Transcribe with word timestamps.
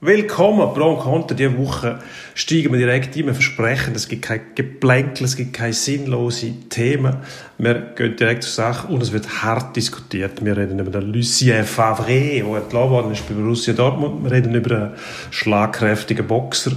Willkommen, 0.00 0.72
Pro 0.74 0.90
und 0.92 1.00
Contra. 1.00 1.34
Diese 1.34 1.58
Woche 1.58 1.98
steigen 2.32 2.70
wir 2.70 2.78
direkt 2.78 3.16
ein. 3.16 3.26
Wir 3.26 3.34
versprechen, 3.34 3.96
es 3.96 4.06
gibt 4.06 4.22
kein 4.22 4.42
Geplänkel, 4.54 5.24
es 5.24 5.34
gibt 5.34 5.54
keine 5.54 5.72
sinnlosen 5.72 6.68
Themen. 6.68 7.16
Wir 7.58 7.74
gehen 7.96 8.14
direkt 8.14 8.44
zur 8.44 8.52
Sache 8.52 8.86
und 8.86 9.02
es 9.02 9.10
wird 9.10 9.42
hart 9.42 9.74
diskutiert. 9.74 10.44
Wir 10.44 10.56
reden 10.56 10.78
über 10.78 10.92
den 10.92 11.12
Lucien 11.12 11.64
Favre, 11.64 12.06
der 12.06 12.44
entlassen 12.44 12.90
worden 12.90 13.10
ist 13.10 13.28
bei 13.28 13.34
Borussia 13.34 13.74
Dortmund. 13.74 14.22
Wir 14.22 14.30
reden 14.30 14.54
über 14.54 14.76
einen 14.76 14.92
schlagkräftigen 15.32 16.28
Boxer. 16.28 16.70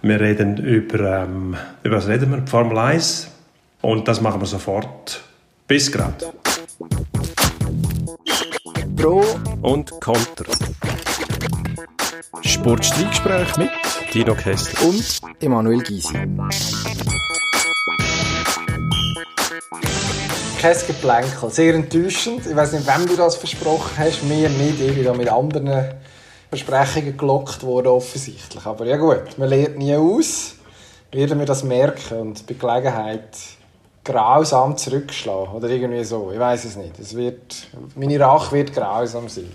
Wir 0.00 0.18
reden 0.18 0.56
über, 0.56 1.24
ähm, 1.24 1.54
über 1.82 1.96
was 1.98 2.08
reden 2.08 2.30
wir? 2.30 2.46
Formel 2.46 2.78
1. 2.78 3.28
Und 3.82 4.08
das 4.08 4.22
machen 4.22 4.40
wir 4.40 4.46
sofort. 4.46 5.20
Bis 5.68 5.92
grad. 5.92 6.32
Pro 8.96 9.22
und 9.60 9.90
Contra. 10.00 10.46
Sportstreitgespräch 12.40 13.56
mit 13.58 13.70
Dino 14.14 14.34
Kessler 14.34 14.88
und 14.88 15.20
Emanuel 15.40 15.82
Gysi. 15.82 16.14
Kein 20.58 20.76
Geplänkel, 20.86 21.50
sehr 21.50 21.74
enttäuschend. 21.74 22.46
Ich 22.46 22.56
weiß 22.56 22.72
nicht, 22.72 22.86
wem 22.86 23.06
du 23.06 23.16
das 23.16 23.36
versprochen 23.36 23.90
hast, 23.98 24.22
mir 24.24 24.48
nicht. 24.48 24.80
Ich 24.80 24.94
bin 24.94 25.04
da 25.04 25.12
mit 25.12 25.28
anderen 25.28 25.94
Versprechungen 26.48 27.16
gelockt 27.16 27.62
worden, 27.64 27.88
offensichtlich. 27.88 28.64
Aber 28.64 28.86
ja 28.86 28.96
gut, 28.96 29.36
man 29.36 29.48
lernt 29.50 29.78
nie 29.78 29.94
aus. 29.94 30.54
Werden 31.10 31.38
wir 31.38 31.46
das 31.46 31.62
merken 31.62 32.18
und 32.18 32.46
bei 32.46 32.54
Gelegenheit 32.54 33.36
grausam 34.02 34.76
zurückschlagen 34.78 35.54
oder 35.54 35.68
irgendwie 35.68 36.02
so. 36.04 36.32
Ich 36.32 36.40
weiß 36.40 36.64
es 36.64 36.76
nicht. 36.76 36.98
Es 36.98 37.14
wird, 37.14 37.68
meine 37.94 38.18
Rache 38.18 38.56
wird 38.56 38.72
grausam 38.72 39.28
sein 39.28 39.50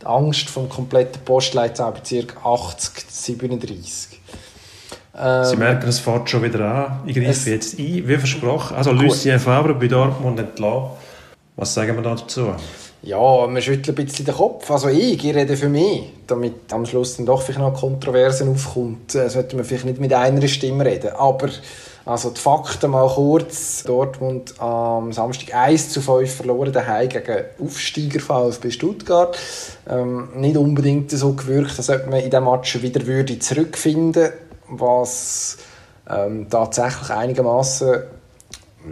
die 0.00 0.06
Angst 0.06 0.48
vom 0.48 0.68
kompletten 0.68 1.22
Postleitzahlenbezirk 1.24 2.36
80, 2.44 3.04
37. 3.08 4.20
Ähm, 5.16 5.44
Sie 5.44 5.56
merken, 5.56 5.88
es 5.88 5.98
fährt 5.98 6.30
schon 6.30 6.42
wieder 6.42 6.60
an. 6.60 7.00
Ich 7.06 7.14
greife 7.14 7.50
jetzt 7.50 7.78
ein, 7.78 8.06
wie 8.06 8.16
versprochen. 8.16 8.76
Also 8.76 8.92
Lucien 8.92 9.40
Favre 9.40 9.74
bei 9.74 9.88
Dortmund 9.88 10.38
entlassen. 10.38 10.90
Was 11.56 11.74
sagen 11.74 11.96
wir 11.96 12.02
dazu? 12.02 12.54
Ja, 13.02 13.46
man 13.46 13.62
schüttelt 13.62 13.98
ein 13.98 14.04
bisschen 14.04 14.24
den 14.24 14.34
Kopf. 14.34 14.70
Also 14.70 14.88
ich, 14.88 15.24
ich 15.24 15.34
rede 15.34 15.56
für 15.56 15.68
mich. 15.68 16.02
Damit 16.26 16.72
am 16.72 16.86
Schluss 16.86 17.16
dann 17.16 17.26
doch 17.26 17.42
vielleicht 17.42 17.60
noch 17.60 17.74
Kontroversen 17.74 18.48
aufkommt, 18.48 19.14
äh, 19.14 19.28
sollte 19.28 19.56
man 19.56 19.64
vielleicht 19.64 19.84
nicht 19.84 20.00
mit 20.00 20.12
einer 20.12 20.46
Stimme 20.46 20.84
reden. 20.84 21.10
Aber 21.16 21.48
also 22.08 22.30
die 22.30 22.40
Fakten 22.40 22.90
mal 22.90 23.08
kurz. 23.08 23.82
Dortmund 23.84 24.60
am 24.60 25.12
Samstag 25.12 25.54
1 25.54 25.90
zu 25.90 26.00
5 26.00 26.36
verloren 26.36 26.72
daheim 26.72 27.08
gegen 27.08 27.44
Aufsteiger 27.62 28.20
VfB 28.20 28.70
Stuttgart. 28.70 29.38
Ähm, 29.88 30.30
nicht 30.36 30.56
unbedingt 30.56 31.10
so 31.10 31.34
gewirkt, 31.34 31.76
als 31.76 31.90
ob 31.90 32.06
man 32.06 32.20
in 32.20 32.30
diesem 32.30 32.44
Match 32.44 32.80
wieder 32.82 33.06
würde 33.06 33.38
zurückfinden 33.38 34.30
was 34.70 35.58
ähm, 36.08 36.48
tatsächlich 36.48 37.10
einigermaßen 37.10 38.02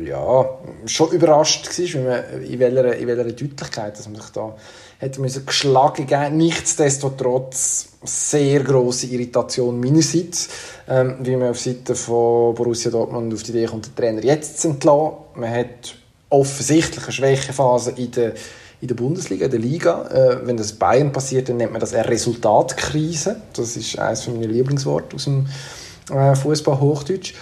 ja, 0.05 0.49
schon 0.87 1.11
überrascht 1.11 1.69
war, 1.79 2.25
in 2.41 2.59
welcher, 2.59 2.97
in 2.97 3.07
welcher 3.07 3.25
Deutlichkeit 3.25 3.99
dass 3.99 4.09
man 4.09 4.21
sich 4.21 4.31
da 4.31 4.55
hätte 4.99 5.21
müssen 5.21 5.47
geschlagen 5.47 6.07
geben. 6.07 6.37
Nichtsdestotrotz 6.37 7.89
sehr 8.03 8.61
große 8.63 9.07
Irritation 9.07 9.79
meinerseits, 9.81 10.49
ähm, 10.89 11.17
wie 11.21 11.37
man 11.37 11.51
auf 11.51 11.61
Seite 11.61 11.95
von 11.95 12.55
Borussia 12.55 12.91
Dortmund 12.91 13.33
auf 13.33 13.43
die 13.43 13.51
Idee 13.51 13.67
kommt, 13.67 13.87
den 13.87 13.97
Trainer 13.97 14.25
jetzt 14.25 14.61
zu 14.61 14.69
entlassen. 14.69 15.13
Man 15.35 15.51
hat 15.51 15.95
offensichtlich 16.31 17.05
eine 17.05 17.13
Schwächephase 17.13 17.93
in 17.93 18.11
der 18.11 18.35
in 18.81 18.89
der 18.89 18.95
Bundesliga, 18.95 19.47
in 19.47 19.51
der 19.51 19.61
Liga. 19.61 20.07
Äh, 20.09 20.47
wenn 20.47 20.57
das 20.57 20.73
Bayern 20.73 21.13
passiert, 21.13 21.49
dann 21.49 21.57
nennt 21.57 21.73
man 21.73 21.81
das 21.81 21.95
eine 21.95 22.09
Resultatkrise. 22.09 23.37
Das 23.55 23.77
ist 23.77 23.99
eines 23.99 24.27
meiner 24.29 24.47
Lieblingsworte 24.47 25.17
aus 25.17 25.25
dem 25.25 25.47
äh, 26.11 26.35
Fußball 26.35 26.79
Hochdeutsch. 26.79 27.35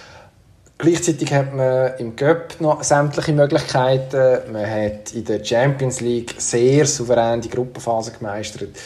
Gleichzeitig 0.77 1.33
hat 1.33 1.55
man 1.55 1.95
im 1.99 2.17
Cup 2.17 2.59
noch 2.59 2.83
sämtliche 2.83 3.31
Möglichkeiten. 3.31 4.51
Man 4.51 4.69
hat 4.69 5.13
in 5.13 5.23
der 5.23 5.43
Champions 5.43 6.01
League 6.01 6.35
sehr 6.37 6.85
souverän 6.85 7.39
die 7.39 7.49
Gruppenphase 7.49 8.11
gemeistert. 8.11 8.77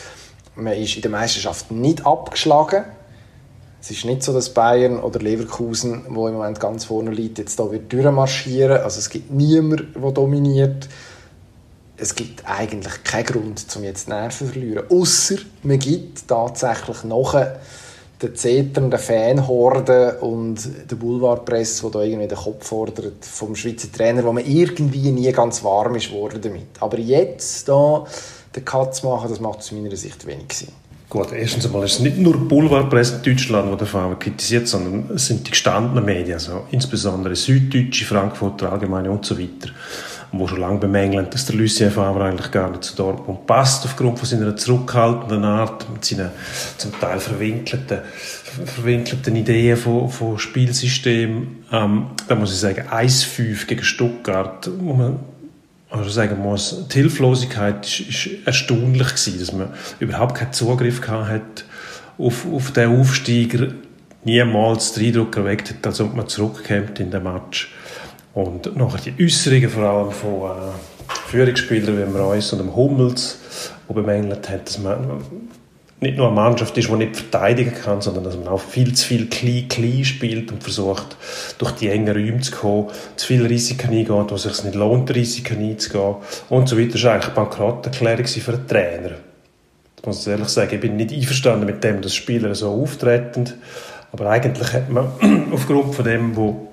Man 0.56 0.74
ist 0.74 0.96
in 0.96 1.02
der 1.02 1.10
Meisterschaft 1.10 1.72
nicht 1.72 2.06
abgeschlagen. 2.06 2.84
Es 3.82 3.90
ist 3.90 4.06
nicht 4.06 4.22
so, 4.22 4.34
dass 4.34 4.54
Bayern 4.54 5.00
oder 5.00 5.20
Leverkusen, 5.20 6.04
wo 6.10 6.28
im 6.28 6.36
Moment 6.36 6.60
ganz 6.60 6.86
vorne 6.86 7.12
liegt, 7.12 7.40
jetzt 7.40 7.60
da 7.60 7.72
wird 7.72 7.92
durchmarschieren. 7.92 8.82
Also 8.82 9.00
es 9.00 9.10
gibt 9.10 9.32
niemanden, 9.32 9.94
der 10.00 10.12
dominiert. 10.12 10.88
Es 11.98 12.14
gibt 12.14 12.44
eigentlich 12.46 13.04
keinen 13.04 13.26
Grund, 13.26 13.66
um 13.76 13.84
jetzt 13.84 14.08
Nerven 14.08 14.48
zu 14.48 14.54
verlieren. 14.54 14.86
Außer 14.90 15.38
man 15.64 15.80
gibt 15.80 16.28
tatsächlich 16.28 17.04
noch 17.04 17.36
den 18.22 18.36
Zetern, 18.36 18.90
der 18.90 19.00
Fanhorde 19.00 20.18
und 20.20 20.58
der 20.90 20.96
Boulevardpresse, 20.96 21.86
die 21.86 21.92
da 21.92 22.02
irgendwie 22.02 22.28
den 22.28 22.38
Kopf 22.38 22.68
fordert 22.68 23.24
vom 23.24 23.56
Schweizer 23.56 23.92
Trainer, 23.92 24.24
wo 24.24 24.34
man 24.34 24.46
irgendwie 24.46 25.12
nie 25.12 25.32
ganz 25.32 25.64
warm 25.64 25.96
ist 25.96 26.12
worden 26.12 26.42
damit. 26.42 26.68
Aber 26.80 27.00
jetzt 27.00 27.70
da 27.70 28.06
den 28.56 28.66
Cut 28.66 28.96
zu 28.96 29.08
machen, 29.08 29.30
das 29.30 29.40
macht 29.40 29.60
aus 29.60 29.72
meiner 29.72 29.96
Sicht 29.96 30.26
wenig 30.28 30.52
Sinn. 30.52 30.70
Gut, 31.10 31.32
erstens 31.32 31.66
einmal 31.66 31.86
ist 31.86 31.94
es 31.94 32.00
nicht 32.02 32.18
nur 32.18 32.38
Boulevardpresse 32.38 33.16
in 33.16 33.24
Deutschland, 33.24 33.72
die 33.74 33.78
der 33.78 33.88
Fall 33.88 34.16
kritisiert, 34.20 34.68
sondern 34.68 35.10
es 35.16 35.26
sind 35.26 35.48
die 35.48 35.52
gestandenen 35.52 36.06
Medien, 36.06 36.34
also 36.34 36.66
insbesondere 36.70 37.36
Süddeutsche, 37.36 38.06
Frankfurter 38.06 38.72
Allgemeine 38.72 39.10
und 39.10 39.26
so 39.26 39.40
weiter 39.40 39.72
wo 40.32 40.48
schon 40.48 40.60
lange 40.60 40.80
bemängeln, 40.80 41.28
dass 41.30 41.46
der 41.46 41.56
Lucien 41.56 41.92
Favre 41.92 42.26
eigentlich 42.26 42.52
gar 42.52 42.70
nicht 42.70 42.84
zu 42.84 42.96
Dortmund 42.96 43.48
passt, 43.48 43.86
aufgrund 43.86 44.20
von 44.20 44.28
seiner 44.28 44.56
zurückhaltenden 44.56 45.44
Art, 45.44 45.90
mit 45.92 46.06
seinen 46.06 46.30
zum 46.78 46.98
Teil 47.00 47.20
verwinkelten, 47.20 48.00
verwinkelten 48.66 49.36
Ideen 49.36 49.78
von, 49.78 50.10
von 50.10 50.38
Spielsystem. 50.38 51.64
Ähm, 51.72 52.08
da 52.28 52.36
muss 52.36 52.54
ich 52.54 52.60
sagen, 52.60 52.88
1-5 52.90 53.66
gegen 53.66 53.84
Stuttgart, 53.84 54.70
wo 54.80 54.94
man 54.94 55.20
also 55.90 56.10
sagen 56.10 56.40
muss, 56.40 56.88
die 56.90 57.00
Hilflosigkeit 57.00 57.86
ist, 57.86 58.00
ist 58.02 58.30
erstaunlich 58.46 59.08
gewesen, 59.08 59.40
dass 59.40 59.54
man 59.54 59.70
überhaupt 60.00 60.36
keinen 60.36 60.54
Zugriff 60.54 61.08
hat 61.08 61.66
auf, 62.20 62.46
auf 62.52 62.72
den 62.72 63.00
Aufsteiger, 63.00 63.70
niemals 64.24 64.94
den 64.94 65.08
Eindruck 65.08 65.36
erweckt 65.38 65.70
hat, 65.72 65.88
als 65.88 66.02
ob 66.02 66.14
man 66.14 66.28
zurückkommt 66.28 67.00
in 67.00 67.10
den 67.10 67.24
Match. 67.24 67.74
Und 68.34 68.76
nachher 68.78 69.12
die 69.12 69.24
Äußerungen 69.24 69.70
vor 69.70 69.84
allem 69.84 70.12
von 70.12 70.52
äh, 70.52 70.72
Führungsspielern 71.28 71.98
wie 71.98 72.02
dem 72.02 72.16
Reus 72.16 72.54
und 72.54 72.60
dem 72.60 72.76
Hummels, 72.76 73.40
die 73.88 73.94
bemängelt 73.94 74.50
haben, 74.50 74.62
dass 74.66 74.78
man 74.78 75.22
nicht 76.02 76.16
nur 76.16 76.28
eine 76.28 76.36
Mannschaft 76.36 76.78
ist, 76.78 76.88
die 76.88 76.94
nicht 76.96 77.18
verteidigen 77.18 77.74
kann, 77.74 78.02
sondern 78.02 78.24
dass 78.24 78.38
man 78.38 78.48
auch 78.48 78.62
viel 78.62 78.94
zu 78.94 79.06
viel 79.06 79.28
klein-klein 79.28 80.06
spielt 80.06 80.52
und 80.52 80.64
versucht, 80.64 81.18
durch 81.58 81.72
die 81.72 81.90
engen 81.90 82.16
Räume 82.16 82.40
zu 82.40 82.54
kommen, 82.54 82.88
zu 83.18 83.28
viele 83.28 83.50
Risiken 83.50 83.90
eingeht, 83.90 84.10
wo 84.10 84.36
es 84.36 84.44
sich 84.44 84.64
nicht 84.64 84.76
lohnt, 84.76 85.14
Risiken 85.14 85.60
einzugehen 85.60 86.16
und 86.50 86.70
so 86.70 86.78
weiter. 86.78 86.94
Das 86.94 87.04
war 87.04 87.14
eigentlich 87.14 87.26
eine 87.26 87.36
Bankrotterklärung 87.36 88.26
für 88.26 88.52
den 88.54 88.68
Trainer. 88.68 89.12
Ich 89.98 90.06
muss 90.06 90.26
ehrlich 90.26 90.48
sagen, 90.48 90.74
ich 90.74 90.80
bin 90.80 90.96
nicht 90.96 91.12
einverstanden 91.12 91.66
mit 91.66 91.84
dem, 91.84 92.02
dass 92.02 92.16
Spieler 92.16 92.56
so 92.56 92.70
auftreten, 92.70 93.52
aber 94.14 94.30
eigentlich 94.30 94.72
hat 94.72 94.90
man 94.90 95.10
aufgrund 95.52 95.96
von 95.96 96.06
dem, 96.06 96.36
wo 96.38 96.69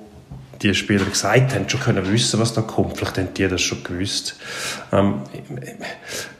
die 0.68 0.74
Spieler 0.74 1.04
gesagt 1.04 1.54
haben, 1.54 1.68
schon 1.68 1.80
können 1.80 2.10
wissen, 2.10 2.40
was 2.40 2.52
da 2.52 2.62
kommt. 2.62 2.96
Vielleicht 2.96 3.18
haben 3.18 3.34
die 3.34 3.48
das 3.48 3.62
schon 3.62 3.82
gewusst. 3.84 4.36
Ähm, 4.92 5.22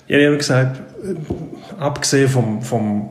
ich 0.08 0.26
habe 0.26 0.36
gesagt, 0.36 0.80
äh, 1.02 1.82
abgesehen 1.82 2.28
vom, 2.28 2.62
vom 2.62 3.10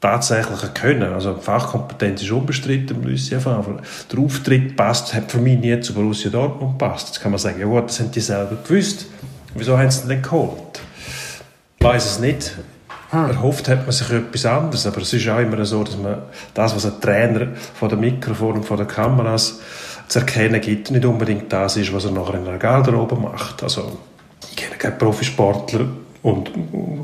tatsächlichen 0.00 0.74
Können, 0.74 1.12
also 1.14 1.34
Fachkompetenz 1.34 2.22
ist 2.22 2.30
unbestritten, 2.30 3.02
Lucien 3.02 3.40
Favre. 3.40 3.78
Der 4.12 4.18
Auftritt 4.18 4.76
passt, 4.76 5.14
hat 5.14 5.32
für 5.32 5.38
mich 5.38 5.58
nie 5.58 5.80
zu 5.80 5.94
Borussia 5.94 6.30
Dortmund 6.30 6.76
passt. 6.76 7.08
Jetzt 7.08 7.22
kann 7.22 7.32
man 7.32 7.38
sagen, 7.38 7.58
ja 7.58 7.66
gut, 7.66 7.88
das 7.88 8.00
haben 8.00 8.10
die 8.10 8.20
selber 8.20 8.56
gewusst. 8.62 9.06
Wieso 9.54 9.78
haben 9.78 9.90
sie 9.90 10.06
denn 10.06 10.20
geholt? 10.20 10.80
Ich 11.78 11.84
weiß 11.84 12.04
es 12.04 12.18
nicht. 12.18 12.52
Hm. 13.10 13.30
Erhofft 13.30 13.68
hat 13.68 13.82
man 13.82 13.92
sich 13.92 14.10
etwas 14.10 14.44
anderes, 14.44 14.86
aber 14.86 15.00
es 15.00 15.12
ist 15.12 15.28
auch 15.28 15.38
immer 15.38 15.64
so, 15.64 15.84
dass 15.84 15.96
man 15.96 16.18
das, 16.52 16.74
was 16.74 16.84
ein 16.84 17.00
Trainer 17.00 17.48
vor 17.74 17.88
dem 17.88 18.00
Mikrofon 18.00 18.56
und 18.56 18.64
vor 18.64 18.76
den 18.76 18.88
Kameras 18.88 19.60
zu 20.08 20.20
erkennen 20.20 20.60
gibt, 20.60 20.90
nicht 20.90 21.04
unbedingt 21.04 21.52
das 21.52 21.76
ist, 21.76 21.92
was 21.92 22.04
er 22.04 22.12
nachher 22.12 22.34
in 22.34 22.44
der 22.44 22.58
Garderobe 22.58 23.16
macht. 23.16 23.62
Also, 23.62 23.98
ich 24.50 24.56
kenne 24.56 24.76
keinen 24.76 24.98
Profisportler 24.98 25.86
und 26.22 26.50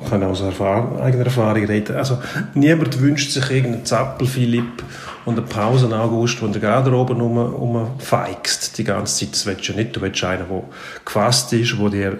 kann 0.09 0.23
aus 0.23 0.41
Erfahrung, 0.41 1.01
eigener 1.01 1.27
Erfahrung 1.27 1.65
reden. 1.65 1.97
Also, 1.97 2.19
niemand 2.55 3.01
wünscht 3.01 3.33
sich 3.33 3.51
irgendeinen 3.51 3.85
Zappel-Philipp 3.85 4.83
und 5.25 5.39
einen 5.39 5.47
Pausen-August, 5.47 6.41
der 6.41 6.47
in 6.47 6.53
der 6.53 6.63
Garderobe 6.63 7.15
rum, 7.15 7.39
rumfeixt 7.39 8.79
die 8.79 8.85
ganze 8.85 9.27
Zeit. 9.27 9.35
Das 9.35 9.47
willst 9.47 9.69
du 9.69 9.73
nicht. 9.75 9.97
Du 9.97 10.01
willst 10.01 10.25
einen, 10.25 10.49
der 10.49 10.63
gefasst 11.05 11.53
ist, 11.53 11.75
der 11.79 11.91
dir 11.91 12.19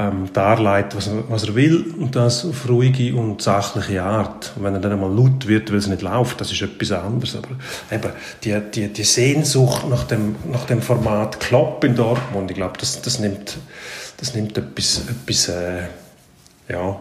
ähm, 0.00 0.32
darlegt, 0.32 0.96
was 0.96 1.08
er, 1.08 1.28
was 1.28 1.44
er 1.44 1.54
will 1.54 1.94
und 1.98 2.16
das 2.16 2.44
auf 2.46 2.68
ruhige 2.68 3.14
und 3.14 3.42
sachliche 3.42 4.02
Art. 4.02 4.52
Und 4.56 4.64
wenn 4.64 4.74
er 4.74 4.80
dann 4.80 4.92
einmal 4.92 5.12
laut 5.14 5.46
wird, 5.46 5.70
weil 5.70 5.78
es 5.78 5.88
nicht 5.88 6.02
läuft, 6.02 6.40
das 6.40 6.50
ist 6.50 6.62
etwas 6.62 6.92
anderes. 6.92 7.36
Aber 7.36 7.48
eben, 7.90 8.12
die, 8.42 8.58
die, 8.74 8.88
die 8.88 9.04
Sehnsucht 9.04 9.88
nach 9.88 10.04
dem, 10.04 10.36
nach 10.50 10.64
dem 10.64 10.80
Format 10.80 11.38
Klopp 11.40 11.84
in 11.84 11.96
Dortmund, 11.96 12.50
ich 12.50 12.56
glaube, 12.56 12.78
das, 12.80 13.02
das, 13.02 13.18
nimmt, 13.18 13.58
das 14.16 14.34
nimmt 14.34 14.56
etwas, 14.56 15.02
etwas 15.08 15.48
äh, 15.48 15.82
ja, 16.68 16.98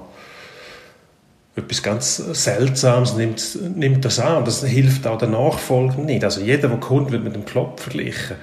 etwas 1.59 1.83
ganz 1.83 2.17
Seltsames 2.17 3.15
nimmt, 3.15 3.57
nimmt 3.75 4.03
das 4.05 4.19
an. 4.19 4.45
Das 4.45 4.63
hilft 4.63 5.05
auch 5.07 5.17
der 5.17 5.29
Nachfolge 5.29 6.01
nicht. 6.01 6.23
Also 6.23 6.41
jeder, 6.41 6.67
der 6.67 6.77
kommt, 6.77 7.11
wird 7.11 7.23
mit 7.23 7.35
dem 7.35 7.45
Klopp 7.45 7.79
verglichen. 7.79 8.35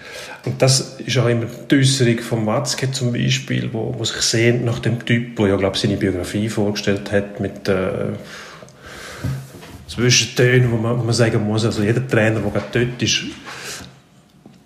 Und 0.45 0.63
das 0.63 0.99
ist 0.99 1.19
auch 1.19 1.27
immer 1.27 1.47
die 1.71 1.77
Äußerung 1.77 2.19
von 2.21 2.47
Watzke 2.47 2.91
zum 2.91 3.13
Beispiel, 3.13 3.71
wo, 3.73 3.95
wo 3.97 4.05
sich 4.05 4.23
sehnt 4.23 4.65
nach 4.65 4.79
dem 4.79 5.05
Typ, 5.05 5.37
der 5.37 5.49
ja, 5.49 5.57
glaube 5.57 5.77
seine 5.77 5.97
Biografie 5.97 6.49
vorgestellt 6.49 7.11
hat 7.13 7.41
mit 7.41 7.69
äh, 7.69 8.13
Zwischentönen, 9.89 10.71
wo 10.73 10.77
man, 10.77 10.99
wo 10.99 11.05
man 11.05 11.15
sagen 11.15 11.45
muss, 11.45 11.65
also 11.65 11.83
jeder 11.83 12.07
Trainer, 12.07 12.41
der 12.41 12.51
gerade 12.51 12.67
dort 12.73 13.03
ist, 13.03 13.23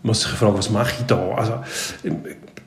muss 0.02 0.22
sich 0.22 0.30
fragen, 0.30 0.56
was 0.56 0.70
mache 0.70 0.94
ich 0.98 1.06
da? 1.06 1.32
Also, 1.32 1.60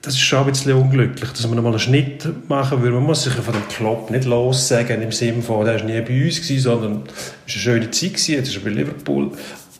das 0.03 0.15
ist 0.15 0.19
schon 0.19 0.39
ein 0.39 0.47
bisschen 0.47 0.73
unglücklich, 0.73 1.29
dass 1.31 1.47
man 1.47 1.63
mal 1.63 1.69
einen 1.69 1.79
Schnitt 1.79 2.27
machen 2.49 2.81
würde. 2.81 2.95
Man 2.95 3.05
muss 3.05 3.23
sich 3.23 3.33
von 3.33 3.53
dem 3.53 3.65
Klopp 3.69 4.11
nicht 4.11 4.25
lossagen 4.25 5.01
im 5.01 5.13
Sinne 5.13 5.41
von, 5.41 5.65
der 5.65 5.75
war 5.75 5.83
nie 5.83 6.01
bei 6.01 6.25
uns, 6.25 6.41
gewesen, 6.41 6.59
sondern 6.59 7.03
es 7.47 7.65
war 7.65 7.73
eine 7.73 7.81
schöne 7.81 7.91
Zeit, 7.91 8.09
gewesen, 8.09 8.31
jetzt 8.33 8.49
ist 8.49 8.57
er 8.57 8.63
bei 8.63 8.69
Liverpool. 8.69 9.31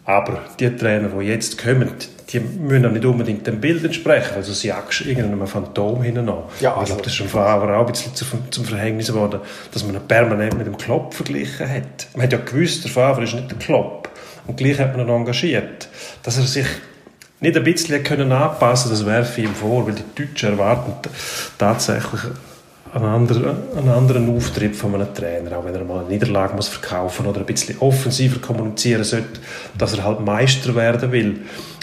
Aber 0.05 0.39
die 0.59 0.73
Trainer, 0.75 1.09
die 1.09 1.25
jetzt 1.25 1.61
kommen, 1.61 1.89
die 2.29 2.39
müssen 2.39 2.85
auch 2.85 2.91
nicht 2.91 3.03
unbedingt 3.03 3.45
dem 3.45 3.59
Bild 3.59 3.83
entsprechen, 3.83 4.35
also 4.35 4.53
sie 4.53 4.69
jagst 4.69 5.01
irgendeinem 5.01 5.45
Phantom 5.45 6.01
hinein. 6.01 6.31
Ja, 6.61 6.73
also, 6.73 6.81
ich 6.81 6.87
glaube, 6.87 7.01
das 7.01 7.11
ist 7.11 7.17
schon 7.17 7.27
Anfang 7.27 7.73
auch 7.73 7.85
ein 7.85 7.91
bisschen 7.91 8.13
zum 8.49 8.65
Verhängnis 8.65 9.07
geworden, 9.07 9.41
dass 9.73 9.85
man 9.85 9.95
ihn 9.95 10.07
permanent 10.07 10.57
mit 10.57 10.67
dem 10.67 10.77
Klopp 10.77 11.13
verglichen 11.13 11.69
hat. 11.69 12.07
Man 12.13 12.23
hat 12.23 12.31
ja 12.31 12.39
gewusst, 12.39 12.85
der 12.85 12.91
Favre 12.91 13.25
ist 13.25 13.33
nicht 13.33 13.51
der 13.51 13.57
Klopp. 13.57 14.09
Und 14.47 14.55
gleich 14.55 14.79
hat 14.79 14.95
man 14.95 15.05
ihn 15.05 15.13
engagiert. 15.13 15.89
Dass 16.23 16.37
er 16.37 16.43
sich 16.43 16.67
nicht 17.43 17.57
ein 17.57 17.63
bisschen 17.63 18.01
können 18.03 18.31
anpassen 18.31 18.89
das 18.89 19.05
werfe 19.05 19.41
ich 19.41 19.47
ihm 19.47 19.53
vor, 19.53 19.85
weil 19.85 19.95
die 19.95 20.23
Deutschen 20.23 20.51
erwarten 20.51 20.93
tatsächlich 21.57 22.21
einen 22.93 23.05
anderen, 23.05 23.55
einen 23.75 23.89
anderen 23.89 24.35
Auftritt 24.35 24.75
von 24.75 24.95
einem 24.95 25.13
Trainer, 25.13 25.57
auch 25.57 25.65
wenn 25.65 25.75
er 25.75 25.83
mal 25.83 25.99
eine 25.99 26.09
Niederlage 26.09 26.55
muss 26.55 26.69
verkaufen 26.69 27.25
oder 27.25 27.41
ein 27.41 27.45
bisschen 27.45 27.77
offensiver 27.79 28.39
kommunizieren 28.39 29.03
sollte, 29.03 29.41
dass 29.77 29.93
er 29.93 30.05
halt 30.05 30.21
Meister 30.21 30.73
werden 30.75 31.11
will. 31.11 31.41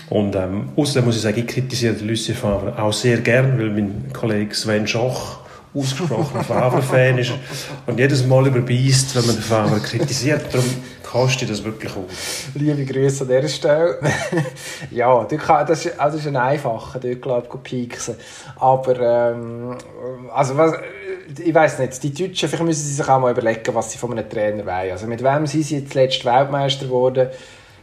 Und 0.08 0.34
ähm, 0.34 0.70
außerdem 0.76 1.04
muss 1.04 1.16
ich 1.16 1.22
sagen, 1.22 1.38
ich 1.38 1.46
kritisiere 1.46 1.94
Lucien 2.00 2.36
Favre 2.36 2.80
auch 2.82 2.92
sehr 2.92 3.18
gern, 3.18 3.58
weil 3.58 3.70
mein 3.70 4.10
Kollege 4.12 4.54
Sven 4.54 4.86
Schoch 4.86 5.40
ausgesprochener 5.74 6.42
Favre-Fan 6.42 7.18
ist 7.18 7.32
und 7.86 7.98
jedes 7.98 8.26
Mal 8.26 8.46
überbeißt, 8.46 9.14
wenn 9.14 9.26
man 9.26 9.36
den 9.36 9.42
Favre 9.42 9.78
kritisiert. 9.78 10.46
Darum 10.52 10.66
kostet 11.10 11.50
das 11.50 11.64
wirklich 11.64 11.90
aus. 11.96 12.46
Liebe 12.54 12.84
Grüße 12.84 13.24
an 13.24 13.28
dieser 13.28 13.48
Stelle. 13.48 13.98
ja, 14.90 15.24
das 15.24 15.86
ist, 15.86 15.98
also 15.98 16.16
das 16.16 16.26
ist 16.26 16.28
ein 16.28 16.36
einfacher, 16.36 17.00
dort 17.00 17.22
glaube 17.22 17.48
ich, 17.52 17.62
pieksen. 17.62 18.16
Aber, 18.58 19.00
ähm, 19.00 19.76
also 20.32 20.56
was, 20.56 20.74
ich 21.36 21.54
weiß 21.54 21.80
nicht, 21.80 22.02
die 22.02 22.14
Deutschen, 22.14 22.48
vielleicht 22.48 22.64
müssen 22.64 22.84
sie 22.84 22.94
sich 22.94 23.08
auch 23.08 23.18
mal 23.18 23.32
überlegen, 23.32 23.74
was 23.74 23.90
sie 23.90 23.98
von 23.98 24.12
einem 24.12 24.28
Trainer 24.28 24.64
wollen. 24.64 24.92
Also 24.92 25.06
mit 25.06 25.22
wem 25.22 25.46
sind 25.46 25.64
sie 25.64 25.78
jetzt 25.78 25.94
letzte 25.94 26.26
Weltmeister 26.26 26.86
geworden? 26.86 27.28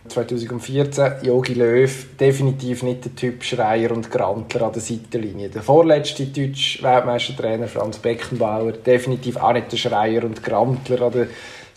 2014, 0.08 1.24
Jogi 1.24 1.54
Löw, 1.54 2.06
definitiv 2.18 2.82
nicht 2.84 3.04
der 3.04 3.14
Typ 3.16 3.44
Schreier 3.44 3.92
und 3.92 4.10
Grantler 4.10 4.68
an 4.68 4.72
der 4.72 4.82
Seitenlinie. 4.82 5.50
Der 5.50 5.62
vorletzte 5.62 6.28
deutsche 6.28 6.82
Weltmeistertrainer 6.82 7.68
Franz 7.68 7.98
Beckenbauer, 7.98 8.72
definitiv 8.72 9.36
auch 9.36 9.52
nicht 9.52 9.70
der 9.70 9.76
Schreier 9.76 10.24
und 10.24 10.42
Grantler 10.42 11.02
an 11.02 11.12
der 11.12 11.28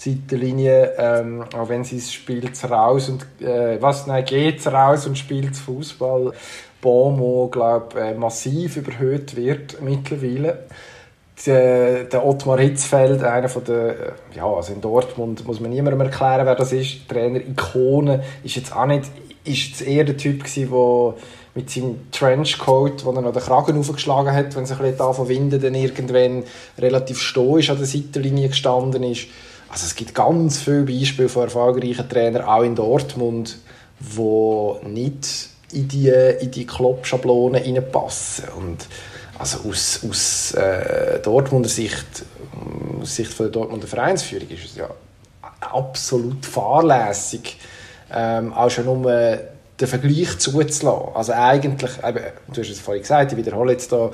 Seitenlinie, 0.00 0.94
ähm, 0.96 1.44
auch 1.54 1.68
wenn 1.68 1.84
sie 1.84 1.98
es 1.98 2.10
spielt 2.10 2.62
raus 2.70 3.10
und 3.10 3.26
äh, 3.46 3.76
was 3.82 4.06
nein 4.06 4.24
geht's 4.24 4.66
raus 4.66 5.06
und 5.06 5.18
spielt 5.18 5.54
Fußball. 5.54 6.32
Bomo, 6.80 7.48
glaube 7.52 8.00
äh, 8.00 8.14
massiv 8.14 8.78
überhöht 8.78 9.36
wird 9.36 9.82
mittlerweile 9.82 10.64
der, 11.46 12.04
der 12.04 12.24
Ottmar 12.24 12.58
Hitzfeld, 12.58 13.22
einer 13.22 13.48
von 13.48 13.64
der, 13.64 14.14
ja, 14.34 14.46
also 14.46 14.72
in 14.72 14.80
Dortmund 14.80 15.46
muss 15.46 15.60
man 15.60 15.70
niemandem 15.70 16.00
erklären, 16.00 16.46
wer 16.46 16.54
das 16.54 16.72
ist, 16.72 17.08
Trainer 17.08 17.40
Ikone, 17.40 18.22
ist 18.42 18.56
jetzt 18.56 18.74
auch 18.74 18.86
nicht, 18.86 19.04
ist 19.44 19.68
jetzt 19.68 19.82
eher 19.82 20.04
der 20.04 20.16
Typ 20.16 20.44
gewesen, 20.44 20.70
der 20.70 21.14
mit 21.54 21.68
seinem 21.68 22.10
Trenchcoat, 22.12 23.04
wo 23.04 23.12
er 23.12 23.22
noch 23.22 23.32
den 23.32 23.42
Kragen 23.42 23.78
aufgeschlagen 23.78 24.32
hat, 24.32 24.54
wenn 24.54 24.64
es 24.64 24.72
ein 24.72 24.78
bisschen 24.78 25.00
anfangen 25.00 25.28
winden, 25.28 25.60
dann 25.60 25.74
irgendwann 25.74 26.44
relativ 26.78 27.20
stoisch 27.20 27.70
an 27.70 27.78
der 27.78 27.86
Seitenlinie 27.86 28.48
gestanden 28.48 29.02
ist. 29.02 29.26
Also 29.70 29.86
es 29.86 29.94
gibt 29.94 30.14
ganz 30.14 30.58
viele 30.58 30.82
Beispiele 30.82 31.28
von 31.28 31.44
erfolgreichen 31.44 32.08
Trainern, 32.08 32.42
auch 32.42 32.62
in 32.62 32.74
Dortmund, 32.74 33.58
die 34.00 34.88
nicht 34.88 35.48
in 35.72 35.86
die, 35.86 36.08
in 36.08 36.50
die 36.50 36.66
Klopp-Schablone 36.66 37.64
reinpassen. 37.64 38.46
Und 38.56 38.88
also 39.38 39.68
aus, 39.68 40.00
aus 40.08 40.52
äh, 40.54 41.20
Dortmunder 41.20 41.68
Sicht, 41.68 42.24
aus 43.00 43.14
Sicht 43.14 43.32
von 43.32 43.46
der 43.46 43.52
Dortmunder 43.52 43.86
Vereinsführung 43.86 44.48
ist 44.48 44.64
es 44.64 44.76
ja 44.76 44.90
absolut 45.60 46.44
fahrlässig, 46.44 47.58
ähm, 48.12 48.52
auch 48.52 48.70
schon 48.70 48.88
um 48.88 49.04
den 49.04 49.88
Vergleich 49.88 50.38
zuzulassen. 50.38 51.14
Also 51.14 51.32
eigentlich, 51.32 51.92
eben, 52.04 52.24
du 52.52 52.60
hast 52.60 52.70
es 52.70 52.80
vorhin 52.80 53.02
gesagt, 53.02 53.32
ich 53.32 53.38
wiederhole 53.38 53.72
jetzt 53.72 53.92
da 53.92 54.10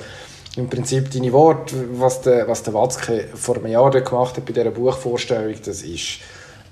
im 0.57 0.69
Prinzip 0.69 1.11
deine 1.11 1.33
Worte, 1.33 1.75
was 1.93 2.23
der, 2.23 2.49
was 2.49 2.63
der 2.63 2.75
Watzke 2.75 3.29
vor 3.35 3.57
einem 3.57 3.67
Jahr 3.67 3.91
gemacht 3.91 4.37
hat 4.37 4.45
bei 4.45 4.53
dieser 4.53 4.71
Buchvorstellung, 4.71 5.55
das 5.65 5.83
ist 5.83 6.21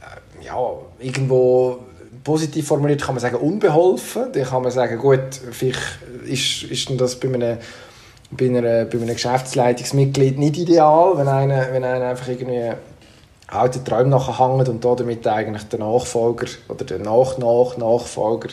äh, 0.01 0.47
ja, 0.47 0.59
irgendwo 0.99 1.79
positiv 2.23 2.67
formuliert 2.67 3.03
kann 3.03 3.15
man 3.15 3.21
sagen 3.21 3.37
unbeholfen. 3.37 4.33
Dann 4.33 4.45
kann 4.45 4.63
man 4.63 4.73
sagen, 4.73 4.99
gut, 4.99 5.41
vielleicht 5.51 5.81
ist, 6.27 6.63
ist 6.65 7.01
das 7.01 7.17
bei 7.17 7.29
einem 7.29 7.59
bei, 8.31 8.47
einer, 8.47 8.85
bei 8.85 8.99
einem 8.99 9.15
Geschäftsleitungsmitglied 9.15 10.39
nicht 10.39 10.59
ideal, 10.59 11.17
wenn 11.17 11.29
einer, 11.29 11.73
wenn 11.73 11.85
einer 11.85 12.07
einfach 12.07 12.29
irgendwie 12.29 12.73
alten 13.47 13.85
Träumen 13.85 14.11
nachhängt 14.11 14.69
und 14.69 14.85
damit 14.85 15.27
eigentlich 15.27 15.65
der 15.65 15.79
Nachfolger 15.79 16.47
oder 16.69 16.85
der 16.85 16.99
Nach-Nach-Nachfolger 16.99 18.49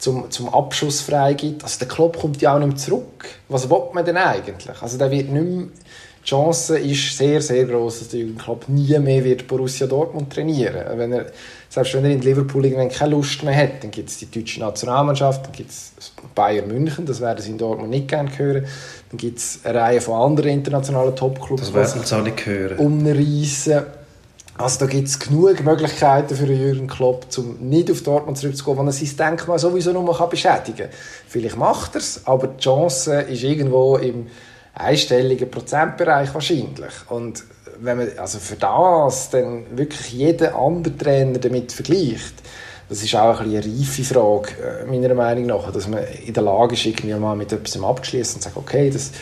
zum, 0.00 0.30
zum 0.30 0.48
Abschuss 0.48 1.00
freigibt. 1.02 1.62
Also 1.62 1.78
der 1.78 1.88
Klopp 1.88 2.18
kommt 2.18 2.42
ja 2.42 2.54
auch 2.54 2.58
nicht 2.58 2.68
mehr 2.68 2.76
zurück. 2.76 3.26
Was 3.48 3.70
will 3.70 3.82
man 3.92 4.04
denn 4.04 4.16
eigentlich? 4.16 4.82
Also 4.82 4.98
der 4.98 5.10
wird 5.10 5.28
nicht 5.30 5.44
mehr 5.44 5.66
die 6.22 6.28
Chance 6.28 6.78
ist 6.78 7.16
sehr, 7.16 7.40
sehr 7.40 7.64
groß, 7.64 8.00
dass 8.00 8.08
der 8.08 8.20
Jürgen 8.20 8.36
Klopp 8.36 8.68
nie 8.68 8.98
mehr 8.98 9.24
wird 9.24 9.46
Borussia 9.46 9.86
Dortmund 9.86 10.30
trainieren 10.30 10.98
wenn 10.98 11.12
er, 11.12 11.26
Selbst 11.70 11.94
wenn 11.94 12.04
er 12.04 12.10
in 12.10 12.20
Liverpool 12.20 12.64
irgendwann 12.64 12.90
keine 12.90 13.12
Lust 13.12 13.42
mehr 13.42 13.56
hat, 13.56 13.82
dann 13.82 13.90
gibt 13.90 14.10
es 14.10 14.18
die 14.18 14.30
deutsche 14.30 14.60
Nationalmannschaft, 14.60 15.46
dann 15.46 15.52
gibt 15.52 15.70
es 15.70 15.92
Bayern 16.34 16.68
München, 16.68 17.06
das 17.06 17.20
werden 17.22 17.40
sie 17.40 17.50
in 17.50 17.58
Dortmund 17.58 17.90
nicht 17.90 18.08
gerne 18.08 18.30
hören. 18.36 18.66
Dann 19.10 19.16
gibt 19.16 19.38
es 19.38 19.60
eine 19.64 19.80
Reihe 19.80 20.00
von 20.02 20.20
anderen 20.20 20.50
internationalen 20.50 21.16
Topclubs, 21.16 21.62
das 21.62 21.74
werden 21.74 22.04
sie 22.04 22.16
auch 22.16 22.22
nicht 22.22 22.44
hören. 22.44 22.78
umreißen. 22.78 23.82
Also 24.60 24.80
da 24.80 24.86
gibt 24.86 25.08
es 25.08 25.18
genug 25.18 25.64
Möglichkeiten 25.64 26.36
für 26.36 26.44
Jürgen 26.44 26.86
Klopp, 26.86 27.26
um 27.38 27.56
nicht 27.68 27.90
auf 27.90 28.02
Dortmund 28.02 28.36
zurückzukommen, 28.36 28.80
wenn 28.80 28.86
er 28.88 28.92
sein 28.92 29.16
Denkmal 29.16 29.58
sowieso 29.58 29.92
nur 29.92 30.02
noch 30.02 30.28
beschädigen 30.28 30.76
kann. 30.76 30.88
Vielleicht 31.26 31.56
macht 31.56 31.94
er 31.94 32.00
es, 32.00 32.26
aber 32.26 32.48
die 32.48 32.62
Chance 32.62 33.22
ist 33.22 33.42
irgendwo 33.42 33.96
im 33.96 34.26
einstelligen 34.74 35.50
Prozentbereich 35.50 36.34
wahrscheinlich. 36.34 36.92
Und 37.08 37.44
wenn 37.80 37.96
man 37.96 38.18
also 38.18 38.38
für 38.38 38.56
das 38.56 39.30
dann 39.30 39.64
wirklich 39.76 40.12
jeden 40.12 40.52
anderen 40.52 40.98
Trainer 40.98 41.38
damit 41.38 41.72
vergleicht, 41.72 42.34
das 42.90 43.02
ist 43.02 43.14
auch 43.14 43.40
ein 43.40 43.46
eine 43.46 43.64
reife 43.64 44.04
Frage, 44.04 44.50
äh, 44.60 44.84
meiner 44.84 45.14
Meinung 45.14 45.46
nach, 45.46 45.70
dass 45.72 45.88
man 45.88 46.02
in 46.26 46.34
der 46.34 46.42
Lage 46.42 46.74
ist, 46.74 46.84
irgendwie 46.84 47.14
mal 47.14 47.36
mit 47.36 47.52
etwas 47.52 47.80
abzuschließen 47.82 48.36
und 48.36 48.42
sagen, 48.42 48.56
okay, 48.58 48.90
das, 48.90 49.12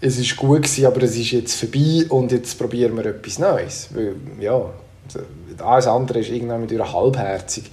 es 0.00 0.18
ist 0.18 0.36
gut 0.36 0.62
gewesen, 0.62 0.86
aber 0.86 1.02
es 1.02 1.16
ist 1.16 1.30
jetzt 1.30 1.54
vorbei 1.54 2.04
und 2.08 2.32
jetzt 2.32 2.58
probieren 2.58 2.96
wir 2.96 3.06
etwas 3.06 3.38
Neues. 3.38 3.88
Weil, 3.92 4.16
ja, 4.40 4.64
alles 5.58 5.86
andere 5.86 6.20
ist 6.20 6.30
irgendwann 6.30 6.62
mit 6.62 6.72
halbherzig. 6.72 7.70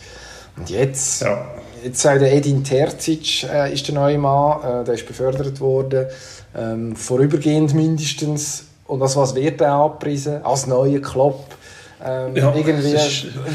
Und 0.58 0.70
jetzt, 0.70 1.22
ja. 1.22 1.46
jetzt 1.84 2.02
sagt 2.02 2.22
der 2.22 2.34
Edin 2.34 2.64
Terzic 2.64 3.44
äh, 3.44 3.72
ist 3.74 3.88
der 3.88 3.96
neue 3.96 4.18
Mann, 4.18 4.82
äh, 4.82 4.84
der 4.84 4.96
ist 4.96 5.08
befördert 5.08 5.60
worden, 5.60 6.08
ähm, 6.56 6.96
vorübergehend 6.96 7.74
mindestens. 7.74 8.66
Und 8.88 9.00
das 9.00 9.16
was 9.16 9.36
wird 9.36 9.62
er 9.62 9.74
abpreisen? 9.74 10.44
Als 10.44 10.66
neuer 10.66 11.00
Klopp 11.00 11.57
ähm, 12.04 12.36
ja, 12.36 12.54
irgendwie 12.56 12.96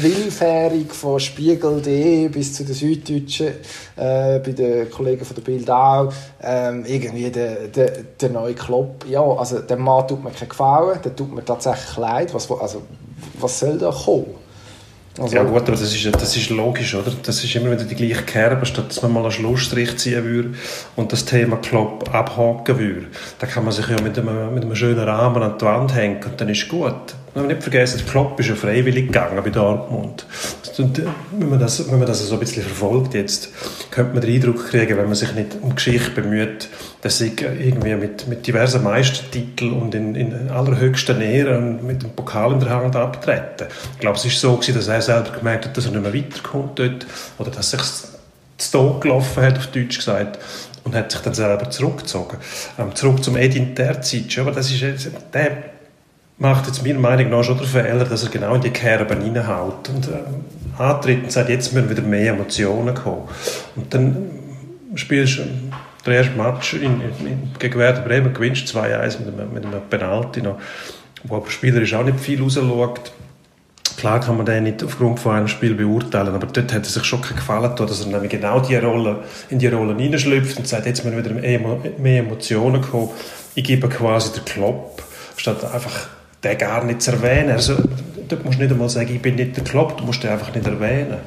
willfährig 0.01 0.93
von 0.93 1.19
Spiegel.de 1.19 2.27
bis 2.27 2.53
zu 2.53 2.65
den 2.65 2.75
Süddeutschen, 2.75 3.47
äh, 3.95 4.39
bei 4.39 4.51
den 4.51 4.89
Kollegen 4.89 5.23
von 5.23 5.35
der 5.35 5.43
Bild 5.43 5.69
auch, 5.69 6.11
ähm, 6.41 6.83
irgendwie 6.85 7.29
der, 7.31 7.67
der, 7.67 7.91
der 8.19 8.29
neue 8.29 8.53
Klopp. 8.53 9.05
Ja, 9.09 9.21
also 9.21 9.59
der 9.59 9.77
Mann 9.77 10.07
tut 10.07 10.23
mir 10.23 10.31
keinen 10.31 10.49
Gefallen, 10.49 10.99
der 11.03 11.15
tut 11.15 11.33
mir 11.33 11.45
tatsächlich 11.45 11.97
leid. 11.97 12.33
Was, 12.33 12.51
also, 12.51 12.81
was 13.39 13.59
soll 13.59 13.77
da 13.77 13.91
kommen? 13.91 14.35
Also, 15.19 15.35
ja 15.35 15.43
gut, 15.43 15.61
aber 15.61 15.71
das 15.71 15.81
ist, 15.81 16.15
das 16.15 16.35
ist 16.35 16.49
logisch, 16.49 16.95
oder? 16.95 17.11
Das 17.21 17.43
ist 17.43 17.55
immer 17.55 17.71
wieder 17.71 17.83
die 17.83 17.95
gleiche 17.95 18.23
Kerbe, 18.23 18.65
statt 18.65 18.85
dass 18.89 19.01
man 19.03 19.13
mal 19.13 19.21
einen 19.21 19.31
Schlussstrich 19.31 19.95
ziehen 19.97 20.23
würde 20.23 20.53
und 20.95 21.13
das 21.13 21.23
Thema 21.23 21.57
Klopp 21.57 22.13
abhaken 22.13 22.79
würde. 22.79 23.05
Da 23.37 23.45
kann 23.45 23.63
man 23.63 23.71
sich 23.71 23.87
ja 23.87 24.01
mit 24.01 24.17
einem, 24.17 24.53
mit 24.55 24.63
einem 24.63 24.75
schönen 24.75 24.99
Rahmen 25.07 25.43
an 25.43 25.57
die 25.59 25.65
Wand 25.65 25.93
hängen 25.93 26.19
und 26.23 26.41
dann 26.41 26.49
ist 26.49 26.67
gut. 26.67 27.13
Man 27.35 27.47
nicht 27.47 27.63
vergessen, 27.63 27.97
der 27.97 28.05
Klopp 28.05 28.39
ist 28.39 28.49
ja 28.49 28.55
freiwillig 28.55 29.07
gegangen 29.07 29.41
bei 29.43 29.49
Dortmund. 29.49 30.25
Und 30.77 30.99
äh, 30.99 31.05
wenn 31.31 31.49
man, 31.49 31.59
das, 31.59 31.89
wenn 31.89 31.97
man 31.97 32.07
das 32.07 32.19
so 32.27 32.35
ein 32.35 32.39
bisschen 32.39 32.61
verfolgt 32.61 33.15
jetzt, 33.15 33.49
könnte 33.89 34.13
man 34.13 34.21
den 34.21 34.35
Eindruck 34.35 34.67
kriegen, 34.69 34.97
wenn 34.97 35.05
man 35.05 35.15
sich 35.15 35.33
nicht 35.33 35.57
um 35.61 35.73
Geschichte 35.73 36.11
bemüht, 36.11 36.69
dass 37.01 37.21
ich 37.21 37.41
irgendwie 37.41 37.95
mit, 37.95 38.27
mit 38.27 38.45
diversen 38.45 38.83
Meistertiteln 38.83 39.73
und 39.73 39.95
in, 39.95 40.13
in 40.13 40.29
Nähe 40.29 41.57
und 41.57 41.83
mit 41.83 42.03
dem 42.03 42.11
Pokal 42.11 42.53
in 42.53 42.59
der 42.59 42.69
Hand 42.69 42.95
abtreten. 42.95 43.67
Ich 43.93 43.99
glaube, 43.99 44.17
es 44.17 44.25
ist 44.25 44.39
so 44.39 44.55
gewesen, 44.55 44.75
dass 44.75 44.87
er 44.87 45.01
selber 45.01 45.31
gemerkt 45.31 45.65
hat, 45.65 45.75
dass 45.75 45.85
er 45.85 45.91
nicht 45.91 46.03
mehr 46.03 46.13
weiterkommt 46.13 46.77
dort 46.77 47.07
oder 47.39 47.49
dass 47.49 47.71
sich 47.71 47.81
zu 48.57 48.71
Tod 48.71 49.01
gelaufen 49.01 49.43
hat, 49.43 49.57
auf 49.57 49.67
Deutsch 49.67 49.97
gesagt, 49.97 50.39
und 50.83 50.95
hat 50.95 51.11
sich 51.11 51.21
dann 51.21 51.33
selber 51.33 51.69
zurückgezogen. 51.69 52.37
Ähm, 52.77 52.93
zurück 52.95 53.23
zum 53.23 53.37
Edin 53.37 53.75
Terzic, 53.75 54.37
aber 54.37 54.51
das 54.51 54.71
ist, 54.71 55.09
der 55.33 55.72
macht 56.37 56.67
jetzt 56.67 56.85
meiner 56.85 56.99
Meinung 56.99 57.29
nach 57.29 57.43
schon 57.43 57.57
den 57.57 57.67
Fehler, 57.67 58.05
dass 58.05 58.23
er 58.23 58.29
genau 58.29 58.55
in 58.55 58.61
die 58.61 58.69
Kerben 58.69 59.21
reinhaut 59.21 59.89
und 59.89 60.07
ähm, 60.07 60.45
antritt 60.77 61.23
und 61.23 61.31
sagt, 61.31 61.49
jetzt 61.49 61.73
müssen 61.73 61.89
wieder 61.89 62.01
mehr 62.01 62.33
Emotionen 62.33 62.95
kommen. 62.95 63.27
Und 63.75 63.93
dann 63.93 64.29
spielst 64.95 65.39
du 65.39 65.43
den 66.05 66.13
ersten 66.13 66.37
Match 66.37 66.73
in, 66.73 67.01
in, 67.01 67.51
gegen 67.59 67.79
Werder 67.79 68.01
Bremen, 68.01 68.33
gewinnst 68.33 68.67
2-1 68.75 69.19
mit 69.19 69.39
einem, 69.39 69.53
mit 69.53 69.65
einem 69.65 69.81
Penalty 69.89 70.41
noch, 70.41 70.59
wo 71.23 71.37
aber 71.37 71.49
spielerisch 71.49 71.93
auch 71.93 72.03
nicht 72.03 72.19
viel 72.19 72.41
rausschaut. 72.41 73.13
Klar 73.97 74.19
kann 74.19 74.35
man 74.35 74.45
den 74.45 74.63
nicht 74.63 74.83
aufgrund 74.83 75.19
von 75.19 75.35
einem 75.35 75.47
Spiel 75.47 75.75
beurteilen, 75.75 76.33
aber 76.33 76.47
dort 76.47 76.73
hat 76.73 76.83
er 76.83 76.89
sich 76.89 77.05
schon 77.05 77.21
keinen 77.21 77.37
Gefallen 77.37 77.73
dass 77.75 78.01
er 78.01 78.11
nämlich 78.11 78.31
genau 78.31 78.59
die 78.59 78.75
Rolle, 78.75 79.23
in 79.49 79.59
die 79.59 79.67
Rolle 79.67 79.95
hineinschlüpft 79.95 80.57
und 80.57 80.67
sagt, 80.67 80.87
jetzt 80.87 81.05
müssen 81.05 81.17
wieder 81.17 81.33
mehr 81.33 82.19
Emotionen 82.19 82.81
kommen. 82.81 83.09
Ich 83.55 83.63
gebe 83.63 83.87
quasi 83.87 84.33
den 84.33 84.43
Klopp, 84.43 85.03
statt 85.37 85.63
einfach 85.73 86.07
den 86.43 86.57
gar 86.57 86.83
nicht 86.83 87.01
zu 87.01 87.11
erwähnen. 87.11 87.51
Also, 87.51 87.75
dort 88.27 88.43
musst 88.43 88.57
du 88.57 88.63
nicht 88.63 88.71
einmal 88.71 88.89
sagen, 88.89 89.13
ich 89.13 89.21
bin 89.21 89.35
nicht 89.35 89.55
der 89.55 89.63
Klopp, 89.63 89.97
du 89.97 90.03
musst 90.03 90.23
den 90.23 90.31
einfach 90.31 90.53
nicht 90.53 90.65
erwähnen. 90.65 91.17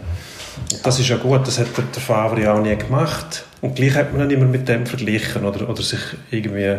Das 0.83 0.99
ist 0.99 1.09
ja 1.09 1.17
gut, 1.17 1.47
das 1.47 1.59
hat 1.59 1.69
der, 1.77 2.03
Favre 2.03 2.53
auch 2.53 2.61
nie 2.61 2.77
gemacht. 2.77 3.45
Und 3.61 3.77
gleich 3.77 3.95
hat 3.95 4.13
man 4.13 4.21
dann 4.21 4.31
immer 4.31 4.47
mit 4.47 4.69
dem 4.69 4.87
verglichen 4.87 5.45
oder, 5.45 5.69
oder 5.69 5.83
sich 5.83 6.01
irgendwie 6.31 6.77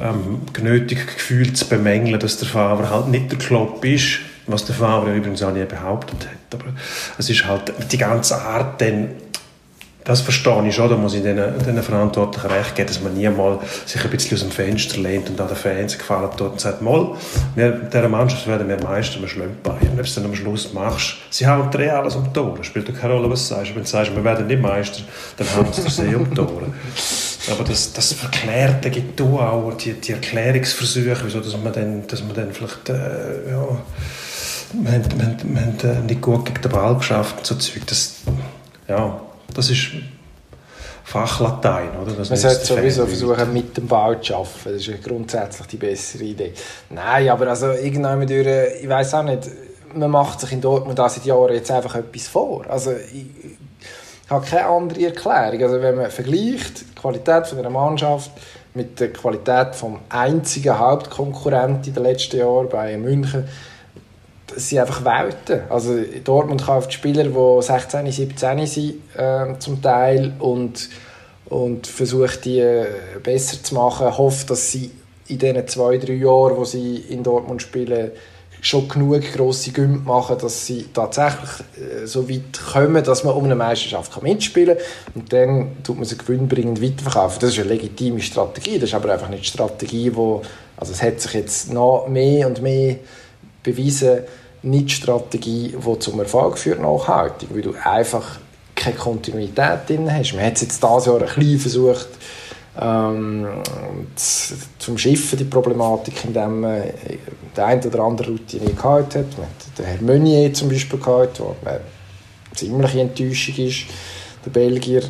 ähm, 0.00 0.42
genötigt 0.52 1.06
gefühlt 1.14 1.56
zu 1.56 1.68
bemängeln, 1.68 2.18
dass 2.20 2.38
der 2.38 2.48
Favre 2.48 2.90
halt 2.90 3.08
nicht 3.08 3.30
der 3.30 3.38
Klopp 3.38 3.84
ist, 3.84 4.20
was 4.46 4.64
der 4.64 4.74
Favre 4.74 5.14
übrigens 5.14 5.42
auch 5.42 5.52
nie 5.52 5.64
behauptet 5.64 6.26
hat. 6.26 6.60
Aber 6.60 6.72
es 7.18 7.30
ist 7.30 7.46
halt 7.46 7.72
die 7.90 7.98
ganze 7.98 8.36
Art 8.36 8.80
dann 8.80 9.08
das 10.04 10.22
verstehe 10.22 10.66
ich 10.66 10.74
schon, 10.74 10.88
da 10.88 10.96
muss 10.96 11.14
ich 11.14 11.22
den, 11.22 11.38
Verantwortlichen 11.82 12.50
recht 12.50 12.74
geben, 12.74 12.88
dass 12.88 13.00
man 13.02 13.14
nie 13.14 13.28
mal 13.28 13.58
sich 13.84 14.02
ein 14.02 14.10
bisschen 14.10 14.36
aus 14.36 14.42
dem 14.42 14.50
Fenster 14.50 14.98
lehnt 14.98 15.28
und 15.28 15.40
an 15.40 15.48
den 15.48 15.56
Fans 15.56 15.98
gefallen 15.98 16.30
tut 16.36 16.52
und 16.52 16.60
sagt, 16.60 16.80
mal, 16.80 17.14
wir, 17.54 17.70
dieser 17.72 18.08
Mannschaft 18.08 18.46
werden 18.46 18.68
wir 18.68 18.82
Meister, 18.82 19.20
wir 19.20 19.28
schlagen 19.28 19.56
Bayern. 19.62 19.96
Wenn 19.96 20.04
du 20.04 20.10
dann 20.14 20.24
am 20.24 20.34
Schluss 20.34 20.72
machst, 20.72 21.16
sie 21.30 21.46
hauen 21.46 21.70
drei 21.70 21.92
alles 21.92 22.16
um 22.16 22.24
die 22.24 22.32
Tore, 22.32 22.64
spielt 22.64 22.88
doch 22.88 22.98
keine 22.98 23.14
Rolle, 23.14 23.30
was 23.30 23.48
du 23.48 23.54
sagst. 23.54 23.74
Wenn 23.74 23.82
du 23.82 23.88
sagst, 23.88 24.14
wir 24.14 24.24
werden 24.24 24.46
nicht 24.46 24.62
Meister, 24.62 25.02
dann 25.36 25.46
hauen 25.56 25.72
sie 25.72 25.82
den 25.82 25.90
See 25.90 26.14
um 26.14 26.28
die 26.28 26.34
Tore. 26.34 26.66
Aber 27.50 27.64
das, 27.64 27.92
das 27.92 28.12
Verklärte 28.12 28.90
gibt 28.90 29.20
auch, 29.20 29.72
die, 29.74 29.94
die 29.94 30.12
Erklärungsversuche, 30.12 31.20
wieso 31.24 31.40
dass 31.40 31.56
man 31.56 31.72
dann, 31.72 32.06
dass 32.06 32.22
man 32.22 32.34
dann 32.34 32.52
vielleicht, 32.52 32.88
äh, 32.88 33.50
ja, 33.50 33.66
wir 34.72 34.92
haben, 34.92 35.04
wir 35.16 35.26
haben, 35.26 35.82
wir 35.82 35.96
haben 35.96 36.06
nicht 36.06 36.20
gut 36.20 36.46
gegen 36.46 36.62
den 36.62 36.70
Ball 36.70 36.94
geschafft 36.96 37.44
so 37.44 37.54
Zeug, 37.56 37.86
das, 37.86 38.16
ja, 38.88 39.20
das 39.54 39.70
ist 39.70 39.90
Fachlatein. 41.04 41.96
Oder? 42.00 42.12
Das 42.12 42.30
Man 42.30 42.38
sollte 42.38 42.64
sowieso 42.64 43.06
versuchen, 43.06 43.52
mit 43.52 43.76
dem 43.76 43.86
Bau 43.88 44.14
zu 44.14 44.34
arbeiten. 44.34 44.52
Das 44.64 44.86
ist 44.86 45.02
grundsätzlich 45.02 45.66
die 45.66 45.76
bessere 45.76 46.24
Idee. 46.24 46.52
Nein, 46.90 47.28
aber 47.28 47.48
also 47.48 47.72
irgendwann 47.72 48.26
durch, 48.26 48.46
ich 48.80 48.88
weiß 48.88 49.14
auch 49.14 49.24
nicht, 49.24 49.48
man 49.94 50.10
macht 50.10 50.40
sich 50.40 50.52
in 50.52 50.60
Dortmund 50.60 50.98
da 50.98 51.08
seit 51.08 51.24
Jahren 51.24 51.52
jetzt 51.54 51.70
einfach 51.70 51.96
etwas 51.96 52.28
vor. 52.28 52.64
Also 52.68 52.92
ich, 52.92 53.26
ich 54.24 54.30
habe 54.30 54.46
keine 54.46 54.66
andere 54.66 55.06
Erklärung. 55.06 55.62
Also 55.62 55.82
wenn 55.82 55.96
man 55.96 56.10
vergleicht 56.10 56.82
die 56.82 56.94
Qualität 56.94 57.46
von 57.48 57.58
einer 57.58 57.70
Mannschaft 57.70 58.30
mit 58.74 59.00
der 59.00 59.12
Qualität 59.12 59.74
vom 59.74 59.98
einzigen 60.08 60.78
Hauptkonkurrenten 60.78 61.86
in 61.86 61.94
den 61.94 62.04
letzten 62.04 62.38
Jahren 62.38 62.68
bei 62.68 62.96
München, 62.96 63.48
es 64.56 64.68
sind 64.68 64.78
einfach 64.78 65.04
Welten. 65.04 65.60
Also 65.70 65.94
Dortmund 66.24 66.64
kauft 66.64 66.92
Spieler, 66.92 67.24
die 67.24 67.62
16, 67.62 68.10
17 68.10 68.66
sind 68.66 68.94
äh, 69.16 69.58
zum 69.58 69.80
Teil 69.82 70.32
und, 70.38 70.88
und 71.46 71.86
versucht 71.86 72.44
die 72.44 72.60
äh, 72.60 72.86
besser 73.22 73.62
zu 73.62 73.74
machen, 73.74 74.16
hofft, 74.16 74.50
dass 74.50 74.70
sie 74.70 74.90
in 75.28 75.38
den 75.38 75.66
zwei, 75.68 75.98
drei 75.98 76.14
Jahren, 76.14 76.56
wo 76.56 76.64
sie 76.64 76.96
in 76.96 77.22
Dortmund 77.22 77.62
spielen, 77.62 78.10
schon 78.62 78.88
genug 78.88 79.22
grosse 79.32 79.70
Gümpfe 79.70 80.06
machen, 80.06 80.36
dass 80.38 80.66
sie 80.66 80.86
tatsächlich 80.92 81.50
äh, 81.76 82.06
so 82.06 82.28
weit 82.28 82.60
kommen, 82.72 83.02
dass 83.02 83.24
man 83.24 83.34
um 83.34 83.44
eine 83.44 83.54
Meisterschaft 83.54 84.22
mitspielen 84.22 84.76
kann. 84.76 84.86
Und 85.14 85.32
dann 85.32 85.82
tut 85.82 85.96
man 85.96 86.04
sie 86.04 86.18
gewinnbringend 86.18 86.82
weiterverkaufen. 86.82 87.38
Das 87.40 87.50
ist 87.50 87.60
eine 87.60 87.68
legitime 87.68 88.20
Strategie. 88.20 88.78
Das 88.78 88.90
ist 88.90 88.94
aber 88.94 89.12
einfach 89.12 89.28
nicht 89.28 89.44
die 89.44 89.48
Strategie, 89.48 90.14
wo 90.14 90.42
also 90.76 90.92
es 90.92 91.02
hat 91.02 91.20
sich 91.20 91.34
jetzt 91.34 91.72
noch 91.72 92.06
mehr 92.08 92.46
und 92.46 92.62
mehr 92.62 92.96
beweisen, 93.62 94.20
nicht 94.62 94.88
die 94.88 94.94
Strategie, 94.94 95.74
die 95.76 95.98
zum 95.98 96.20
Erfolg 96.20 96.58
führt, 96.58 96.80
nachhaltig, 96.80 97.48
weil 97.52 97.62
du 97.62 97.74
einfach 97.82 98.38
keine 98.74 98.96
Kontinuität 98.96 99.88
drin 99.88 100.12
hast. 100.12 100.32
Man 100.34 100.44
hat 100.44 100.54
es 100.54 100.62
jetzt 100.62 100.82
dieses 100.82 101.06
Jahr 101.06 101.20
ein 101.20 101.26
bisschen 101.26 101.58
versucht, 101.58 102.08
ähm, 102.80 103.46
zum 104.78 104.96
Schiffen 104.96 105.38
die 105.38 105.44
Problematik, 105.44 106.24
indem 106.24 106.60
man 106.60 106.82
der 107.56 107.66
eine 107.66 107.86
oder 107.86 108.00
andere 108.00 108.30
Routine 108.30 108.72
gehabt 108.72 109.16
hat. 109.16 109.26
Man 109.36 109.46
hat 109.46 109.78
den 109.78 109.84
Herr 109.84 110.02
Meunier 110.02 110.52
zum 110.54 110.68
Beispiel 110.68 110.98
gehabt, 110.98 111.40
der 111.40 111.72
eine 111.72 111.80
ziemliche 112.54 113.00
Enttäuschung 113.00 113.56
ist. 113.56 113.84
Der 114.44 114.50
Belgier 114.50 115.02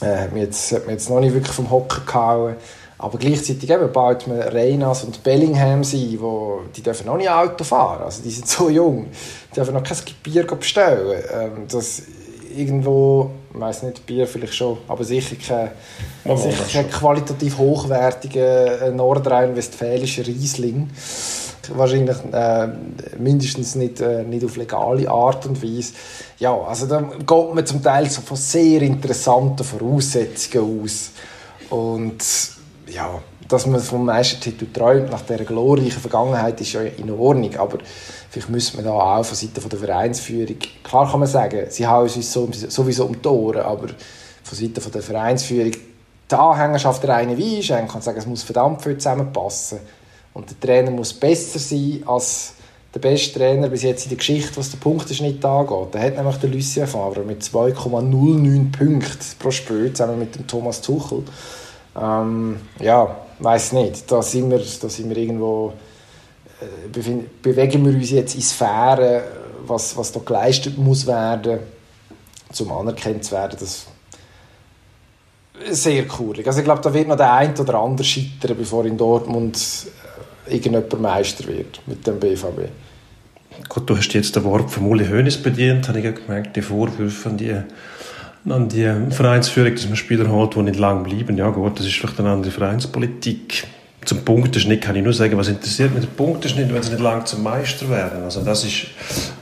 äh, 0.00 0.16
hat, 0.16 0.32
mich 0.32 0.42
jetzt, 0.42 0.72
hat 0.72 0.86
mich 0.86 0.94
jetzt 0.94 1.08
noch 1.08 1.20
nicht 1.20 1.32
wirklich 1.32 1.54
vom 1.54 1.70
Hocker 1.70 2.02
gehauen. 2.04 2.56
Aber 2.98 3.18
gleichzeitig 3.18 3.68
eben 3.68 3.92
baut 3.92 4.26
man 4.26 4.40
Reynas 4.40 5.04
und 5.04 5.22
Bellingham 5.22 5.82
sein, 5.82 6.16
wo, 6.20 6.60
die 6.76 6.82
dürfen 6.82 7.06
noch 7.06 7.16
nicht 7.16 7.28
Auto 7.28 7.64
fahren. 7.64 8.02
Also 8.04 8.22
die 8.22 8.30
sind 8.30 8.46
so 8.46 8.70
jung. 8.70 9.06
Die 9.50 9.54
dürfen 9.54 9.74
noch 9.74 9.82
kein 9.82 9.98
Bier 10.22 10.46
bestellen. 10.46 11.22
Ähm, 11.32 11.66
das 11.68 12.02
irgendwo, 12.56 13.30
ich 13.52 13.60
weiß 13.60 13.82
nicht, 13.84 14.06
Bier 14.06 14.26
vielleicht 14.26 14.54
schon, 14.54 14.78
aber 14.88 15.04
sicher 15.04 15.36
kein, 15.36 15.70
oh, 16.24 16.36
sicher 16.36 16.64
kein 16.72 16.90
qualitativ 16.90 17.58
hochwertiger 17.58 18.82
äh, 18.82 18.90
nordrhein-westfälischer 18.90 20.26
Riesling. 20.26 20.90
Wahrscheinlich 21.74 22.16
äh, 22.32 22.68
mindestens 23.18 23.74
nicht, 23.74 24.00
äh, 24.00 24.22
nicht 24.22 24.44
auf 24.44 24.56
legale 24.56 25.10
Art 25.10 25.46
und 25.46 25.62
Weise. 25.62 25.94
Ja, 26.38 26.54
also 26.60 26.86
da 26.86 27.00
geht 27.00 27.54
man 27.54 27.66
zum 27.66 27.82
Teil 27.82 28.08
so 28.10 28.20
von 28.20 28.36
sehr 28.36 28.82
interessanten 28.82 29.64
Voraussetzungen 29.64 30.82
aus. 30.84 31.10
Und 31.70 32.22
ja, 32.88 33.22
dass 33.48 33.66
man 33.66 33.80
vom 33.80 34.04
Meistertitel 34.06 34.66
träumt 34.72 35.10
nach 35.10 35.22
dieser 35.22 35.44
glorreichen 35.44 36.00
Vergangenheit 36.00 36.60
ist 36.60 36.72
ja 36.72 36.82
in 36.82 37.10
Ordnung, 37.10 37.54
aber 37.56 37.78
vielleicht 38.30 38.50
müsste 38.50 38.76
man 38.76 38.86
da 38.86 38.92
auch 38.92 39.24
von 39.24 39.36
Seiten 39.36 39.68
der 39.68 39.78
Vereinsführung, 39.78 40.56
klar 40.82 41.10
kann 41.10 41.20
man 41.20 41.28
sagen, 41.28 41.66
sie 41.68 41.86
haben 41.86 42.04
uns 42.04 42.32
sowieso 42.32 43.06
um 43.06 43.20
die 43.20 43.28
Ohren, 43.28 43.62
aber 43.62 43.88
von 44.42 44.58
Seiten 44.58 44.90
der 44.92 45.02
Vereinsführung 45.02 45.72
die 46.30 46.34
Anhängerschaft 46.34 47.02
der 47.02 47.16
einen 47.16 47.38
ist, 47.38 47.68
kann 47.68 48.00
sagen, 48.00 48.18
es 48.18 48.26
muss 48.26 48.42
verdammt 48.42 48.82
viel 48.82 48.96
zusammenpassen 48.96 49.78
und 50.32 50.50
der 50.50 50.60
Trainer 50.60 50.90
muss 50.90 51.12
besser 51.12 51.58
sein 51.58 52.02
als 52.06 52.54
der 52.94 53.00
beste 53.00 53.38
Trainer 53.38 53.68
bis 53.68 53.82
jetzt 53.82 54.04
in 54.04 54.10
der 54.10 54.18
Geschichte, 54.18 54.56
was 54.56 54.70
den 54.70 54.80
Punkteschnitt 54.80 55.44
angeht. 55.44 55.94
Der 55.94 56.02
hat 56.02 56.16
nämlich 56.16 56.36
der 56.36 56.50
Lucien 56.50 56.86
Favre 56.86 57.22
mit 57.22 57.42
2,09 57.42 58.70
Punkten 58.70 59.38
pro 59.38 59.50
Spiel 59.50 59.92
zusammen 59.92 60.18
mit 60.18 60.34
dem 60.36 60.46
Thomas 60.46 60.80
Tuchel. 60.80 61.24
Ähm, 62.00 62.60
ja, 62.80 63.16
weiß 63.38 63.72
nicht. 63.72 64.10
Da 64.10 64.22
sind 64.22 64.50
wir, 64.50 64.58
da 64.58 64.88
sind 64.88 65.10
wir 65.10 65.16
irgendwo 65.16 65.72
äh, 66.60 67.28
bewegen 67.42 67.84
wir 67.84 67.94
uns 67.94 68.10
jetzt 68.10 68.34
in 68.34 68.42
Sphären, 68.42 69.22
was, 69.66 69.96
was 69.96 70.12
da 70.12 70.20
geleistet 70.20 70.78
muss 70.78 71.06
werden, 71.06 71.60
um 72.58 72.72
anerkannt 72.72 73.24
zu 73.24 73.32
werden. 73.32 73.56
Das 73.58 73.86
sehr 75.70 76.04
cool. 76.18 76.36
Also 76.44 76.58
ich 76.58 76.64
glaube, 76.64 76.82
da 76.82 76.92
wird 76.92 77.08
noch 77.08 77.16
der 77.16 77.32
ein 77.32 77.56
oder 77.58 77.78
andere 77.78 78.04
scheitern, 78.04 78.56
bevor 78.56 78.84
in 78.84 78.96
Dortmund 78.96 79.56
äh, 80.46 80.54
irgendjemand 80.54 81.00
Meister 81.00 81.46
wird 81.46 81.80
mit 81.86 82.06
dem 82.06 82.18
BVB. 82.18 82.68
Gut, 83.68 83.88
du 83.88 83.96
hast 83.96 84.12
jetzt 84.12 84.34
das 84.34 84.42
Wort 84.44 84.70
von 84.70 84.86
Uli 84.86 85.06
Hoeneß 85.06 85.42
bedient, 85.42 85.88
habe 85.88 86.00
ich 86.00 86.14
gemerkt, 86.14 86.56
die 86.56 86.62
Vorwürfe 86.62 87.28
an 87.28 87.36
die 87.36 87.54
an 88.48 88.68
die 88.68 88.92
Vereinsführung, 89.10 89.74
dass 89.74 89.86
man 89.86 89.96
Spieler 89.96 90.28
holt, 90.28 90.54
die 90.54 90.62
nicht 90.62 90.78
lang 90.78 91.02
bleiben. 91.02 91.36
Ja 91.36 91.50
gut, 91.50 91.78
das 91.78 91.86
ist 91.86 91.94
vielleicht 91.94 92.18
eine 92.20 92.30
andere 92.30 92.50
Vereinspolitik. 92.50 93.66
Zum 94.04 94.22
Punkteschnitt 94.22 94.82
kann 94.82 94.96
ich 94.96 95.02
nur 95.02 95.14
sagen, 95.14 95.38
was 95.38 95.48
interessiert 95.48 95.94
mich 95.94 96.04
der 96.04 96.10
Punkteschnitt, 96.10 96.72
wenn 96.72 96.82
sie 96.82 96.90
nicht 96.90 97.00
lang 97.00 97.24
zum 97.24 97.42
Meister 97.42 97.88
werden. 97.88 98.22
Also 98.22 98.42
das 98.42 98.64
ist, 98.64 98.86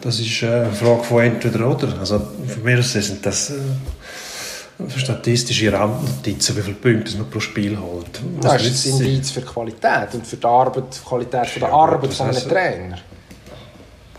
das 0.01 0.21
ist 0.21 0.43
äh, 0.43 0.47
eine 0.47 0.73
Frage 0.73 1.03
von 1.03 1.23
entweder 1.23 1.69
oder. 1.69 1.99
Also 1.99 2.21
für 2.47 2.61
mich 2.61 2.87
sind 2.87 3.27
das 3.27 3.51
äh, 3.51 3.55
statistische 4.97 5.73
Randnotizen, 5.73 6.57
wie 6.57 6.61
viele 6.61 6.77
Punkte 6.77 7.17
man 7.17 7.29
pro 7.29 7.41
Spiel 7.41 7.77
holt. 7.77 8.21
Das, 8.41 8.53
das 8.53 8.67
ist 8.67 8.87
ein 8.87 9.01
Indiz 9.01 9.33
für 9.33 9.41
Qualität 9.41 10.15
und 10.15 10.25
für 10.25 10.37
die 10.37 10.47
Arbeit, 10.47 11.01
Qualität 11.05 11.47
von 11.49 11.61
der 11.61 11.69
ja, 11.69 11.75
Arbeit 11.75 12.15
von 12.15 12.29
einem 12.29 12.49
Trainer. 12.49 12.99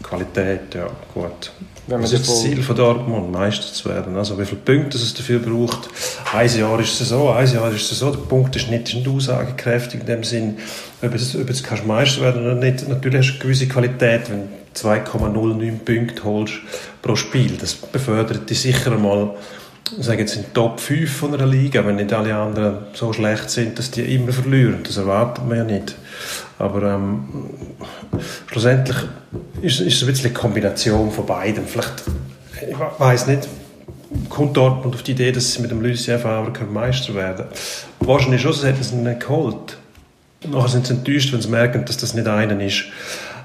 Qualität, 0.02 0.76
ja, 0.76 0.88
gut. 1.14 1.52
Wenn 1.86 2.02
das 2.02 2.14
ist 2.14 2.28
das 2.28 2.42
Ziel 2.42 2.64
von 2.64 2.78
Dortmund, 2.78 3.32
Meister 3.32 3.72
zu 3.74 3.90
werden. 3.90 4.16
Also 4.16 4.40
wie 4.40 4.46
viele 4.46 4.62
Punkte 4.62 4.98
es 4.98 5.14
dafür 5.14 5.40
braucht. 5.40 5.90
Ein 6.34 6.58
Jahr 6.58 6.80
ist 6.80 7.02
es 7.02 7.10
so, 7.10 7.30
ein 7.30 7.52
Jahr 7.52 7.72
ist 7.74 7.92
es 7.92 8.00
so. 8.00 8.10
Der 8.10 8.20
Punkt 8.20 8.56
ist 8.56 8.70
nicht, 8.70 8.96
aussagekräftig 9.06 10.02
in 10.02 10.06
dem 10.06 10.24
Sinn, 10.24 10.58
ob 11.02 11.14
es, 11.14 11.36
ob 11.36 11.50
es 11.50 11.62
kannst 11.62 11.86
Meister 11.86 12.22
werden 12.22 12.44
oder 12.44 12.56
nicht. 12.56 12.88
Natürlich 12.88 13.20
hast 13.20 13.28
du 13.28 13.34
eine 13.34 13.42
gewisse 13.42 13.68
Qualität, 13.68 14.30
wenn 14.30 14.48
du 14.74 14.80
2,09 14.90 15.80
Punkte 15.80 16.24
holst 16.24 16.54
pro 17.02 17.18
Spiel. 17.18 17.58
Das 17.58 17.74
befördert 17.74 18.50
dich 18.50 18.62
sicher 18.62 18.98
mal 18.98 19.36
ich 19.98 20.06
sage 20.06 20.22
jetzt 20.22 20.36
in 20.36 20.46
Top 20.54 20.80
5 20.80 21.12
von 21.12 21.34
einer 21.34 21.46
Liga, 21.46 21.86
wenn 21.86 21.98
nicht 21.98 22.14
alle 22.14 22.36
anderen 22.36 22.78
so 22.94 23.12
schlecht 23.14 23.50
sind, 23.50 23.78
dass 23.78 23.92
die 23.92 24.02
immer 24.16 24.32
verlieren. 24.32 24.80
Das 24.84 24.98
erwartet 24.98 25.46
man 25.48 25.58
ja 25.58 25.64
nicht. 25.64 25.96
Aber 26.58 26.84
ähm, 26.84 27.26
schlussendlich 28.48 28.98
ist, 29.62 29.82
ist 29.82 29.96
es 29.96 30.04
ein 30.04 30.08
bisschen 30.08 30.28
eine 30.28 30.34
Kombination 30.34 31.12
von 31.12 31.26
beidem. 31.26 31.66
Vielleicht, 31.68 32.04
ich 32.70 33.00
weiß 33.00 33.28
nicht, 33.28 33.48
kommt 34.30 34.56
Dortmund 34.56 34.96
auf 34.96 35.04
die 35.04 35.12
Idee, 35.12 35.32
dass 35.32 35.54
sie 35.54 35.62
mit 35.62 35.72
dem 35.72 35.82
Lucien 35.82 36.20
Favre 36.20 36.52
Meister 36.66 37.14
werden 37.14 37.46
können. 37.48 37.50
Wahrscheinlich 38.00 38.42
schon, 38.42 38.54
sonst 38.54 38.66
hätten 38.66 38.84
sie 38.84 38.96
ihn 38.96 39.04
nicht 39.04 39.22
geholt. 39.22 39.78
Nachher 40.48 40.70
sind 40.70 40.88
sie 40.88 40.94
enttäuscht, 40.94 41.34
wenn 41.34 41.42
sie 41.42 41.50
merken, 41.50 41.86
dass 41.86 41.98
das 41.98 42.14
nicht 42.14 42.28
einer 42.28 42.60
ist, 42.62 42.86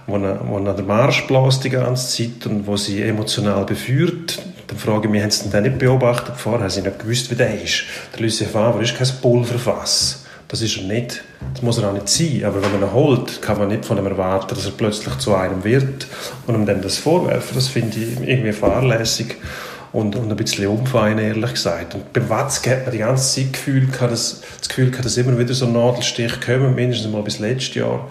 wo 0.07 0.16
er, 0.16 0.40
wo 0.49 0.59
er 0.59 0.75
den 0.75 0.87
Marsch 0.87 1.26
bläst 1.26 1.64
die 1.64 1.71
ganze 1.71 2.16
Zeit 2.16 2.47
und 2.47 2.66
wo 2.66 2.76
sie 2.76 3.02
emotional 3.02 3.64
beführt. 3.64 4.38
Dann 4.68 4.78
frage 4.78 5.06
ich 5.06 5.10
mich, 5.10 5.22
haben 5.22 5.30
sie 5.30 5.48
den 5.48 5.62
nicht 5.62 5.78
beobachtet 5.78 6.37
vorher? 6.37 6.60
Haben 6.60 6.70
sie 6.70 6.82
nicht 6.82 6.98
gewusst, 6.98 7.30
wie 7.30 7.34
der 7.34 7.60
ist? 7.60 7.84
Der 8.14 8.20
Lucien 8.20 8.48
Favre 8.48 8.82
ist 8.82 8.96
kein 8.96 9.08
Pulverfass. 9.20 10.25
Das 10.46 10.62
ist 10.62 10.76
er 10.76 10.84
nicht. 10.84 11.22
Das 11.54 11.62
muss 11.62 11.78
er 11.78 11.88
auch 11.88 11.92
nicht 11.92 12.08
sein. 12.08 12.44
Aber 12.44 12.62
wenn 12.62 12.72
man 12.72 12.82
ihn 12.82 12.92
holt, 12.92 13.40
kann 13.40 13.58
man 13.58 13.68
nicht 13.68 13.84
von 13.84 13.98
ihm 13.98 14.06
erwarten, 14.06 14.54
dass 14.54 14.66
er 14.66 14.72
plötzlich 14.72 15.16
zu 15.18 15.34
einem 15.34 15.64
wird 15.64 16.06
und 16.46 16.54
ihm 16.54 16.66
dann 16.66 16.82
das 16.82 16.98
vorwerfen. 16.98 17.54
Das 17.54 17.68
finde 17.68 17.98
ich 17.98 18.28
irgendwie 18.28 18.52
fahrlässig 18.52 19.37
und, 19.92 20.16
und 20.16 20.30
ein 20.30 20.37
bisschen 20.37 20.66
unfein, 20.68 21.18
ehrlich 21.18 21.52
gesagt. 21.52 21.94
Und 21.94 22.12
beim 22.12 22.28
Watzke 22.28 22.70
hat 22.70 22.82
man 22.84 22.92
die 22.92 22.98
ganze 22.98 23.37
Zeit 23.37 23.54
Gefühl 23.54 23.87
gehabt, 23.87 24.12
dass, 24.12 24.42
das 24.58 24.68
Gefühl 24.68 24.90
dass 24.90 25.16
immer 25.16 25.38
wieder 25.38 25.54
so 25.54 25.66
Nadelstich 25.66 26.40
kommen, 26.40 26.75
mindestens 26.75 27.10
mal 27.10 27.22
bis 27.22 27.38
letztes 27.38 27.75
Jahr. 27.75 28.06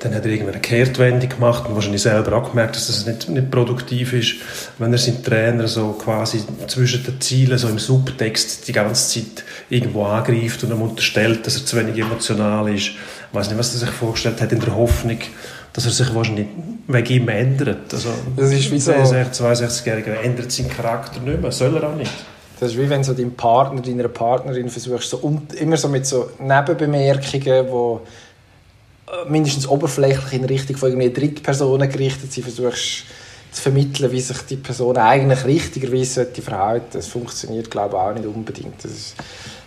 Dann 0.00 0.14
hat 0.14 0.24
er 0.24 0.32
irgendeine 0.32 0.60
Kehrtwende 0.60 1.28
gemacht 1.28 1.68
und 1.68 1.74
wahrscheinlich 1.76 2.02
selber 2.02 2.36
auch 2.36 2.50
gemerkt, 2.50 2.74
dass 2.74 2.88
das 2.88 3.06
nicht, 3.06 3.28
nicht 3.28 3.50
produktiv 3.52 4.12
ist, 4.14 4.34
wenn 4.78 4.92
er 4.92 4.98
seinen 4.98 5.22
Trainer 5.22 5.68
so 5.68 5.92
quasi 5.92 6.42
zwischen 6.66 7.04
den 7.04 7.20
Zielen, 7.20 7.56
so 7.56 7.68
im 7.68 7.78
Subtext 7.78 8.66
die 8.66 8.72
ganze 8.72 9.20
Zeit 9.20 9.44
irgendwo 9.70 10.04
angreift 10.04 10.64
und 10.64 10.72
ihm 10.72 10.82
unterstellt, 10.82 11.46
dass 11.46 11.56
er 11.56 11.66
zu 11.66 11.76
wenig 11.76 11.96
emotional 11.98 12.68
ist. 12.74 12.88
Ich 12.88 12.96
weiß 13.32 13.48
nicht, 13.48 13.58
was 13.58 13.74
er 13.74 13.80
sich 13.80 13.90
vorgestellt 13.90 14.40
hat 14.40 14.50
in 14.50 14.60
der 14.60 14.74
Hoffnung, 14.74 15.18
dass 15.72 15.84
er 15.84 15.92
sich 15.92 16.12
wahrscheinlich 16.12 16.48
wegen 16.88 17.22
ihm 17.22 17.28
ändert. 17.28 17.94
Also, 17.94 18.08
das 18.36 18.52
ist 18.52 18.72
wie 18.72 18.80
so... 18.80 18.90
62-Jähriger 18.90 20.20
ändert 20.20 20.50
seinen 20.50 20.70
Charakter 20.70 21.20
nicht 21.20 21.40
mehr, 21.40 21.52
soll 21.52 21.76
er 21.76 21.88
auch 21.88 21.94
nicht. 21.94 22.10
Das 22.58 22.72
ist 22.72 22.78
wie 22.78 22.88
wenn 22.88 23.04
so 23.04 23.12
dein 23.12 23.34
Partner, 23.34 23.82
deiner 23.82 24.08
Partnerin 24.08 24.68
versuchst, 24.68 25.10
so, 25.10 25.40
immer 25.60 25.76
so 25.76 25.88
mit 25.88 26.06
so 26.06 26.30
Nebenbemerkungen, 26.40 27.66
wo 27.70 28.00
mindestens 29.28 29.68
oberflächlich 29.68 30.32
in 30.32 30.44
Richtung 30.44 30.76
von 30.76 30.90
irgendwie 30.90 31.12
Drittpersonen 31.12 31.90
gerichtet 31.90 32.32
sind, 32.32 32.44
versuchst 32.44 33.04
zu 33.52 33.62
vermitteln, 33.62 34.10
wie 34.12 34.20
sich 34.20 34.38
die 34.42 34.56
Person 34.56 34.96
eigentlich 34.96 35.44
richtigerweise 35.44 36.26
verhalten. 36.26 36.88
Das 36.92 37.06
funktioniert, 37.06 37.70
glaube 37.70 37.96
ich, 37.96 38.00
auch 38.00 38.14
nicht 38.14 38.26
unbedingt. 38.26 38.84
Das 38.84 38.90
ist 38.90 39.14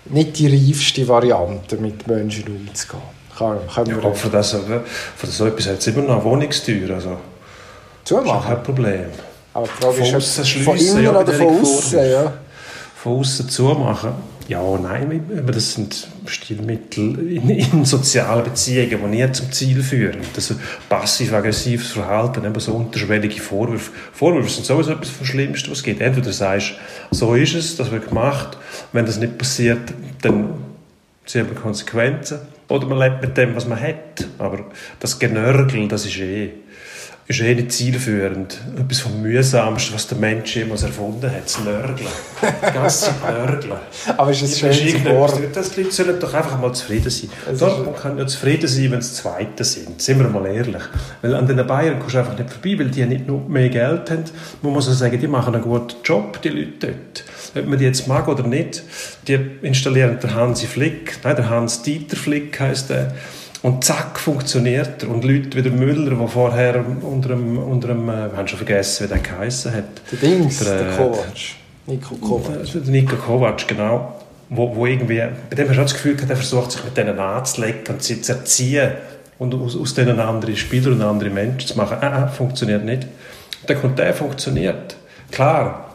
nicht 0.05 0.38
die 0.38 0.48
reifste 0.48 1.08
Variante, 1.08 1.77
mit 1.77 2.05
Menschen 2.08 2.46
umzugehen. 2.48 3.01
Kann, 3.38 3.58
können 3.74 4.01
ja, 4.03 4.12
für, 4.12 4.29
das, 4.29 4.51
für 4.51 5.27
das 5.27 5.38
so 5.38 5.46
etwas 5.46 5.67
hat 5.67 5.79
es 5.79 5.88
immer 5.88 6.01
noch 6.01 6.15
eine 6.15 6.24
Wohnungstür. 6.25 6.93
Also, 6.93 7.17
Zumachen? 8.03 8.27
Das 8.27 8.41
ist 8.41 8.48
kein 8.48 8.63
Problem. 8.63 9.05
Aber 9.53 9.65
die 9.65 9.84
Frage 9.84 10.05
von 10.05 10.17
ist, 10.17 10.50
von 10.50 10.77
innen 10.77 11.03
ja, 11.03 11.12
oder 11.12 11.34
von 11.34 11.62
außen? 11.62 12.12
Ja. 12.12 12.34
Von 13.01 13.20
außen 13.20 13.48
zumachen 13.48 14.12
ja, 14.50 14.63
nein, 14.79 15.22
das 15.46 15.74
sind 15.74 16.08
Stilmittel 16.25 17.20
in, 17.32 17.51
in 17.51 17.86
sozialen 17.86 18.44
Beziehungen, 18.44 19.12
die 19.12 19.18
nie 19.18 19.32
zum 19.32 19.51
Ziel 19.51 19.84
führen. 19.84 20.22
Das 20.34 20.51
passiv-aggressives 20.89 21.91
Verhalten, 21.91 22.44
eben 22.44 22.60
so 22.60 22.74
unterschwellige 22.74 23.39
Vorwürfe. 23.39 23.91
Vorwürfe 24.12 24.50
sind 24.50 24.65
sowieso 24.65 24.94
etwas 24.94 25.10
vom 25.10 25.27
Schlimmsten, 25.27 25.70
was 25.70 25.77
es 25.77 25.84
gibt. 25.84 26.01
Entweder 26.01 26.34
sagst, 26.34 26.74
so 27.12 27.36
ist 27.36 27.53
es, 27.53 27.77
das 27.77 27.91
wird 27.91 28.10
gemacht. 28.10 28.57
Wenn 28.92 29.05
das 29.05 29.20
nicht 29.20 29.38
passiert, 29.38 29.94
dann 30.24 30.55
ziehen 31.27 31.48
wir 31.48 31.53
Konsequenzen. 31.53 32.40
Oder 32.70 32.88
man 32.88 32.98
lebt 32.98 33.22
mit 33.22 33.38
dem, 33.38 33.55
was 33.55 33.68
man 33.68 33.79
hat. 33.79 34.25
Aber 34.40 34.66
das 35.00 35.20
Genörgel, 35.20 35.88
das 35.88 36.07
ist 36.07 36.18
eh 36.18 36.53
ist 37.29 37.42
eh 37.42 37.53
nicht 37.53 37.72
zielführend. 37.72 38.57
Etwas 38.75 39.01
vom 39.01 39.22
Mühsamsten, 39.22 39.94
was 39.94 40.07
der 40.07 40.18
Mensch 40.18 40.55
jemals 40.55 40.81
erfunden 40.81 41.29
hat, 41.29 41.46
das 41.46 41.63
Nörgeln. 41.63 42.09
Ganz 42.74 43.07
Nörgeln. 43.22 43.77
Aber 44.18 44.31
ist 44.31 44.42
es 44.42 44.57
schön 44.57 45.05
Wort? 45.05 45.39
Das 45.53 45.70
die 45.70 45.83
Leute 45.83 45.94
sollen 45.94 46.20
doch 46.20 46.33
einfach 46.33 46.59
mal 46.59 46.74
zufrieden 46.74 47.11
sein. 47.11 47.29
Dortmund 47.55 47.98
kann 47.98 48.18
ja 48.18 48.25
zufrieden 48.25 48.68
sein, 48.68 48.92
wenn 48.92 49.01
sie 49.03 49.13
Zweite 49.13 49.63
sind. 49.63 50.01
Sind 50.01 50.18
wir 50.18 50.27
mal 50.27 50.48
ehrlich. 50.48 50.81
Weil 51.22 51.35
an 51.35 51.46
den 51.46 51.68
Bayern 51.68 52.00
kommst 52.00 52.15
du 52.15 52.20
einfach 52.20 52.35
nicht 52.35 52.50
vorbei, 52.50 52.79
weil 52.79 52.89
die 52.89 53.05
nicht 53.05 53.27
nur 53.27 53.48
mehr 53.48 53.70
Geld 53.70 54.09
haben. 54.09 54.24
Man 54.63 54.74
muss 54.74 54.89
auch 54.89 54.94
sagen, 54.94 55.20
die 55.20 55.27
machen 55.27 55.53
einen 55.53 55.63
guten 55.63 55.98
Job, 56.03 56.42
die 56.42 56.50
Leute 56.50 56.72
dort. 56.87 57.25
Ob 57.55 57.68
man 57.68 57.77
die 57.77 57.85
jetzt 57.85 58.07
mag 58.07 58.27
oder 58.27 58.48
nicht, 58.48 58.81
die 59.27 59.39
installieren 59.61 60.20
den 60.20 60.33
Hansi 60.33 60.65
Flick, 60.65 61.20
nein, 61.24 61.35
der 61.35 61.48
Hans 61.48 61.83
Dieter 61.83 62.18
Flick 62.18 62.59
heisst 62.59 62.89
der, 62.89 63.13
und 63.61 63.83
zack, 63.83 64.19
funktioniert 64.19 65.03
er. 65.03 65.09
Und 65.09 65.24
Leute 65.24 65.57
wie 65.57 65.61
der 65.61 65.72
Müller, 65.72 66.15
der 66.15 66.27
vorher 66.27 66.83
unter 67.01 67.31
einem, 67.31 67.57
unter 67.57 67.89
einem 67.89 68.07
äh, 68.09 68.31
wir 68.31 68.37
haben 68.37 68.48
schon 68.48 68.57
vergessen, 68.57 69.05
wie 69.05 69.07
der 69.09 69.19
geheissen 69.19 69.74
hat. 69.74 69.83
Der 70.11 70.19
Dings, 70.19 70.59
der, 70.59 70.83
der 70.83 70.98
Kovac. 70.98 71.25
Nico 71.85 72.15
Kovac. 72.15 72.72
Der 72.74 72.81
Nico 72.83 73.15
Kovac, 73.15 73.67
genau. 73.67 74.15
Wo, 74.50 74.75
wo 74.75 74.85
irgendwie, 74.85 75.22
bei 75.50 75.55
dem 75.55 75.67
hast 75.69 75.75
du 75.75 75.81
das 75.81 75.93
Gefühl 75.93 76.15
gehabt, 76.15 76.31
er 76.31 76.37
versucht 76.37 76.72
sich 76.72 76.83
mit 76.83 76.98
denen 76.98 77.19
anzulegen 77.19 77.81
und 77.89 78.01
sie 78.01 78.22
zu 78.22 78.31
erziehen 78.31 78.93
und 79.37 79.53
aus, 79.53 79.75
aus 79.75 79.93
denen 79.93 80.19
andere 80.19 80.55
Spieler 80.55 80.91
und 80.91 81.01
andere 81.01 81.29
Menschen 81.29 81.67
zu 81.67 81.77
machen. 81.77 81.98
Ah, 82.01 82.24
ah, 82.24 82.27
funktioniert 82.27 82.83
nicht. 82.83 83.05
Dann 83.67 83.79
kommt 83.79 84.00
der, 84.00 84.13
funktioniert. 84.13 84.95
Klar, 85.31 85.89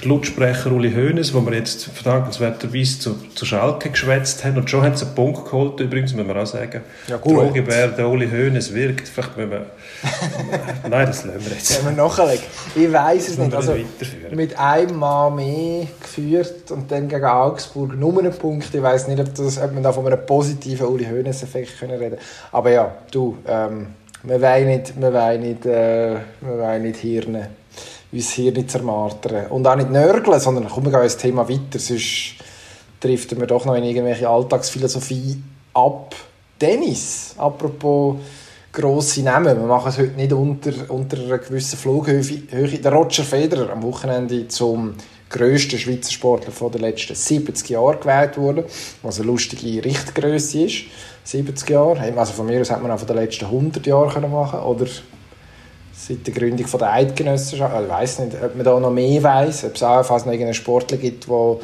der 0.00 0.08
Lautsprecher 0.08 0.72
Uli 0.72 0.92
Hoeneß, 0.92 1.34
wo 1.34 1.40
wir 1.44 1.54
jetzt 1.54 1.84
verdankenswerterweise 1.86 2.98
zu, 2.98 3.14
zu 3.34 3.44
Schalke 3.44 3.90
geschwätzt 3.90 4.44
haben. 4.44 4.56
Und 4.56 4.70
schon 4.70 4.82
haben 4.82 4.96
sie 4.96 5.06
einen 5.06 5.14
Punkt 5.14 5.44
geholt, 5.44 5.80
übrigens, 5.80 6.14
müssen 6.14 6.28
wir 6.28 6.36
auch 6.36 6.46
sagen. 6.46 6.82
Ja, 7.06 7.16
gut. 7.16 7.36
Drohgebär, 7.36 7.88
der 7.88 8.08
Uli 8.08 8.28
Hoeneß 8.28 8.74
wirkt. 8.74 9.08
Vielleicht 9.08 9.36
müssen 9.36 9.50
wir... 9.50 9.66
Nein, 10.88 11.06
das 11.06 11.24
lassen 11.24 11.44
wir 11.44 11.52
jetzt. 11.52 11.84
Wenn 11.84 11.96
wir 11.96 12.02
nachlegen. 12.02 12.44
Ich 12.74 12.92
weiß 12.92 13.28
es 13.28 13.38
nicht. 13.38 13.54
Also, 13.54 13.74
mit 14.30 14.58
einem 14.58 14.96
Mal 14.96 15.30
mehr 15.30 15.86
geführt 16.00 16.70
und 16.70 16.90
dann 16.90 17.08
gegen 17.08 17.24
Augsburg 17.24 17.96
nur 17.96 18.18
einen 18.18 18.32
Punkt. 18.32 18.74
Ich 18.74 18.82
weiß 18.82 19.08
nicht, 19.08 19.20
ob, 19.20 19.34
das, 19.34 19.60
ob 19.60 19.72
man 19.72 19.82
da 19.82 19.92
von 19.92 20.06
einem 20.06 20.24
positiven 20.24 20.86
Uli 20.86 21.06
Hoeneß-Effekt 21.06 21.82
reden 21.82 21.98
können. 21.98 22.18
Aber 22.52 22.70
ja, 22.70 22.92
du, 23.10 23.38
ähm, 23.46 23.88
wir 24.22 24.40
wollen 24.40 24.66
nicht, 24.66 25.00
wir 25.00 25.12
wollen 25.12 25.40
nicht, 25.40 25.66
äh, 25.66 26.16
wir 26.40 26.58
wollen 26.58 26.82
nicht 26.82 27.00
Hirne 27.00 27.48
uns 28.12 28.30
hier 28.30 28.52
nicht 28.52 28.70
zermartern. 28.70 29.46
Und 29.48 29.66
auch 29.66 29.76
nicht 29.76 29.90
nörgeln, 29.90 30.40
sondern 30.40 30.68
komm, 30.68 30.84
wir 30.86 30.92
das 30.92 31.16
Thema 31.16 31.48
weiter, 31.48 31.78
sonst 31.78 32.34
driften 33.00 33.38
wir 33.38 33.46
doch 33.46 33.64
noch 33.64 33.74
in 33.74 33.84
irgendwelche 33.84 34.28
Alltagsphilosophie 34.28 35.42
ab. 35.74 36.14
Tennis, 36.58 37.34
apropos 37.38 38.16
grosse 38.72 39.22
Namen, 39.22 39.58
wir 39.58 39.66
machen 39.66 39.88
es 39.88 39.98
heute 39.98 40.16
nicht 40.16 40.32
unter, 40.32 40.72
unter 40.88 41.16
einer 41.18 41.38
gewissen 41.38 41.78
Flughöhe. 41.78 42.22
Der 42.22 42.92
Roger 42.92 43.24
Federer 43.24 43.70
am 43.70 43.82
Wochenende 43.82 44.48
zum 44.48 44.94
grössten 45.30 45.78
Schweizer 45.78 46.10
Sportler 46.10 46.52
von 46.52 46.72
den 46.72 46.80
letzten 46.80 47.14
70 47.14 47.68
Jahren 47.68 48.00
gewählt 48.00 48.36
worden, 48.38 48.64
was 49.02 49.18
eine 49.18 49.26
lustige 49.26 49.84
Richtgröße 49.84 50.64
ist. 50.64 50.84
70 51.24 51.68
Jahre, 51.70 52.00
also 52.16 52.32
von 52.32 52.46
mir 52.46 52.60
aus 52.60 52.70
hätte 52.70 52.80
man 52.80 52.90
auch 52.90 52.98
von 52.98 53.06
den 53.06 53.16
letzten 53.16 53.44
100 53.44 53.86
Jahren 53.86 54.30
machen 54.30 54.60
können, 54.60 54.64
oder 54.64 54.86
seit 55.98 56.26
der 56.26 56.34
Gründung 56.34 56.66
von 56.66 56.78
der 56.78 56.92
Eidgenossenschaft. 56.92 57.74
Ich 57.82 57.88
weiß 57.88 58.18
nicht, 58.20 58.36
ob 58.42 58.54
man 58.54 58.64
da 58.64 58.78
noch 58.78 58.90
mehr 58.90 59.22
weiß, 59.22 59.64
ob 59.64 59.74
es 59.74 59.82
auch 59.82 60.08
noch 60.08 60.26
irgendeinen 60.26 60.54
Sportler 60.54 60.96
gibt, 60.96 61.26
der 61.28 61.56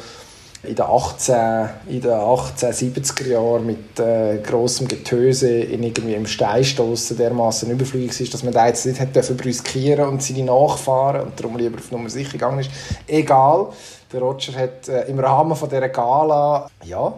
in 0.63 0.75
den 0.75 0.85
18, 0.85 1.69
in 1.87 2.01
den 2.01 2.11
1870er 2.11 3.27
Jahren 3.27 3.65
mit 3.65 3.99
äh, 3.99 4.39
grossem 4.39 4.87
Getöse 4.87 5.49
in 5.49 5.83
irgendwie 5.83 6.15
im 6.15 6.25
Steinstossen 6.25 7.17
dermaßen 7.17 7.69
überflügig 7.69 8.19
ist, 8.19 8.33
dass 8.33 8.43
man 8.43 8.53
da 8.53 8.67
jetzt 8.67 8.85
nicht 8.85 8.99
hätte 8.99 9.23
riskieren 9.45 10.09
und 10.09 10.23
seine 10.23 10.43
Nachfahren 10.43 11.21
und 11.21 11.39
darum 11.39 11.57
lieber 11.57 11.77
auf 11.77 11.91
Nummer 11.91 12.09
sicher 12.09 12.33
gegangen 12.33 12.59
ist. 12.59 12.71
Egal, 13.07 13.67
der 14.11 14.21
Roger 14.21 14.53
hat 14.53 14.89
äh, 14.89 15.03
im 15.03 15.19
Rahmen 15.19 15.55
von 15.55 15.69
dieser 15.69 15.89
Gala 15.89 16.67
ja, 16.83 17.13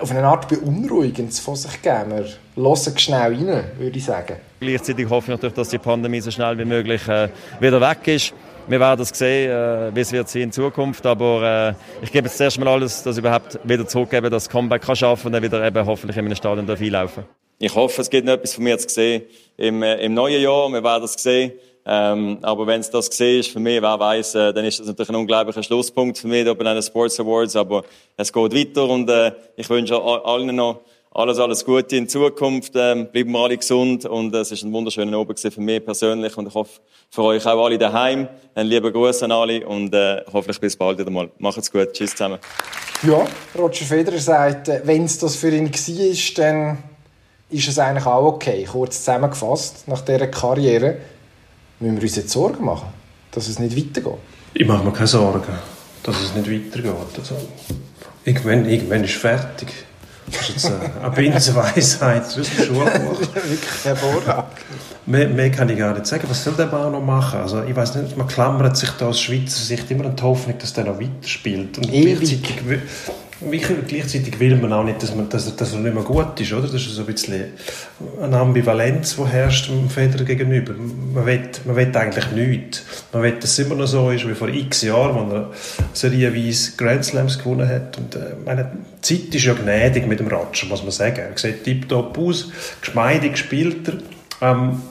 auf 0.00 0.10
eine 0.10 0.24
Art 0.24 0.48
Beunruhigendes 0.48 1.38
von 1.38 1.56
sich 1.56 1.80
gegeben. 1.80 2.10
Wir 2.56 2.64
hören 2.64 2.98
schnell 2.98 3.34
rein, 3.34 3.64
würde 3.78 3.98
ich 3.98 4.04
sagen. 4.04 4.36
Gleichzeitig 4.66 5.08
hoffe 5.08 5.26
ich 5.26 5.36
natürlich, 5.36 5.54
dass 5.54 5.68
die 5.68 5.78
Pandemie 5.78 6.20
so 6.20 6.30
schnell 6.30 6.58
wie 6.58 6.64
möglich 6.64 7.06
äh, 7.08 7.28
wieder 7.60 7.80
weg 7.80 8.06
ist. 8.06 8.34
Wir 8.66 8.80
werden 8.80 9.02
es 9.02 9.10
sehen, 9.10 9.50
äh, 9.50 9.94
wie 9.94 10.00
es 10.00 10.12
wird 10.12 10.34
in 10.34 10.50
Zukunft, 10.52 11.04
aber 11.04 11.74
äh, 12.00 12.04
ich 12.04 12.10
gebe 12.10 12.26
jetzt 12.26 12.38
zuerst 12.38 12.58
mal 12.58 12.68
alles, 12.68 13.02
dass 13.02 13.16
ich 13.16 13.20
überhaupt 13.20 13.58
wieder 13.62 13.86
zurückgebe, 13.86 14.30
dass 14.30 14.44
das 14.44 14.50
Comeback 14.50 14.82
kann 14.82 14.96
schaffen 14.96 15.26
und 15.26 15.32
dann 15.32 15.42
wieder 15.42 15.64
eben 15.64 15.86
hoffentlich 15.86 16.16
in 16.16 16.24
einem 16.24 16.34
Stadion 16.34 16.68
einlaufen 16.68 17.24
ich 17.58 17.74
hoffe, 17.74 18.02
es 18.02 18.10
gibt 18.10 18.26
noch 18.26 18.34
etwas 18.34 18.54
von 18.54 18.64
mir 18.64 18.78
zu 18.78 18.88
sehen 18.88 19.22
im, 19.56 19.82
äh, 19.82 19.96
im 20.04 20.14
neuen 20.14 20.42
Jahr. 20.42 20.68
Wir 20.70 20.82
werden 20.82 21.02
das 21.02 21.14
sehen. 21.14 21.52
Ähm, 21.86 22.38
aber 22.40 22.66
wenn 22.66 22.80
es 22.80 22.90
das 22.90 23.10
gesehen 23.10 23.40
ist, 23.40 23.50
für 23.50 23.60
mich, 23.60 23.80
wer 23.80 23.98
weiß, 23.98 24.34
äh, 24.36 24.52
dann 24.54 24.64
ist 24.64 24.80
das 24.80 24.86
natürlich 24.86 25.10
ein 25.10 25.16
unglaublicher 25.16 25.62
Schlusspunkt 25.62 26.16
für 26.18 26.28
mich 26.28 26.44
da 26.44 26.54
bei 26.54 26.64
den 26.64 26.82
Sports 26.82 27.20
Awards. 27.20 27.56
Aber 27.56 27.84
es 28.16 28.32
geht 28.32 28.54
weiter 28.54 28.88
und 28.88 29.08
äh, 29.10 29.32
ich 29.56 29.68
wünsche 29.68 30.00
allen 30.00 30.56
noch 30.56 30.80
alles, 31.14 31.38
alles 31.38 31.64
Gute 31.64 31.96
in 31.96 32.08
Zukunft. 32.08 32.72
Ähm, 32.74 33.06
bleiben 33.06 33.30
wir 33.30 33.38
alle 33.38 33.56
gesund 33.56 34.04
und 34.04 34.34
äh, 34.34 34.38
es 34.38 34.50
ist 34.50 34.64
ein 34.64 34.72
wunderschöner 34.72 35.16
Abend 35.16 35.38
für 35.38 35.60
mich 35.60 35.84
persönlich 35.84 36.36
und 36.36 36.48
ich 36.48 36.54
hoffe 36.54 36.80
für 37.08 37.22
euch 37.22 37.46
auch 37.46 37.64
alle 37.64 37.78
daheim. 37.78 38.28
Ein 38.54 38.66
lieber 38.66 38.90
Gruß 38.90 39.22
an 39.22 39.30
alle 39.30 39.64
und 39.64 39.94
äh, 39.94 40.22
hoffentlich 40.32 40.60
bis 40.60 40.76
bald 40.76 40.98
wieder 40.98 41.10
mal. 41.10 41.30
Macht's 41.38 41.70
gut. 41.70 41.92
Tschüss 41.92 42.10
zusammen. 42.10 42.38
Ja, 43.04 43.24
Roger 43.56 43.84
Federer 43.84 44.18
sagt, 44.18 44.68
äh, 44.68 44.80
wenn 44.84 45.04
es 45.04 45.18
das 45.18 45.36
für 45.36 45.50
ihn 45.50 45.72
war, 45.72 46.34
dann 46.44 46.78
ist 47.48 47.68
es 47.68 47.78
eigentlich 47.78 48.06
auch 48.06 48.24
okay. 48.24 48.64
Kurz 48.64 48.98
zusammengefasst, 48.98 49.86
nach 49.86 50.00
dieser 50.00 50.26
Karriere 50.26 50.96
müssen 51.78 51.96
wir 51.96 52.02
uns 52.02 52.16
jetzt 52.16 52.30
Sorgen 52.30 52.64
machen, 52.64 52.88
dass 53.30 53.46
es 53.48 53.60
nicht 53.60 53.76
weitergeht. 53.76 54.18
Ich 54.52 54.66
mache 54.66 54.84
mir 54.84 54.92
keine 54.92 55.06
Sorgen, 55.06 55.52
dass 56.02 56.20
es 56.20 56.34
nicht 56.34 56.50
weitergeht. 56.50 56.92
Also, 57.18 57.36
irgendwann, 58.24 58.68
irgendwann 58.68 59.04
ist 59.04 59.14
fertig. 59.14 59.68
Das 60.26 60.48
ist 60.48 60.48
jetzt 60.48 60.72
eine 61.02 61.10
Binsenweisheit 61.10 62.24
aus 62.24 62.34
dem 62.34 62.44
Schulbuch. 62.44 63.20
Wirklich 63.20 63.84
hervorragend. 63.84 64.46
Mehr, 65.06 65.28
mehr 65.28 65.50
kann 65.50 65.68
ich 65.68 65.78
gar 65.78 65.92
nicht 65.92 66.06
sagen. 66.06 66.24
Was 66.28 66.42
soll 66.42 66.54
der 66.54 66.66
Mann 66.66 66.92
noch 66.92 67.02
machen? 67.02 67.40
Also, 67.40 67.62
ich 67.62 67.76
weiß 67.76 67.96
nicht, 67.96 68.16
man 68.16 68.26
klammert 68.26 68.76
sich 68.76 68.90
da 68.90 69.06
aus 69.08 69.20
Schweizer 69.20 69.62
Sicht 69.62 69.90
immer 69.90 70.06
an 70.06 70.16
die 70.16 70.22
Hoffnung, 70.22 70.56
dass 70.58 70.72
der 70.72 70.84
noch 70.84 70.98
weiterspielt. 70.98 71.76
Und 71.78 71.92
Ewig 71.92 72.20
gleichzeitig 72.20 72.62
will 73.50 74.56
man 74.56 74.72
auch 74.72 74.84
nicht, 74.84 75.02
dass, 75.02 75.14
man, 75.14 75.28
dass, 75.28 75.54
dass 75.56 75.72
er 75.72 75.80
nicht 75.80 75.94
mehr 75.94 76.02
gut 76.02 76.40
ist, 76.40 76.52
oder? 76.52 76.62
Das 76.62 76.74
ist 76.74 76.90
so 76.90 77.02
ein 77.02 77.06
bisschen 77.06 77.44
eine 78.20 78.38
Ambivalenz, 78.38 79.16
die 79.16 79.26
herrscht 79.26 79.68
dem 79.68 79.88
Federer 79.88 80.24
gegenüber. 80.24 80.72
Man 80.74 81.26
will, 81.26 81.40
man 81.64 81.76
will 81.76 81.96
eigentlich 81.96 82.30
nichts. 82.32 82.82
Man 83.12 83.22
will, 83.22 83.32
dass 83.32 83.50
es 83.50 83.58
immer 83.60 83.74
noch 83.74 83.86
so 83.86 84.10
ist 84.10 84.28
wie 84.28 84.34
vor 84.34 84.48
x 84.48 84.82
Jahren, 84.82 85.32
als 85.32 85.78
er 85.78 86.10
serienweise 86.10 86.72
Grand 86.76 87.04
Slams 87.04 87.38
gewonnen 87.38 87.68
hat. 87.68 87.98
Und, 87.98 88.14
äh, 88.14 88.34
meine, 88.44 88.70
die 88.98 89.02
Zeit 89.02 89.34
ist 89.34 89.44
ja 89.44 89.54
gnädig 89.54 90.06
mit 90.06 90.20
dem 90.20 90.28
Roger, 90.28 90.66
muss 90.68 90.82
man 90.82 90.92
sagen. 90.92 91.20
Er 91.20 91.38
sieht 91.38 91.64
tiptop 91.64 92.16
aus, 92.18 92.50
geschmeidig 92.80 93.36
spielt 93.36 93.88
er. 93.88 93.94
Ähm, 94.40 94.82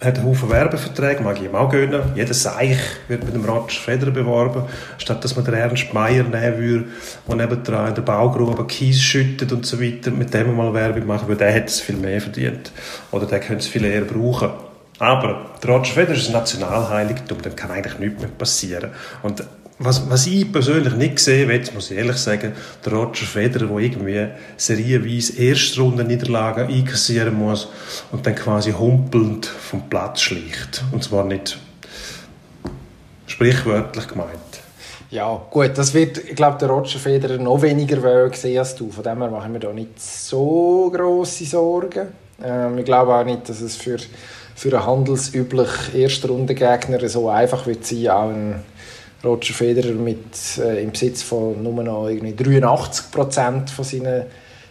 hat 0.00 0.18
einen 0.18 0.26
Haufen 0.26 0.50
Werbeverträge, 0.50 1.22
mag 1.22 1.38
ich 1.38 1.44
ihm 1.44 1.54
auch 1.54 1.70
gönnen. 1.70 2.02
Jeder 2.14 2.34
Seich 2.34 2.78
wird 3.08 3.24
mit 3.24 3.34
dem 3.34 3.44
Roger 3.44 3.70
Federer 3.70 4.10
beworben, 4.10 4.64
statt 4.98 5.24
dass 5.24 5.36
man 5.36 5.44
den 5.44 5.54
Ernst 5.54 5.94
Meier 5.94 6.24
nehmen 6.24 6.58
würde, 6.58 6.84
der 7.28 7.36
nebendran 7.36 7.88
in 7.88 7.94
der 7.94 8.02
Baugrube 8.02 8.66
Kies 8.66 9.00
schüttet 9.00 9.52
und 9.52 9.64
so 9.64 9.80
weiter, 9.80 10.10
mit 10.10 10.34
dem 10.34 10.56
mal 10.56 10.74
Werbung 10.74 11.06
machen, 11.06 11.28
weil 11.28 11.36
der 11.36 11.52
hätte 11.52 11.68
es 11.68 11.80
viel 11.80 11.96
mehr 11.96 12.20
verdient. 12.20 12.72
Oder 13.12 13.26
der 13.26 13.40
könnte 13.40 13.62
es 13.62 13.66
viel 13.66 13.84
eher 13.84 14.02
brauchen. 14.02 14.50
Aber 14.98 15.50
der 15.62 15.70
Roger 15.70 15.92
Federer 15.92 16.16
ist 16.16 16.28
ein 16.28 16.32
Nationalheiligtum, 16.32 17.42
dem 17.42 17.56
kann 17.56 17.70
eigentlich 17.70 17.98
nichts 17.98 18.20
mehr 18.20 18.30
passieren. 18.30 18.90
Und 19.22 19.42
was, 19.78 20.08
was 20.08 20.26
ich 20.26 20.50
persönlich 20.52 20.94
nicht 20.94 21.16
gesehen 21.16 21.48
will, 21.48 21.62
muss 21.74 21.90
ich 21.90 21.98
ehrlich 21.98 22.16
sagen, 22.16 22.52
der 22.84 22.92
Roger 22.92 23.26
Federer, 23.26 23.66
der 23.66 23.78
irgendwie 23.78 24.28
serienweise 24.56 25.42
Erstrunden-Niederlagen 25.42 26.68
einkassieren 26.68 27.34
muss 27.34 27.68
und 28.12 28.24
dann 28.24 28.36
quasi 28.36 28.72
humpelnd 28.72 29.46
vom 29.46 29.88
Platz 29.88 30.20
schlicht. 30.20 30.84
Und 30.92 31.02
zwar 31.02 31.24
nicht 31.24 31.58
sprichwörtlich 33.26 34.06
gemeint. 34.06 34.30
Ja, 35.10 35.40
gut, 35.50 35.76
das 35.76 35.94
wird, 35.94 36.18
ich 36.18 36.34
glaube, 36.34 36.58
der 36.58 36.68
Roger 36.68 36.98
Federer 36.98 37.38
noch 37.38 37.62
weniger 37.62 38.32
sehen 38.32 38.58
als 38.58 38.74
du. 38.74 38.90
Von 38.90 39.04
dem 39.04 39.18
her 39.18 39.30
machen 39.30 39.52
wir 39.52 39.60
da 39.60 39.72
nicht 39.72 40.00
so 40.00 40.90
große 40.92 41.44
Sorgen. 41.44 42.08
Ähm, 42.42 42.78
ich 42.78 42.84
glaube 42.84 43.14
auch 43.14 43.24
nicht, 43.24 43.48
dass 43.48 43.60
es 43.60 43.76
für, 43.76 43.98
für 44.54 44.76
einen 44.76 44.86
handelsüblich 44.86 45.68
Erstrundengegner 45.94 47.08
so 47.08 47.28
einfach 47.28 47.66
wird 47.66 47.86
sein, 47.86 48.08
auch 48.08 48.32
Roger 49.24 49.54
Federer 49.54 49.94
mit, 49.94 50.58
äh, 50.58 50.82
im 50.82 50.92
Besitz 50.92 51.22
von 51.22 51.62
nur 51.62 51.82
noch 51.82 52.08
irgendwie 52.08 52.34
83 52.34 53.10
Prozent 53.10 53.70
von 53.70 53.84
seinen 53.84 54.24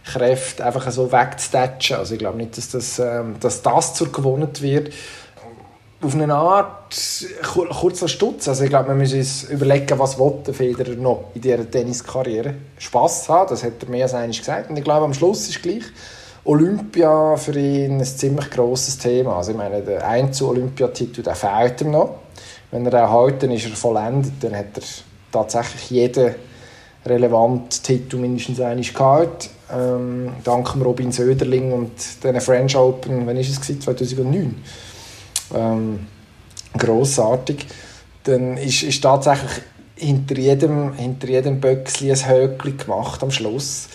Kräften 0.06 0.63
einfach 0.63 0.89
so 0.92 1.12
wegzutatschen. 1.12 1.98
Also 1.98 2.13
ich 2.13 2.20
glaube 2.20 2.38
nicht, 2.38 2.58
dass 2.58 2.70
das, 2.70 3.00
ähm, 3.00 3.36
dass 3.39 3.62
das 3.62 3.96
zur 3.96 4.12
gewonnen 4.12 4.50
wird. 4.60 4.94
Auf 6.02 6.16
eine 6.16 6.34
Art 6.36 6.94
kurzer 7.42 8.10
Stutz. 8.10 8.50
Also 8.50 8.66
ich 8.66 8.70
glaube, 8.70 8.89
man 8.89 8.98
muss 8.98 9.13
uns 9.13 9.44
überlegen, 9.44 9.98
was 9.98 10.18
der 10.46 10.54
Federer 10.54 10.96
noch 10.96 11.32
in 11.34 11.42
dieser 11.42 11.70
Tenniskarriere 11.70 12.56
Spass 12.78 13.30
haben. 13.30 13.50
Das 13.50 13.63
hat 13.63 13.82
er 13.82 13.89
mehr 13.89 14.04
als 14.04 14.13
einmal 14.13 14.38
gesagt. 14.38 14.70
Und 14.70 14.78
ich 14.78 14.84
glaube, 14.84 15.06
am 15.06 15.13
Schluss 15.13 15.48
ist 15.48 15.63
gleich 15.63 15.84
Olympia 16.46 17.38
für 17.38 17.58
ihn 17.58 18.00
ein 18.00 18.04
ziemlich 18.04 18.50
grosses 18.52 18.98
Thema. 18.98 19.38
Also 19.38 19.52
ich 19.52 19.58
meine, 19.58 19.82
der 19.82 20.06
Einzel-Olympiatitel, 20.06 21.24
der 21.24 21.36
fehlt 21.36 21.80
ihm 21.82 21.92
noch. 21.92 22.23
Wenn 22.74 22.88
er 22.88 22.92
dann 23.44 23.52
ist 23.52 23.66
er 23.70 23.76
vollendet. 23.76 24.34
Dann 24.42 24.56
hat 24.56 24.76
er 24.76 24.84
tatsächlich 25.32 25.92
jeden 25.92 26.34
relevanten 27.06 27.84
Titel 27.84 28.18
mindestens 28.18 28.60
einmal 28.60 28.84
gehabt. 28.84 29.52
Ähm, 29.72 30.34
dank 30.44 30.76
Robin 30.84 31.12
Söderling 31.12 31.72
und 31.72 31.92
den 32.24 32.42
French 32.42 32.76
Open, 32.76 33.28
wann 33.28 33.38
war 33.38 33.42
es? 33.50 33.62
2009. 33.62 34.56
Ähm, 35.54 36.08
grossartig. 36.76 37.68
Dann 38.24 38.58
ist, 38.58 38.82
ist 38.82 39.04
tatsächlich 39.04 39.52
hinter 39.96 40.36
jedem, 40.36 40.94
hinter 40.94 41.28
jedem 41.28 41.62
Böckchen 41.62 42.10
ein 42.10 42.28
Höckchen 42.28 42.78
gemacht 42.78 43.22
am 43.22 43.30
Schluss. 43.30 43.88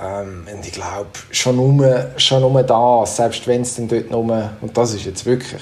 Ähm, 0.00 0.46
und 0.52 0.64
ich 0.64 0.72
glaube, 0.72 1.10
schon 1.32 1.56
nur, 1.56 2.10
schon 2.18 2.42
das, 2.62 3.16
selbst 3.16 3.48
wenn 3.48 3.62
es 3.62 3.74
dann 3.74 3.88
dort 3.88 4.12
nur, 4.12 4.50
und 4.60 4.76
das 4.76 4.94
ist 4.94 5.06
jetzt 5.06 5.26
wirklich 5.26 5.60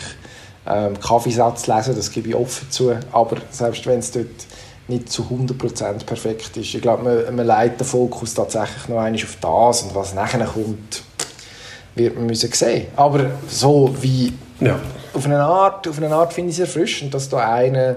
ähm, 0.69 0.99
Kaffeesatz 1.01 1.67
lesen, 1.67 1.97
das 1.97 2.11
gebe 2.11 2.29
ich 2.29 2.35
offen 2.35 2.71
zu, 2.71 2.95
aber 3.13 3.37
selbst 3.51 3.87
wenn 3.87 4.01
es 4.01 4.11
dort 4.11 4.27
nicht 4.89 5.11
zu 5.11 5.23
100% 5.23 6.05
perfekt 6.05 6.57
ist, 6.57 6.75
ich 6.75 6.83
glaube, 6.83 7.03
man, 7.03 7.37
man 7.37 7.47
leitet 7.47 7.81
den 7.81 7.87
Fokus 7.87 8.35
tatsächlich 8.35 8.89
noch 8.89 8.99
einmal 8.99 9.23
auf 9.23 9.37
das 9.41 9.83
und 9.83 9.95
was 9.95 10.15
nachher 10.15 10.45
kommt, 10.45 11.03
wird 11.95 12.17
man 12.17 12.27
müssen 12.27 12.53
sehen. 12.53 12.87
Aber 12.97 13.31
so 13.49 13.95
wie 14.01 14.33
ja. 14.61 14.79
auf 15.13 15.25
eine 15.25 15.41
Art, 15.41 15.87
auf 15.89 15.99
eine 15.99 16.15
Art 16.15 16.33
finde 16.33 16.51
ich 16.51 16.59
es 16.59 16.61
erfrischend, 16.61 17.13
dass 17.15 17.29
da 17.29 17.53
einer 17.53 17.97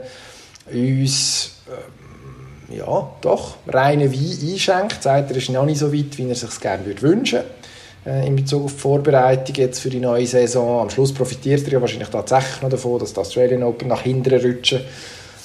uns 0.71 1.51
ähm, 1.67 2.77
ja, 2.77 3.09
doch, 3.21 3.55
reinen 3.67 4.11
Wein 4.11 4.51
einschenkt, 4.51 5.03
sagt, 5.03 5.31
er 5.31 5.37
ist 5.37 5.49
noch 5.49 5.65
nicht 5.65 5.79
so 5.79 5.93
weit, 5.93 6.17
wie 6.17 6.29
er 6.29 6.35
sich 6.35 6.59
gerne 6.59 6.85
wünschen 7.01 7.39
würde 7.39 7.60
in 8.05 8.35
Bezug 8.35 8.65
auf 8.65 8.73
die 8.73 8.79
Vorbereitung 8.79 9.55
jetzt 9.55 9.79
für 9.79 9.89
die 9.89 9.99
neue 9.99 10.25
Saison. 10.25 10.81
Am 10.81 10.89
Schluss 10.89 11.13
profitiert 11.13 11.65
er 11.67 11.73
ja 11.73 11.81
wahrscheinlich 11.81 12.09
tatsächlich 12.09 12.61
noch 12.61 12.69
davon, 12.69 12.99
dass 12.99 13.13
die 13.13 13.19
Australian 13.19 13.63
Open 13.63 13.89
nach 13.89 14.01
hinten 14.01 14.33
rutschen. 14.33 14.81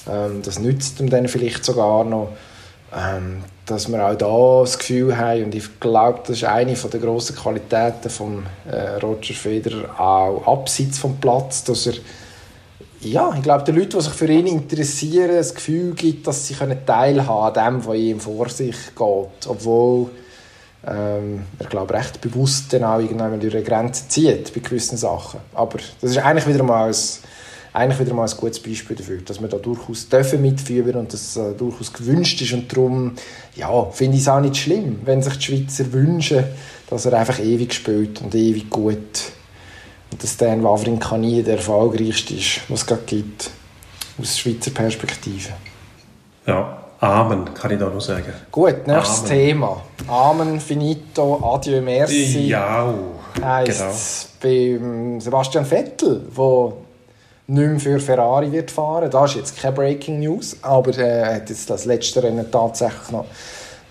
Ähm, 0.09 0.41
das 0.43 0.59
nützt 0.59 0.99
ihm 0.99 1.09
dann 1.09 1.27
vielleicht 1.27 1.63
sogar 1.63 2.03
noch, 2.03 2.29
ähm, 2.95 3.43
dass 3.65 3.89
wir 3.89 4.03
auch 4.03 4.15
da 4.15 4.61
das 4.61 4.79
Gefühl 4.79 5.15
haben, 5.15 5.45
und 5.45 5.55
ich 5.55 5.79
glaube, 5.79 6.21
das 6.25 6.37
ist 6.37 6.45
eine 6.45 6.73
der 6.73 6.99
grossen 6.99 7.35
Qualitäten 7.35 8.09
von 8.09 8.45
äh, 8.71 8.95
Roger 9.03 9.33
Federer, 9.33 9.99
auch 9.99 10.47
abseits 10.47 10.97
vom 10.97 11.17
Platz, 11.17 11.63
dass 11.63 11.87
er 11.87 11.93
ja, 13.01 13.31
ich 13.35 13.43
glaube, 13.43 13.63
den 13.63 13.75
Leuten, 13.75 13.91
die 13.91 14.01
sich 14.01 14.13
für 14.13 14.27
ihn 14.27 14.47
interessieren, 14.47 15.35
das 15.35 15.53
Gefühl 15.53 15.93
gibt, 15.93 16.25
dass 16.25 16.47
sie 16.47 16.55
teilhaben 16.55 17.23
können 17.23 17.29
an 17.29 17.81
dem, 17.81 17.85
was 17.85 17.95
ihm 17.95 18.19
vor 18.19 18.49
sich 18.49 18.75
geht. 18.95 19.47
Obwohl 19.47 20.09
ähm, 20.85 21.43
er 21.59 21.65
glaube 21.67 21.93
recht 21.93 22.21
bewusst 22.21 22.71
dann 22.71 22.83
auch 22.83 22.99
irgendwann 22.99 23.39
durch 23.39 23.55
eine 23.55 23.63
Grenze 23.63 24.07
zieht 24.07 24.53
bei 24.53 24.59
gewissen 24.59 24.97
Sachen. 24.97 25.39
Aber 25.53 25.79
das 26.01 26.11
ist 26.11 26.17
eigentlich 26.17 26.47
wieder 26.47 26.63
mal 26.63 26.89
ein, 26.89 26.95
eigentlich 27.73 27.99
wieder 27.99 28.13
mal 28.13 28.27
ein 28.27 28.37
gutes 28.37 28.61
Beispiel 28.61 28.95
dafür, 28.95 29.21
dass 29.21 29.41
wir 29.41 29.47
da 29.47 29.57
durchaus 29.57 30.07
dürfen 30.07 30.41
mitführen 30.41 30.95
und 30.95 31.11
das 31.11 31.35
äh, 31.35 31.53
durchaus 31.53 31.91
gewünscht 31.91 32.41
ist 32.41 32.53
und 32.53 32.71
darum 32.71 33.13
ja, 33.55 33.85
finde 33.91 34.15
ich 34.17 34.23
es 34.23 34.29
auch 34.29 34.39
nicht 34.39 34.57
schlimm, 34.57 34.99
wenn 35.03 35.21
sich 35.21 35.37
die 35.37 35.43
Schweizer 35.43 35.91
wünschen, 35.91 36.43
dass 36.89 37.05
er 37.05 37.13
einfach 37.13 37.39
ewig 37.39 37.73
spielt 37.73 38.21
und 38.21 38.33
ewig 38.35 38.69
gut 38.69 38.97
und 40.11 40.23
dass 40.23 40.37
Dan 40.37 40.63
Wawrinka 40.63 41.17
der 41.17 41.57
erfolgreichste 41.57 42.35
ist, 42.35 42.61
was 42.69 42.81
es 42.81 42.85
gerade 42.85 43.03
gibt, 43.05 43.49
aus 44.19 44.39
Schweizer 44.39 44.71
Perspektive. 44.71 45.49
Ja, 46.45 46.86
Amen, 46.99 47.53
kann 47.53 47.71
ich 47.71 47.79
da 47.79 47.89
noch 47.89 48.01
sagen. 48.01 48.33
Gut, 48.51 48.87
nächstes 48.87 49.19
Amen. 49.19 49.29
Thema. 49.29 49.81
Amen, 50.07 50.59
finito, 50.59 51.39
adieu, 51.43 51.81
merci. 51.81 52.47
Ja, 52.47 52.91
heisst 53.41 54.39
genau. 54.39 54.81
beim 54.81 55.21
Sebastian 55.21 55.65
Vettel, 55.65 56.21
der 56.35 56.73
nicht 57.47 57.69
mehr 57.69 57.79
für 57.79 57.99
Ferrari 57.99 58.51
wird 58.51 58.71
fahren. 58.71 59.11
Das 59.11 59.31
ist 59.31 59.37
jetzt 59.37 59.61
keine 59.61 59.75
Breaking 59.75 60.19
News, 60.19 60.57
aber 60.63 60.97
er 60.97 61.35
hat 61.35 61.49
jetzt 61.49 61.69
das 61.69 61.85
letzte 61.85 62.23
Rennen 62.23 62.49
tatsächlich 62.51 63.11
noch 63.11 63.25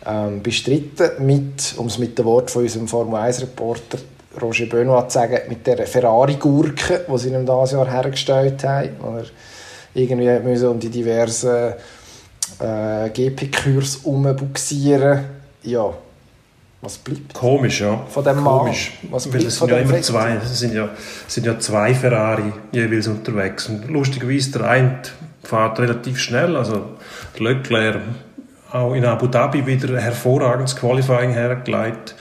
ähm, 0.04 0.42
bestritten, 0.42 1.24
mit, 1.24 1.74
um 1.76 1.86
es 1.86 1.98
mit 1.98 2.18
dem 2.18 2.24
Wort 2.24 2.50
von 2.50 2.62
unserem 2.62 2.88
Formel 2.88 3.20
1-Reporter 3.20 3.98
Roger 4.40 4.66
Benoit 4.66 5.10
zu 5.10 5.18
sagen, 5.18 5.38
mit 5.48 5.66
der 5.66 5.86
Ferrari-Gurke, 5.86 7.06
die 7.08 7.18
sie 7.18 7.28
ihm 7.30 7.46
dieses 7.46 7.72
Jahr 7.72 7.90
hergestellt 7.90 8.64
haben. 8.64 8.90
Wo 9.00 9.16
er 9.16 9.24
irgendwie 9.94 10.38
müssen 10.40 10.68
um 10.68 10.78
die 10.78 10.90
diversen 10.90 11.72
äh, 12.60 13.10
GP-Kurs 13.10 13.96
umbuxieren. 13.96 15.24
Ja, 15.62 15.92
Was 16.80 16.98
bleibt? 16.98 17.34
Komisch, 17.34 17.80
ja. 17.80 18.04
Von 18.08 18.24
dem 18.24 18.42
Komisch. 18.42 18.92
Was 19.10 19.32
Weil 19.32 19.44
es 19.44 19.58
sind 19.58 19.70
ja 19.70 19.78
immer 19.78 20.00
zwei, 20.02 20.34
es 20.34 20.58
sind 20.58 20.74
ja, 20.74 20.88
es 21.26 21.34
sind 21.34 21.46
ja 21.46 21.58
zwei 21.58 21.94
Ferrari 21.94 22.52
jeweils 22.72 23.08
unterwegs. 23.08 23.68
Und 23.68 23.88
lustigerweise, 23.88 24.52
der 24.52 24.68
eine 24.68 25.02
fährt 25.42 25.78
relativ 25.80 26.18
schnell, 26.18 26.56
also 26.56 26.82
Leclerc 27.38 28.00
auch 28.72 28.94
in 28.94 29.04
Abu 29.04 29.26
Dhabi 29.26 29.64
wieder 29.66 29.98
hervorragendes 30.00 30.76
Qualifying 30.76 31.30
hergelegt 31.30 32.14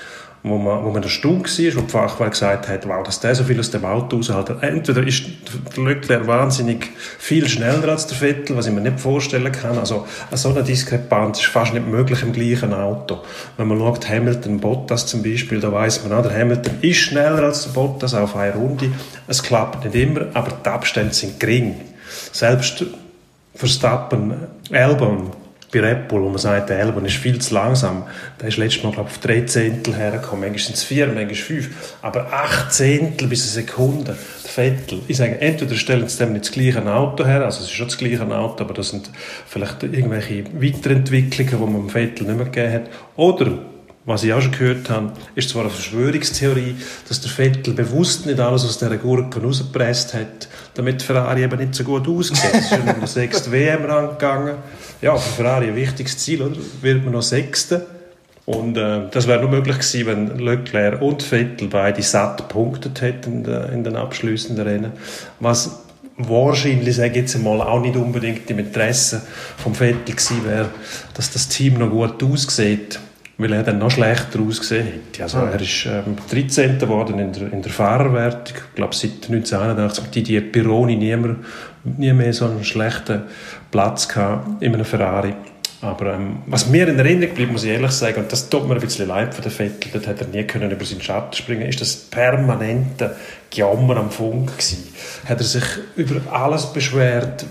wo 0.48 0.58
man, 0.60 0.86
wo 0.86 0.92
man 0.92 1.02
erstaunt 1.02 1.46
war, 1.46 1.76
wo 1.76 1.82
die 1.82 1.92
Fachwelt 1.92 2.32
gesagt 2.32 2.68
hat, 2.68 2.88
wow, 2.88 3.04
dass 3.04 3.20
der 3.20 3.34
so 3.34 3.44
viel 3.44 3.60
aus 3.60 3.72
dem 3.72 3.84
Auto 3.84 4.20
aushält. 4.20 4.52
Entweder 4.62 5.06
ist 5.06 5.24
der 5.76 5.84
Leclerc 5.84 6.28
wahnsinnig 6.28 6.92
viel 7.18 7.48
schneller 7.50 7.90
als 7.90 8.06
der 8.06 8.18
Vettel, 8.18 8.56
was 8.56 8.68
ich 8.68 8.74
mir 8.74 8.82
nicht 8.82 9.00
vorstellen 9.00 9.52
kann. 9.52 9.80
Also, 9.80 10.06
so 10.32 10.50
eine 10.50 10.64
Diskrepanz 10.64 11.40
ist 11.40 11.48
fast 11.48 11.74
nicht 11.74 11.88
möglich 11.88 12.22
im 12.22 12.32
gleichen 12.32 12.74
Auto. 12.74 13.24
Wenn 13.58 13.68
man 13.68 13.80
schaut, 13.80 14.08
Hamilton, 14.08 14.60
Bottas 14.60 15.08
zum 15.08 15.24
Beispiel, 15.24 15.60
da 15.60 15.72
weiß 15.72 16.08
man 16.08 16.22
der 16.22 16.38
Hamilton 16.38 16.76
ist 16.82 16.98
schneller 16.98 17.44
als 17.44 17.64
der 17.64 17.72
Bottas 17.72 18.14
auf 18.14 18.36
eine 18.36 18.54
Runde. 18.54 18.92
Es 19.28 19.42
klappt 19.42 19.84
nicht 19.84 19.96
immer, 19.96 20.28
aber 20.34 20.52
die 20.64 20.70
Abstände 20.70 21.14
sind 21.14 21.40
gering. 21.40 21.76
Selbst 22.32 22.86
Verstappen, 23.56 24.34
Albon, 24.72 25.32
bei 25.76 25.88
Red 25.88 26.08
Bull, 26.08 26.24
wo 26.24 26.30
man 26.30 26.38
sagt, 26.38 26.70
der 26.70 26.80
Albon 26.80 27.06
ist 27.06 27.18
viel 27.18 27.40
zu 27.40 27.54
langsam. 27.54 28.04
Der 28.40 28.48
ist 28.48 28.58
letztes 28.58 28.84
Mal, 28.84 28.92
glaube 28.92 29.10
ich, 29.10 29.16
auf 29.16 29.22
drei 29.22 29.42
Zehntel 29.42 29.96
hergekommen. 29.96 30.42
Manchmal 30.42 30.60
sind 30.60 30.76
es 30.76 30.84
vier, 30.84 31.08
manchmal 31.08 31.36
fünf. 31.36 31.70
Aber 32.02 32.32
acht 32.32 32.74
Zehntel 32.74 33.28
bis 33.28 33.44
eine 33.44 33.66
Sekunde. 33.66 34.16
Der 34.44 34.50
Vettel. 34.50 35.02
Ich 35.08 35.18
sage, 35.18 35.40
entweder 35.42 35.76
stellen 35.76 36.08
sie 36.08 36.18
dem 36.18 36.34
nicht 36.34 36.46
das 36.46 36.52
gleiche 36.52 36.86
Auto 36.94 37.26
her, 37.26 37.44
also 37.44 37.60
es 37.60 37.66
ist 37.66 37.72
schon 37.72 37.88
das 37.88 37.98
gleiche 37.98 38.26
Auto, 38.26 38.64
aber 38.64 38.74
das 38.74 38.90
sind 38.90 39.10
vielleicht 39.48 39.84
irgendwelche 39.84 40.46
Weiterentwicklungen, 40.54 41.52
die 41.52 41.72
man 41.72 41.88
dem 41.88 41.90
Vettel 41.90 42.28
nicht 42.28 42.38
mehr 42.38 42.46
gegeben 42.46 42.74
hat. 42.74 42.90
Oder 43.18 43.58
was 44.06 44.24
ich 44.24 44.32
auch 44.34 44.42
schon 44.42 44.52
gehört 44.52 44.90
habe, 44.90 45.14
ist 45.34 45.50
zwar 45.50 45.64
eine 45.64 45.72
Verschwörungstheorie, 45.72 46.76
dass 47.08 47.22
der 47.22 47.32
Vettel 47.32 47.74
bewusst 47.74 48.28
nicht 48.28 48.40
alles 48.40 48.64
aus 48.64 48.78
dieser 48.78 48.98
Gurke 48.98 49.42
rausgepresst 49.42 50.14
hat, 50.14 50.48
damit 50.76 51.02
Ferrari 51.02 51.44
eben 51.44 51.60
nicht 51.60 51.74
so 51.74 51.84
gut 51.84 52.08
aussieht. 52.08 52.38
Es 52.54 52.66
ist 52.66 52.72
ja 52.72 52.78
um 52.78 52.86
den 52.86 53.08
sechsten 53.08 53.52
WM-Rang 53.52 54.10
gegangen. 54.10 54.58
Ja, 55.02 55.16
für 55.16 55.42
Ferrari 55.42 55.70
ein 55.70 55.76
wichtiges 55.76 56.20
Ziel, 56.20 56.44
oder? 56.44 56.56
Wird 56.82 57.04
man 57.04 57.14
noch 57.14 57.24
Sechster. 57.24 57.88
Und 58.46 58.78
äh, 58.78 59.10
das 59.10 59.28
wäre 59.28 59.42
nur 59.42 59.50
möglich 59.50 59.78
gewesen, 59.78 60.06
wenn 60.06 60.38
Leclerc 60.38 61.02
und 61.02 61.24
Vettel 61.24 61.68
beide 61.68 62.04
satt 62.04 62.38
gepunktet 62.38 63.02
hätten 63.02 63.44
in, 63.44 63.74
in 63.74 63.84
den 63.84 63.96
abschließenden 63.96 64.68
Rennen. 64.68 64.92
Was 65.40 65.80
wahrscheinlich, 66.16 66.96
sage 66.96 67.10
ich 67.10 67.16
jetzt 67.16 67.36
einmal, 67.36 67.60
auch 67.60 67.82
nicht 67.82 67.96
unbedingt 67.96 68.48
im 68.52 68.60
Interesse 68.60 69.24
vom 69.58 69.74
Vettel 69.74 70.14
gewesen 70.14 70.46
wäre, 70.46 70.70
dass 71.16 71.32
das 71.32 71.48
Team 71.48 71.80
noch 71.80 71.90
gut 71.90 72.22
aussieht 72.22 73.00
weil 73.38 73.54
er 73.54 73.64
dann 73.64 73.80
noch 73.80 73.92
schlechter 73.92 74.40
ausgesehen 74.40 74.88
hätte. 74.88 75.24
Also 75.24 75.40
er 75.40 75.60
ist 75.60 75.86
ähm, 75.86 76.16
13. 76.30 76.80
geworden 76.80 77.20
in 77.20 77.34
der, 77.34 77.52
in 77.52 77.62
der 77.62 77.72
Fahrerwertung. 77.72 78.58
Ich 78.70 78.76
glaube, 78.76 78.96
seit 78.96 79.30
1981 79.30 80.04
mit 80.04 80.16
Didier 80.16 80.52
Pironi 80.52 80.96
niemand, 80.96 81.40
nie 81.84 82.14
mehr 82.14 82.34
so 82.34 82.46
einen 82.46 82.64
schlechten 82.64 83.24
Platz 83.72 84.08
gehabt 84.08 84.62
in 84.62 84.74
einem 84.74 84.86
Ferrari. 84.86 85.34
Aber 85.82 86.16
ähm, 86.16 86.38
was 86.48 86.68
mir 86.68 86.88
in 86.88 86.98
Erinnerung 86.98 87.36
bleibt, 87.36 87.52
muss 87.52 87.64
ich 87.64 87.72
ehrlich 87.72 87.92
sagen, 87.92 88.22
und 88.22 88.32
das 88.32 88.50
tut 88.50 88.68
mir 88.68 88.76
ein 88.76 88.82
bisschen 88.82 89.08
leid 89.08 89.36
für 89.36 89.42
den 89.42 89.52
Vettel, 89.52 89.92
dort 89.94 90.08
hat 90.08 90.22
er 90.22 90.28
nie 90.28 90.44
können 90.44 90.72
über 90.72 90.86
seinen 90.86 91.02
Schatten 91.02 91.34
springen 91.34 91.68
ist 91.68 91.82
das 91.82 91.96
permanente 91.96 93.16
Gejammer 93.52 93.98
am 93.98 94.10
Funk 94.10 94.52
gewesen. 94.54 94.88
Hat 95.26 95.40
er 95.40 95.44
sich 95.44 95.64
über 95.96 96.22
alles 96.34 96.74
beschwert, 96.74 97.46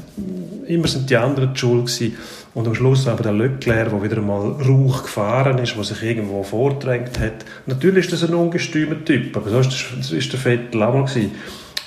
immer 0.67 0.89
sind 0.89 1.09
die 1.11 1.17
anderen 1.17 1.53
die 1.53 1.61
schuld 1.61 1.87
gewesen. 1.87 2.17
Und 2.55 2.69
am 2.69 2.75
Schluss 2.75 3.09
aber 3.09 3.23
der 3.25 3.33
Leclerc, 3.33 3.91
der 3.91 4.03
wieder 4.03 4.19
einmal 4.19 4.53
Rauch 4.63 5.03
gefahren 5.03 5.59
ist, 5.59 5.77
der 5.77 5.83
sich 5.85 6.03
irgendwo 6.03 6.45
vordrängt 6.45 7.19
hat. 7.19 7.45
Natürlich 7.67 8.05
ist 8.05 8.13
das 8.13 8.31
ein 8.31 8.35
ungestümer 8.35 9.05
Typ, 9.05 9.37
aber 9.37 9.51
so 9.51 9.59
ist, 9.59 9.87
das, 9.99 10.13
der 10.33 10.41
Vettel 10.41 10.83
auch 10.83 10.95
mal. 10.95 11.33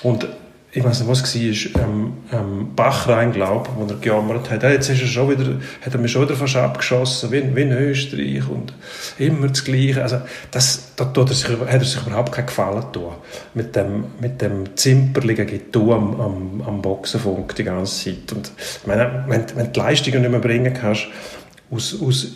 Und 0.02 0.28
ich 0.70 0.84
weiß 0.84 1.00
nicht, 1.00 1.08
was 1.08 1.34
war, 1.34 1.82
ähm, 1.82 2.12
ähm, 2.30 2.74
Bachrein, 2.76 3.32
glaube 3.32 3.70
wo 3.74 3.86
er 3.86 3.96
gejammert 3.96 4.50
hat. 4.50 4.62
Ja, 4.62 4.70
jetzt 4.70 4.90
ist 4.90 5.00
er 5.00 5.06
schon 5.06 5.30
wieder, 5.30 5.54
hat 5.80 5.94
er 5.94 5.98
mich 5.98 6.12
schon 6.12 6.22
wieder 6.22 6.36
fast 6.36 6.56
abgeschossen, 6.56 7.32
wie, 7.32 7.56
wie 7.56 7.62
in 7.62 7.72
Österreich 7.72 8.46
und 8.48 8.74
immer 9.18 9.48
das 9.48 9.64
Gleiche. 9.64 10.02
Also, 10.02 10.20
das, 10.50 10.92
da 10.94 11.06
tut 11.06 11.30
er 11.30 11.34
sich, 11.34 11.48
hat 11.48 11.68
er 11.68 11.84
sich 11.84 12.06
überhaupt 12.06 12.32
keinen 12.32 12.46
Gefallen 12.46 12.84
getan. 12.92 13.14
Mit 13.54 13.74
dem, 13.76 14.04
mit 14.20 14.42
dem 14.42 14.76
zimperligen 14.76 15.46
Getue 15.46 15.94
am, 15.94 16.20
am, 16.20 16.62
am 16.66 16.82
Boxenfunk 16.82 17.54
die 17.54 17.64
ganze 17.64 18.04
Zeit. 18.04 18.32
Und, 18.36 18.52
ich 18.58 18.86
meine, 18.86 19.24
wenn, 19.26 19.46
wenn 19.54 19.66
du 19.66 19.72
die 19.72 19.80
Leistungen 19.80 20.20
nicht 20.20 20.30
mehr 20.30 20.40
bringen 20.40 20.74
kannst, 20.74 21.06
aus, 21.70 21.96
aus 22.02 22.26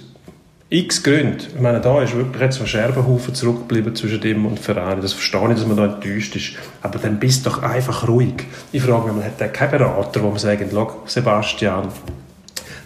x 0.73 1.03
Gründe. 1.03 1.45
Ich 1.55 1.61
meine, 1.61 1.83
da 1.83 2.03
ist 2.03 2.17
wirklich 2.17 2.41
jetzt 2.41 2.59
ein 2.59 2.67
Scherbenhaufen 2.67 3.35
zurückgeblieben 3.35 3.95
zwischen 3.95 4.23
dem 4.23 4.47
und 4.47 4.59
Ferrari. 4.59 5.03
Das 5.03 5.13
verstehe 5.13 5.51
ich, 5.51 5.59
dass 5.59 5.67
man 5.67 5.77
da 5.77 5.85
enttäuscht 5.85 6.35
ist. 6.35 6.53
Aber 6.81 6.99
dann 6.99 7.21
bist 7.21 7.45
du 7.45 7.51
doch 7.51 7.63
einfach 7.63 8.09
ruhig. 8.09 8.47
Ich 8.73 8.83
frage 8.83 9.13
mich, 9.13 9.23
hat 9.23 9.39
der 9.39 9.49
keinen 9.49 9.73
Berater, 9.73 10.23
wo 10.23 10.31
man 10.31 10.39
sagt, 10.39 10.65
Sebastian, 11.07 11.89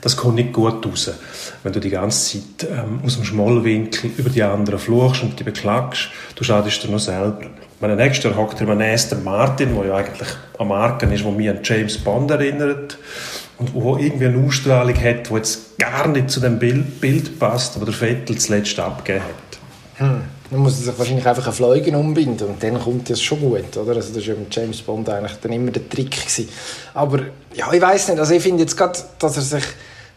das 0.01 0.17
kommt 0.17 0.35
nicht 0.35 0.53
gut 0.53 0.85
raus, 0.85 1.13
wenn 1.63 1.73
du 1.73 1.79
die 1.79 1.91
ganze 1.91 2.41
Zeit 2.41 2.69
ähm, 2.69 3.01
aus 3.05 3.17
dem 3.17 3.25
Schmollwinkel 3.25 4.11
über 4.17 4.31
die 4.31 4.43
anderen 4.43 4.81
fluchst 4.81 5.23
und 5.23 5.39
die 5.39 5.45
beklagst. 5.45 6.09
Du 6.35 6.43
schadest 6.43 6.83
dir 6.83 6.91
noch 6.91 6.99
selber. 6.99 7.43
Meine 7.81 7.95
nächste 7.95 8.35
hockt 8.37 8.61
an 8.63 8.83
Aston 8.83 9.23
Martin, 9.23 9.77
der 9.77 9.87
ja 9.87 9.95
eigentlich 9.95 10.29
eine 10.59 10.69
Marke 10.69 11.07
ist, 11.07 11.25
die 11.25 11.31
mich 11.31 11.49
an 11.49 11.61
James 11.63 11.99
Bond 11.99 12.33
erinnert 12.33 12.99
und 13.59 13.75
wo 13.75 13.97
irgendwie 13.97 14.27
eine 14.27 14.47
Ausstrahlung 14.47 14.97
hat, 14.97 15.31
die 15.31 15.35
jetzt 15.35 15.79
gar 15.79 16.09
nicht 16.09 16.31
zu 16.31 16.41
dem 16.41 16.59
Bild, 16.59 17.01
Bild 17.01 17.39
passt, 17.39 17.77
das 17.77 17.85
der 17.85 17.95
Vettel 17.95 18.37
zuletzt 18.39 18.79
abgegeben 18.79 19.25
hat. 19.25 19.59
Hm. 19.99 20.21
Dann 20.51 20.61
muss 20.61 20.79
er 20.79 20.85
sich 20.85 20.99
wahrscheinlich 20.99 21.27
einfach 21.27 21.47
eine 21.47 21.53
Fleugen 21.53 21.97
umbinden 21.97 22.45
und 22.45 22.63
dann 22.63 22.79
kommt 22.79 23.11
das 23.11 23.21
schon 23.21 23.41
gut, 23.41 23.77
oder? 23.77 23.97
Also 23.97 24.15
das 24.15 24.27
war 24.27 24.35
ja 24.35 24.39
mit 24.39 24.55
James 24.55 24.81
Bond 24.83 25.09
eigentlich 25.09 25.39
dann 25.43 25.53
immer 25.53 25.73
der 25.73 25.89
Trick 25.89 26.13
gewesen. 26.13 26.49
Aber 26.95 27.21
ja, 27.55 27.73
ich 27.73 27.81
weiß 27.81 28.09
nicht, 28.09 28.21
also 28.21 28.35
ich 28.35 28.43
finde 28.43 28.63
jetzt 28.63 28.77
gerade, 28.77 28.99
dass 29.19 29.37
er 29.37 29.43
sich 29.43 29.65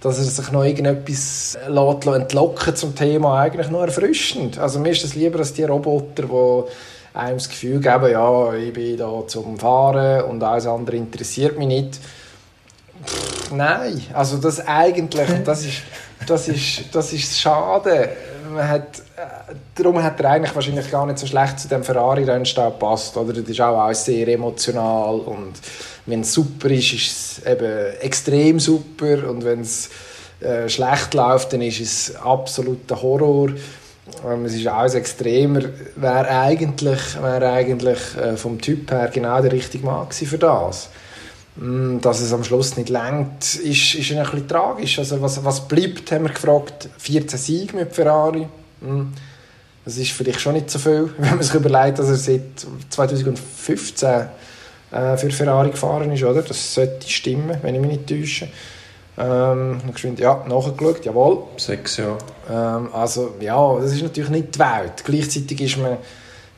dass 0.02 0.17
er 0.17 0.23
sich 0.23 0.52
noch 0.52 0.63
irgendetwas 0.63 1.58
lässt, 1.67 2.08
entlocken 2.08 2.75
zum 2.75 2.95
Thema 2.95 3.41
eigentlich 3.41 3.69
noch 3.69 3.82
erfrischend. 3.82 4.58
Also 4.58 4.80
mir 4.80 4.91
ist 4.91 5.04
es 5.04 5.15
lieber 5.15 5.39
als 5.39 5.54
die 5.54 5.63
Roboter, 5.63 6.23
die 6.23 7.17
einem 7.17 7.38
das 7.38 7.49
Gefühl 7.49 7.82
geben, 7.82 8.12
ja, 8.12 8.54
ich 8.54 8.71
bin 8.71 8.95
da 8.95 9.23
zum 9.28 9.58
Fahren 9.58 10.23
und 10.23 10.41
alles 10.41 10.67
andere 10.67 10.95
interessiert 10.95 11.58
mich 11.58 11.67
nicht 11.67 11.99
Nein, 13.52 14.02
also 14.14 14.38
das 14.38 14.66
eigentlich, 14.68 15.30
das 15.44 15.66
ist, 15.66 15.82
das 16.28 16.48
ist, 16.48 16.84
das 16.94 17.14
ist 17.14 17.40
schade. 17.40 18.10
Man 18.52 18.68
hat, 18.68 19.00
äh, 19.16 19.54
darum 19.76 20.02
hat 20.02 20.20
er 20.20 20.32
eigentlich 20.32 20.54
wahrscheinlich 20.54 20.90
gar 20.90 21.06
nicht 21.06 21.20
so 21.20 21.28
schlecht 21.28 21.60
zu 21.60 21.68
dem 21.68 21.84
Ferrari-Rennstall 21.84 22.72
gepasst. 22.72 23.16
Oder? 23.18 23.34
Das 23.34 23.50
ist 23.50 23.62
auch, 23.62 23.78
auch 23.78 23.94
sehr 23.94 24.28
emotional 24.28 25.20
und 25.20 25.54
wenn 26.06 26.22
es 26.22 26.34
super 26.34 26.70
ist, 26.70 26.94
ist 26.94 27.40
es 27.40 27.46
eben 27.46 27.96
extrem 28.02 28.60
super 28.60 29.30
und 29.30 29.44
wenn 29.44 29.62
es 29.62 29.90
äh, 30.42 30.70
schlecht 30.70 31.14
läuft, 31.14 31.54
dann 31.54 31.62
ist 31.62 31.80
es 31.80 32.16
absoluter 32.16 33.02
Horror. 33.02 33.50
Ähm, 34.28 34.46
es 34.46 34.56
ist 34.56 34.68
alles 34.68 34.96
extremer. 34.96 35.62
Wäre 35.96 36.30
eigentlich, 36.30 37.22
wär 37.22 37.52
eigentlich 37.52 38.00
äh, 38.18 38.38
vom 38.38 38.60
Typ 38.60 38.92
her 38.92 39.10
genau 39.14 39.42
der 39.42 39.52
richtige 39.52 39.86
Mann 39.86 40.10
für 40.12 40.38
das. 40.38 40.90
Mm, 41.56 42.00
dass 42.00 42.22
es 42.22 42.32
am 42.34 42.44
Schluss 42.44 42.78
nicht 42.78 42.90
längt, 42.90 43.44
ist, 43.56 43.96
ist 43.96 44.12
ein 44.12 44.24
bisschen 44.24 44.48
tragisch. 44.48 45.00
Also 45.00 45.22
was, 45.22 45.44
was 45.44 45.68
bleibt, 45.68 46.12
haben 46.12 46.26
wir 46.26 46.32
gefragt. 46.32 46.90
14 46.98 47.40
Siege 47.40 47.76
mit 47.76 47.94
Ferrari. 47.94 48.48
Mm, 48.82 49.14
das 49.86 49.98
ist 49.98 50.12
vielleicht 50.12 50.40
schon 50.40 50.54
nicht 50.54 50.70
so 50.70 50.80
viel, 50.80 51.10
wenn 51.18 51.36
man 51.36 51.44
sich 51.44 51.54
überlegt, 51.54 52.00
dass 52.00 52.10
er 52.10 52.16
seit 52.16 52.66
2015 52.90 54.10
äh, 54.92 55.18
für 55.18 55.30
Ferrari 55.32 55.72
gefahren 55.72 56.12
ist, 56.12 56.24
oder? 56.24 56.42
Das 56.42 56.74
sollte 56.74 57.10
stimmen, 57.10 57.58
wenn 57.62 57.76
ich 57.76 57.82
mich 57.82 57.92
nicht 57.92 58.08
täusche. 58.08 58.50
Ähm, 59.18 59.82
ja, 60.16 60.46
nachgeschaut, 60.48 61.04
jawohl. 61.04 61.44
Sechs 61.58 61.98
Jahre. 61.98 62.18
Ähm, 62.50 62.88
also, 62.94 63.36
ja, 63.42 63.78
das 63.80 63.92
ist 63.92 64.02
natürlich 64.02 64.30
nicht 64.30 64.56
die 64.56 64.60
Welt. 64.60 65.04
Gleichzeitig 65.04 65.60
ist 65.60 65.78
man 65.78 65.98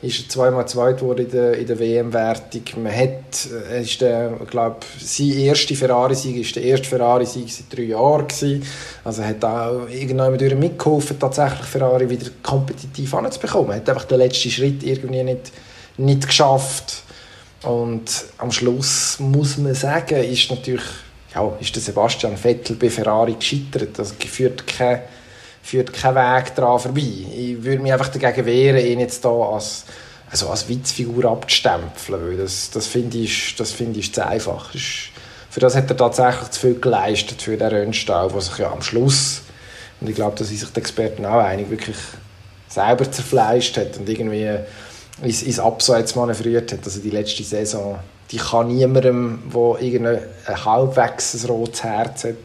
ist 0.01 0.19
er 0.19 0.29
zweimal 0.29 0.67
zweit 0.67 0.97
geworden 0.97 1.25
in 1.25 1.31
der, 1.31 1.57
in 1.57 1.67
der 1.67 1.79
WM-Wertung. 1.79 2.63
Man 2.83 2.95
hat, 2.95 3.47
äh, 3.71 3.83
ist 3.83 4.01
der, 4.01 4.31
glaube, 4.49 4.77
sein 4.99 5.31
erster 5.31 5.75
Ferrari-Sieg 5.75 6.37
ist 6.37 6.55
der 6.55 6.63
erste 6.63 6.87
Ferrari-Sieg 6.87 7.51
seit 7.51 7.77
drei 7.77 7.83
Jahren 7.83 8.27
gewesen. 8.27 8.63
Also 9.03 9.23
hat 9.23 9.45
auch 9.45 9.87
irgendwann 9.89 10.59
mitgeholfen, 10.59 11.19
tatsächlich 11.19 11.67
Ferrari 11.67 12.09
wieder 12.09 12.31
kompetitiv 12.41 13.13
anzubekommen. 13.13 13.71
Er 13.71 13.75
hat 13.77 13.89
einfach 13.89 14.05
den 14.05 14.17
letzten 14.17 14.49
Schritt 14.49 14.81
irgendwie 14.83 15.23
nicht, 15.23 15.51
nicht 15.97 16.25
geschafft. 16.25 17.03
Und 17.61 18.25
am 18.39 18.51
Schluss 18.51 19.19
muss 19.19 19.57
man 19.57 19.75
sagen, 19.75 20.23
ist 20.23 20.49
natürlich, 20.49 20.81
ja, 21.35 21.53
ist 21.59 21.75
der 21.75 21.81
Sebastian 21.81 22.37
Vettel 22.37 22.75
bei 22.75 22.89
Ferrari 22.89 23.33
gescheitert. 23.33 23.99
Also 23.99 24.15
geführt 24.17 24.65
keine 24.65 25.03
führt 25.63 25.93
kein 25.93 26.15
Weg 26.15 26.55
daran 26.55 26.79
vorbei. 26.79 27.25
Ich 27.35 27.63
würde 27.63 27.81
mich 27.81 27.93
einfach 27.93 28.09
dagegen 28.09 28.45
wehren, 28.45 28.85
ihn 28.85 28.99
jetzt 28.99 29.21
hier 29.21 29.31
als, 29.31 29.85
also 30.29 30.49
als 30.49 30.67
Witzfigur 30.67 31.25
abzustempeln, 31.25 32.29
weil 32.29 32.37
das, 32.37 32.71
das 32.71 32.87
finde 32.87 33.17
ich, 33.17 33.55
find 33.71 33.97
ich 33.97 34.13
zu 34.13 34.25
einfach. 34.25 34.71
Das 34.71 34.81
für 35.51 35.59
das 35.59 35.75
hat 35.75 35.89
er 35.89 35.97
tatsächlich 35.97 36.49
zu 36.51 36.61
viel 36.61 36.79
geleistet, 36.79 37.41
für 37.41 37.57
den 37.57 37.67
Rennstall, 37.67 38.29
der 38.29 38.39
sich 38.39 38.57
ja 38.57 38.71
am 38.71 38.81
Schluss, 38.81 39.41
und 39.99 40.09
ich 40.09 40.15
glaube, 40.15 40.35
da 40.37 40.45
sind 40.45 40.57
sich 40.57 40.71
die 40.71 40.79
Experten 40.79 41.25
auch 41.25 41.43
einig, 41.43 41.69
wirklich 41.69 41.97
selber 42.69 43.11
zerfleischt 43.11 43.75
hat 43.77 43.97
und 43.97 44.07
irgendwie 44.07 44.49
ins, 45.21 45.43
ins 45.43 45.59
Abseits 45.59 46.15
manövriert 46.15 46.71
hat. 46.71 46.79
Also 46.85 47.01
die 47.01 47.09
letzte 47.09 47.43
Saison, 47.43 47.99
die 48.31 48.37
kann 48.37 48.69
niemandem, 48.69 49.43
der 49.53 49.81
irgendein 49.81 50.21
halbwegs 50.47 51.45
rotes 51.47 51.83
Herz 51.83 52.23
hat, 52.23 52.35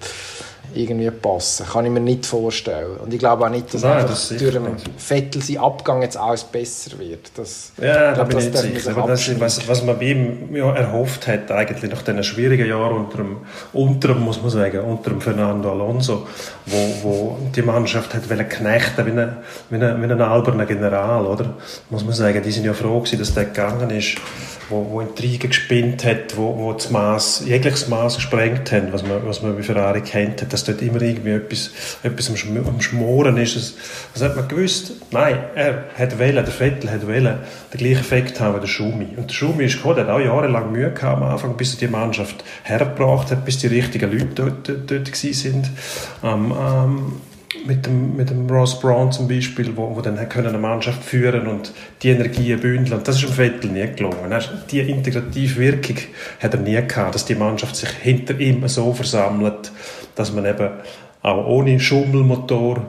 irgendwie 0.77 1.11
passen. 1.11 1.67
Kann 1.67 1.85
ich 1.85 1.91
mir 1.91 2.01
nicht 2.01 2.27
vorstellen. 2.27 2.97
Und 2.99 3.13
ich 3.13 3.19
glaube 3.19 3.45
auch 3.45 3.51
nicht, 3.51 3.73
dass 3.73 3.83
Nein, 3.83 4.07
das 4.07 4.29
durch 4.29 4.57
einen 4.57 4.77
Vettel 4.97 5.43
sein 5.43 5.59
Abgang 5.59 6.03
jetzt 6.03 6.17
alles 6.17 6.45
besser 6.45 6.99
wird. 6.99 7.31
Das, 7.37 7.73
ja, 7.81 8.13
da 8.15 8.25
bin 8.25 8.39
ich 8.39 8.45
nicht 8.45 8.59
sicher. 8.59 8.97
Aber 8.97 9.09
das 9.09 9.27
ist, 9.27 9.41
was, 9.41 9.69
was 9.69 9.83
man 9.83 9.99
bei 9.99 10.07
ihm 10.07 10.55
ja, 10.55 10.75
erhofft 10.75 11.27
hat, 11.27 11.51
eigentlich 11.51 11.91
nach 11.91 12.03
diesen 12.03 12.23
schwierigen 12.23 12.69
Jahren 12.69 12.97
unter 12.97 13.19
dem, 13.19 13.39
unter 13.73 14.09
dem, 14.09 14.23
muss 14.23 14.41
man 14.41 14.51
sagen, 14.51 14.81
unter 14.81 15.11
dem 15.11 15.21
Fernando 15.21 15.73
Alonso, 15.73 16.27
wo, 16.67 16.95
wo 17.03 17.39
die 17.55 17.63
Mannschaft 17.63 18.15
hat 18.15 18.23
knechten 18.49 19.07
wie 19.07 19.11
ein, 19.11 19.37
wie 19.71 19.77
ein, 19.77 20.03
wie 20.03 20.13
ein 20.13 20.21
alberner 20.21 20.67
General, 20.67 21.25
oder? 21.27 21.55
Muss 21.91 22.05
man 22.05 22.15
sagen, 22.15 22.43
die 22.43 22.51
sind 22.51 22.65
ja 22.65 22.75
froh 22.75 23.01
gewesen, 23.01 23.19
dass 23.19 23.35
der 23.35 23.47
gegangen 23.47 23.91
ist 23.91 24.17
wo, 24.69 24.87
wo 24.91 25.01
Intrigen 25.01 25.49
gespinnt 25.49 26.05
hat, 26.05 26.37
wo, 26.37 26.57
wo 26.57 26.73
das 26.73 26.91
Maß, 26.91 27.45
jegliches 27.47 27.89
Maß 27.89 28.17
gesprengt 28.17 28.73
haben, 28.73 28.93
was 28.93 29.03
man, 29.03 29.25
was 29.27 29.43
man 29.43 29.57
bei 29.57 29.63
Ferrari 29.63 30.01
kennt 30.01 30.43
hat, 30.43 30.53
dass 30.53 30.65
dort 30.65 30.83
immer 30.83 31.01
irgendwie 31.03 31.31
etwas, 31.31 31.71
etwas 32.03 32.29
am, 32.29 32.37
Schm 32.37 32.67
am 32.67 32.81
Schmoren 32.81 33.37
ist. 33.37 33.57
Das, 33.57 33.75
das 34.15 34.23
hat 34.23 34.37
man 34.37 34.49
gewusst. 34.49 34.93
Nein, 35.13 35.39
er 35.55 35.85
hat 35.97 36.19
wählen, 36.19 36.45
der 36.45 36.53
Vettel 36.53 36.91
hat 36.91 37.07
wählen, 37.07 37.39
den 37.73 37.79
gleichen 37.79 38.01
Effekt 38.01 38.41
haben 38.41 38.57
wie 38.57 38.61
der 38.61 38.67
Schumi. 38.67 39.09
Und 39.17 39.31
der 39.31 39.35
Schumi 39.35 39.65
ist 39.65 39.77
gekommen, 39.77 39.97
der 39.97 40.07
hat 40.07 40.13
auch 40.13 40.21
jahrelang 40.21 40.73
Mühe 40.73 40.91
gehabt 40.91 41.23
am 41.23 41.23
Anfang, 41.23 41.57
bis 41.57 41.75
er 41.75 41.81
die 41.81 41.89
Mannschaft 41.89 42.45
hergebracht 42.65 43.31
hat, 43.31 43.45
bis 43.45 43.59
die 43.59 43.69
richtigen 43.69 44.11
Leute 44.11 44.27
dort, 44.35 44.69
dort, 44.69 44.91
dort 44.91 45.17
sind. 45.17 45.71
Ähm, 46.23 46.53
ähm, 46.59 47.13
mit 47.67 47.87
dem, 47.87 48.17
mit 48.17 48.31
dem 48.31 48.49
Ross 48.49 48.79
Brown 48.81 49.13
zum 49.13 49.29
Beispiel, 49.29 49.77
wo, 49.77 49.95
wo 49.97 50.01
dann 50.01 50.29
können 50.29 50.49
eine 50.49 50.59
Mannschaft 50.59 51.03
führen 51.03 51.47
und 51.47 51.73
die 52.03 52.11
Energien 52.11 52.61
bündeln. 52.61 52.99
Und 52.99 53.09
das 53.09 53.17
ist 53.17 53.25
dem 53.25 53.33
Vettel 53.33 53.71
nie 53.71 53.87
gelungen. 53.95 54.33
Die 54.71 54.81
integrative 54.81 55.57
Wirkung 55.57 55.97
hat 56.41 56.55
er 56.55 56.61
nie 56.61 56.81
gehabt, 56.87 57.15
dass 57.15 57.25
die 57.25 57.35
Mannschaft 57.35 57.77
sich 57.77 57.91
hinter 57.91 58.39
ihm 58.39 58.67
so 58.69 58.93
versammelt, 58.93 59.73
dass 60.15 60.33
man 60.33 60.47
eben 60.47 60.71
auch 61.23 61.47
ohne 61.47 61.81
Schummelmotor 61.81 62.83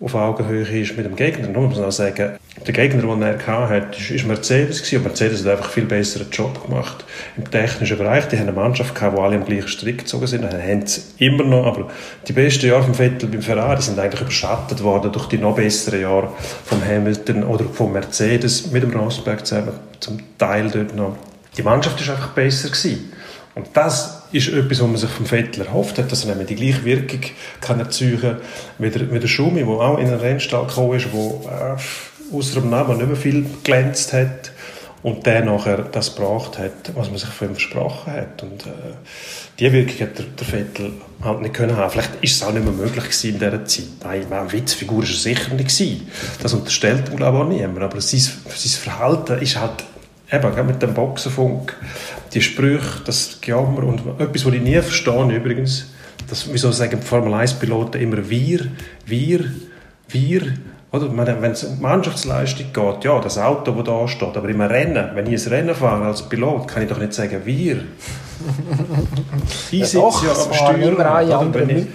auf 0.00 0.14
Augenhöhe 0.14 0.80
ist 0.80 0.96
mit 0.96 1.06
dem 1.06 1.16
Gegner. 1.16 1.48
Nur 1.48 1.68
muss 1.68 1.78
man 1.78 1.88
auch 1.88 1.92
sagen, 1.92 2.36
der 2.66 2.72
Gegner, 2.72 3.02
den 3.02 3.22
er 3.22 3.46
hatte, 3.46 4.14
ist 4.14 4.26
Mercedes 4.26 4.78
gewesen. 4.78 4.98
Und 4.98 5.04
Mercedes 5.04 5.44
hat 5.44 5.58
einfach 5.58 5.70
viel 5.70 5.84
besseren 5.84 6.30
Job 6.30 6.64
gemacht 6.64 7.04
im 7.36 7.50
technischen 7.50 7.98
Bereich. 7.98 8.28
Die 8.28 8.36
haben 8.36 8.48
eine 8.48 8.52
Mannschaft 8.52 8.94
gehabt, 8.94 9.16
wo 9.16 9.22
alle 9.22 9.36
am 9.36 9.44
gleichen 9.44 9.68
Strick 9.68 9.98
gezogen 9.98 10.26
sind. 10.28 10.44
Dann 10.44 10.62
haben 10.62 10.86
sie 10.86 11.02
immer 11.18 11.44
noch. 11.44 11.66
Aber 11.66 11.90
die 12.26 12.32
besten 12.32 12.66
Jahre 12.66 12.84
vom 12.84 12.94
Vettel 12.94 13.28
beim 13.28 13.42
Ferrari 13.42 13.82
sind 13.82 13.98
eigentlich 13.98 14.20
überschattet 14.20 14.82
worden 14.82 15.10
durch 15.10 15.26
die 15.26 15.38
noch 15.38 15.56
besseren 15.56 16.00
Jahre 16.00 16.32
vom 16.64 16.84
Hamilton 16.84 17.42
oder 17.42 17.64
vom 17.64 17.92
Mercedes 17.92 18.70
mit 18.70 18.84
dem 18.84 18.94
Rosberg 18.96 19.44
zusammen. 19.44 19.72
Zum 19.98 20.20
Teil 20.38 20.70
dort 20.70 20.94
noch. 20.94 21.16
Die 21.56 21.62
Mannschaft 21.62 22.00
ist 22.00 22.08
einfach 22.08 22.30
besser 22.30 22.68
gewesen. 22.68 23.12
Und 23.56 23.68
das 23.72 24.24
ist 24.32 24.48
etwas, 24.48 24.80
was 24.80 24.88
man 24.88 24.96
sich 24.96 25.10
vom 25.10 25.26
Vettel 25.26 25.64
erhofft 25.64 25.98
hat, 25.98 26.10
dass 26.10 26.24
er 26.24 26.30
nämlich 26.30 26.48
die 26.48 26.56
gleiche 26.56 26.84
Wirkung 26.84 27.20
kann 27.60 27.78
erzeugen 27.78 28.20
kann 28.20 28.40
wie 28.78 28.90
der, 28.90 29.12
wie 29.12 29.20
der 29.20 29.28
Schumi, 29.28 29.60
der 29.60 29.68
auch 29.68 29.98
in 29.98 30.08
einen 30.08 30.18
Rennstall 30.18 30.66
gekommen 30.66 30.96
ist, 30.96 31.06
der 31.12 31.76
äh, 31.76 31.76
außer 32.32 32.60
dem 32.60 32.70
Namen 32.70 32.98
nicht 32.98 33.06
mehr 33.06 33.16
viel 33.16 33.46
glänzt 33.62 34.12
hat 34.12 34.52
und 35.02 35.26
der 35.26 35.44
nachher 35.44 35.82
das 35.82 36.14
gebracht 36.14 36.58
hat, 36.58 36.94
was 36.94 37.10
man 37.10 37.18
sich 37.18 37.28
von 37.28 37.48
ihm 37.48 37.54
versprochen 37.54 38.12
hat. 38.12 38.42
Und 38.42 38.64
äh, 38.66 38.70
die 39.58 39.70
Wirkung 39.70 40.00
hat 40.00 40.18
der, 40.18 40.24
der 40.24 40.46
Vettel 40.46 40.92
halt 41.22 41.42
nicht 41.42 41.54
können 41.54 41.76
haben. 41.76 41.90
Vielleicht 41.90 42.14
ist 42.22 42.36
es 42.36 42.42
auch 42.42 42.52
nicht 42.52 42.64
mehr 42.64 42.72
möglich 42.72 43.04
gewesen 43.04 43.34
in 43.34 43.38
dieser 43.38 43.64
Zeit. 43.66 43.84
Nein, 44.02 44.32
eine 44.32 44.50
Witzfigur 44.50 45.02
war 45.02 45.04
er 45.04 45.14
sicher 45.14 45.54
nicht 45.54 45.68
gewesen. 45.68 46.08
Das 46.42 46.54
unterstellt 46.54 47.10
ihm, 47.10 47.16
glaube 47.16 47.36
ich, 47.36 47.44
auch 47.44 47.48
niemand. 47.48 47.82
Aber 47.82 48.00
sein, 48.00 48.20
sein 48.20 48.82
Verhalten 48.82 49.42
ist 49.42 49.60
halt 49.60 49.84
eben 50.32 50.66
mit 50.66 50.80
dem 50.80 50.94
Boxenfunk 50.94 51.76
die 52.32 52.40
Sprüche, 52.40 53.02
das 53.04 53.38
Gejammer 53.42 53.84
und 53.84 54.00
etwas, 54.18 54.46
was 54.46 54.54
ich 54.54 54.62
nie 54.62 54.80
verstehe 54.80 55.36
übrigens, 55.36 55.90
dass, 56.28 56.50
wieso 56.50 56.72
sagen 56.72 57.02
Formel 57.02 57.34
1-Piloten 57.34 58.00
immer 58.00 58.28
wir, 58.30 58.70
wir, 59.04 59.52
wir, 60.08 60.54
oder? 60.94 61.42
Wenn 61.42 61.52
es 61.52 61.64
um 61.64 61.80
Mannschaftsleistung 61.80 62.66
geht, 62.72 63.04
ja, 63.04 63.20
das 63.20 63.38
Auto, 63.38 63.72
das 63.72 63.84
da 63.84 64.08
steht, 64.08 64.36
aber 64.36 64.48
im 64.48 64.60
Rennen, 64.60 65.10
wenn 65.14 65.26
ich 65.26 65.44
ein 65.46 65.52
Rennen 65.52 65.74
fahre 65.74 66.06
als 66.06 66.22
Pilot, 66.28 66.68
kann 66.68 66.82
ich 66.84 66.88
doch 66.88 66.98
nicht 66.98 67.12
sagen 67.12 67.40
wir. 67.44 67.76
ich 69.70 69.80
ja, 69.80 69.86
sitze 69.86 70.26
ja 70.26 70.32
am 70.32 70.52
Steuer. 70.52 70.92
Immer 70.92 71.06
alle 71.06 71.36
anderen 71.36 71.70
ich, 71.70 71.86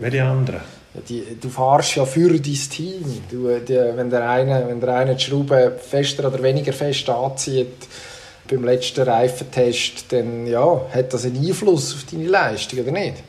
Welche 0.00 0.24
anderen? 0.24 0.60
Die, 1.08 1.24
du 1.40 1.48
fahrst 1.48 1.96
ja 1.96 2.04
für 2.04 2.30
dein 2.30 2.42
Team. 2.42 3.04
Du, 3.30 3.48
die, 3.60 3.74
wenn, 3.96 4.10
der 4.10 4.28
eine, 4.28 4.66
wenn 4.68 4.80
der 4.80 4.94
eine 4.94 5.14
die 5.14 5.22
Schraube 5.22 5.72
fester 5.78 6.28
oder 6.28 6.42
weniger 6.42 6.72
fest 6.72 7.08
anzieht, 7.08 7.86
beim 8.48 8.64
letzten 8.64 9.02
Reifentest, 9.02 10.12
dann 10.12 10.46
ja, 10.46 10.80
hat 10.92 11.12
das 11.14 11.24
einen 11.24 11.46
Einfluss 11.46 11.94
auf 11.94 12.04
deine 12.10 12.26
Leistung, 12.26 12.80
oder 12.80 12.90
nicht? 12.90 13.22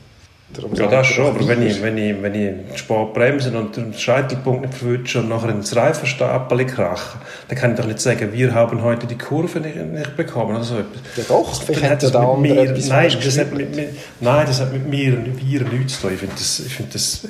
Darum 0.54 0.74
ja, 0.74 0.86
das 0.86 1.06
schon, 1.06 1.26
aber 1.26 1.48
wenn 1.48 1.66
ich, 1.66 1.82
wenn, 1.82 1.96
ich, 1.96 2.20
wenn 2.20 2.34
ich 2.34 2.78
spät 2.78 3.14
bremse 3.14 3.56
und 3.56 3.74
den 3.76 3.94
Scheitelpunkt 3.94 4.62
nicht 4.62 4.74
verwünsche 4.74 5.20
und 5.20 5.30
nachher 5.30 5.48
ins 5.48 5.74
Reifenstapel 5.74 6.66
krache, 6.66 7.18
dann 7.48 7.58
kann 7.58 7.72
ich 7.72 7.78
doch 7.78 7.86
nicht 7.86 8.00
sagen, 8.00 8.32
wir 8.32 8.52
haben 8.54 8.82
heute 8.82 9.06
die 9.06 9.16
Kurve 9.16 9.60
nicht, 9.60 9.76
nicht 9.76 10.16
bekommen 10.16 10.56
oder 10.56 10.64
so 10.64 10.76
Ja 10.76 11.24
doch, 11.26 11.62
vielleicht 11.62 11.84
hat 11.84 12.02
das 12.02 12.12
mit 12.12 12.54
mir, 12.54 12.72
nein, 12.88 13.12
das 13.22 13.38
hat 13.38 13.52
mit, 13.54 13.74
mit, 13.74 13.88
nein, 14.20 14.46
das 14.46 14.60
hat 14.60 14.72
mit 14.72 14.86
mir 14.86 15.14
und 15.14 15.40
wir 15.40 15.64
nichts 15.64 15.94
zu 15.94 16.02
tun. 16.02 16.14
Ich 16.14 16.20
finde 16.20 16.34
das, 16.36 16.62
find 16.68 16.94
das 16.94 17.28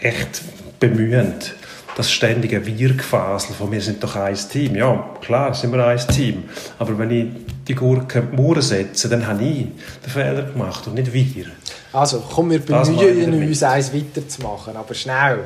echt 0.00 0.42
bemühend 0.80 1.54
das 1.96 2.10
ständige 2.10 2.64
Wir-Gefasel 2.64 3.54
von 3.54 3.70
wir 3.70 3.80
sind 3.80 4.02
doch 4.02 4.16
ein 4.16 4.34
Team. 4.34 4.76
Ja, 4.76 5.10
klar, 5.20 5.54
sind 5.54 5.72
wir 5.72 5.86
ein 5.86 5.98
Team. 5.98 6.44
Aber 6.78 6.98
wenn 6.98 7.10
ich 7.10 7.26
die 7.66 7.74
Gurke 7.74 8.20
in 8.20 8.30
die 8.30 8.36
Mauer 8.42 8.62
setze, 8.62 9.08
dann 9.08 9.26
habe 9.26 9.44
ich 9.44 9.66
den 10.04 10.10
Fehler 10.10 10.42
gemacht 10.42 10.86
und 10.86 10.94
nicht 10.94 11.12
wir. 11.12 11.46
Also, 11.92 12.22
komm, 12.32 12.50
wir 12.50 12.60
bemühen 12.60 13.48
uns, 13.48 13.62
eins 13.62 13.92
weiterzumachen, 13.92 14.76
aber 14.76 14.94
schnell. 14.94 15.44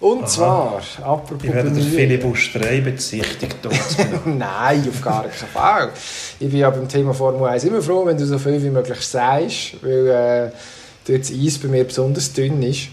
Und 0.00 0.24
Aha. 0.24 0.26
zwar, 0.26 0.82
apropos 1.02 1.44
Ich 1.44 1.54
werde 1.54 1.70
den 1.70 1.84
Philipp 1.84 2.24
Osterei 2.24 2.80
bezichtigt. 2.80 3.56
Nein, 4.24 4.88
auf 4.88 5.00
gar 5.00 5.22
keinen 5.22 5.32
Fall. 5.52 5.90
Ich 6.40 6.50
bin 6.50 6.58
ja 6.58 6.70
beim 6.70 6.88
Thema 6.88 7.14
Formel 7.14 7.48
1 7.48 7.62
immer 7.64 7.80
froh, 7.80 8.04
wenn 8.04 8.18
du 8.18 8.26
so 8.26 8.36
viel 8.36 8.60
wie 8.60 8.70
möglich 8.70 9.00
sagst, 9.00 9.74
weil 9.80 10.08
äh, 10.08 10.50
dort 11.06 11.20
das 11.20 11.30
Eis 11.30 11.58
bei 11.58 11.68
mir 11.68 11.84
besonders 11.84 12.32
dünn 12.32 12.60
ist. 12.64 12.88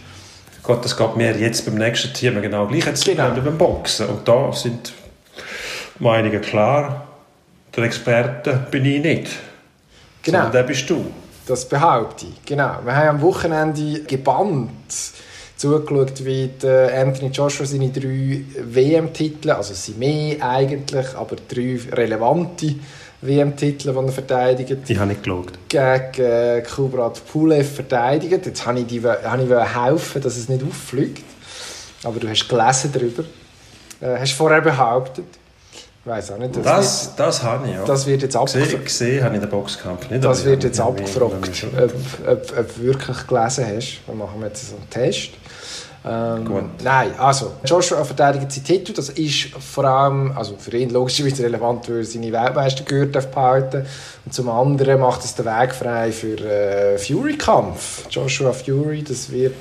Gott, 0.61 0.85
das 0.85 0.95
geht 0.95 1.15
mir 1.15 1.35
jetzt 1.35 1.65
beim 1.65 1.75
nächsten 1.75 2.13
Thema 2.13 2.41
genau 2.41 2.67
gleich. 2.67 2.85
Jetzt 2.85 3.05
genau. 3.05 3.31
beim 3.31 3.57
Boxen. 3.57 4.07
Und 4.07 4.27
da 4.27 4.53
sind 4.53 4.93
Meinungen 5.97 6.41
klar. 6.41 7.08
Der 7.79 7.85
Experte 7.85 8.67
bin 8.69 8.83
ich 8.83 9.01
nicht. 9.01 9.29
Genau. 10.21 10.39
Sondern 10.39 10.51
der 10.51 10.63
bist 10.63 10.89
du. 10.89 11.05
Das 11.47 11.63
behaupte 11.63 12.25
ich. 12.25 12.45
Genau. 12.45 12.79
Wir 12.83 12.93
haben 12.93 13.07
am 13.07 13.21
Wochenende 13.21 14.01
gebannt 14.01 14.69
zugeschaut, 15.55 16.25
wie 16.25 16.49
Anthony 16.61 17.29
Joshua 17.31 17.65
seine 17.65 17.87
drei 17.89 18.43
WM-Titel, 18.65 19.51
also 19.51 19.73
sind 19.73 19.97
mehr 19.97 20.45
eigentlich, 20.45 21.15
aber 21.15 21.37
drei 21.47 21.79
relevante 21.93 22.75
WM-Titel, 23.21 23.93
die 23.93 23.97
er 23.97 24.11
verteidigt. 24.11 24.89
Die 24.89 24.99
habe 24.99 25.13
ich 25.13 25.21
geschaut. 25.21 25.53
Gegen 25.69 26.21
äh, 26.21 26.61
Kubrat 26.63 27.21
Pulev 27.31 27.75
verteidigt. 27.75 28.45
Jetzt 28.45 28.65
habe 28.65 28.81
ich, 28.81 28.87
die, 28.87 29.01
habe 29.01 29.43
ich 29.43 29.83
helfen, 29.83 30.21
dass 30.21 30.35
es 30.35 30.49
nicht 30.49 30.65
auffliegt. 30.65 31.23
Aber 32.03 32.19
du 32.19 32.27
hast 32.27 32.45
gelesen 32.45 32.91
darüber. 32.91 33.23
Äh, 34.01 34.19
hast 34.19 34.33
vorher 34.33 34.59
behauptet. 34.59 35.38
Ich 36.01 36.09
weiß 36.09 36.31
auch 36.31 36.37
nicht. 36.37 36.55
Das, 36.55 36.63
das, 36.63 37.07
wird, 37.07 37.19
das 37.19 37.43
habe 37.43 37.67
ich, 37.67 37.73
ja. 37.73 37.83
Das 37.85 38.05
wird 38.05 38.21
jetzt 38.21 38.35
abgefragt. 38.35 38.85
Gesehen, 38.85 39.23
habe 39.23 39.35
ich 39.35 39.41
den 39.41 39.49
Boxkampf 39.49 40.09
nicht. 40.09 40.23
Das 40.23 40.45
wird 40.45 40.63
jetzt 40.63 40.79
abgefragt, 40.79 41.33
ob, 41.33 42.47
du 42.47 42.83
wirklich 42.83 43.27
gelesen 43.27 43.65
hast. 43.75 43.99
Dann 44.07 44.17
machen 44.17 44.39
wir 44.39 44.47
jetzt 44.47 44.69
so 44.69 44.75
einen 44.75 44.89
Test. 44.89 45.31
Ähm, 46.05 46.69
nein, 46.81 47.11
also 47.19 47.51
Joshua 47.65 48.05
verteidigt 48.05 48.49
seinen 48.49 48.63
Titel. 48.63 48.93
Das 48.93 49.09
ist 49.09 49.49
vor 49.59 49.83
allem, 49.83 50.31
also 50.37 50.55
für 50.57 50.75
ihn 50.77 50.89
logischerweise 50.89 51.43
relevant, 51.43 51.89
weil 51.89 51.97
er 51.97 52.05
seine 52.05 52.31
Weltmeistergürtel 52.31 53.21
behalten 53.21 53.85
Und 54.23 54.33
zum 54.33 54.49
anderen 54.49 55.01
macht 55.01 55.25
es 55.25 55.35
den 55.35 55.45
Weg 55.45 55.75
frei 55.75 56.13
für 56.13 56.39
äh, 56.39 56.97
Fury-Kampf. 56.97 58.05
Joshua 58.09 58.53
Fury, 58.53 59.03
das 59.03 59.29
wird 59.29 59.55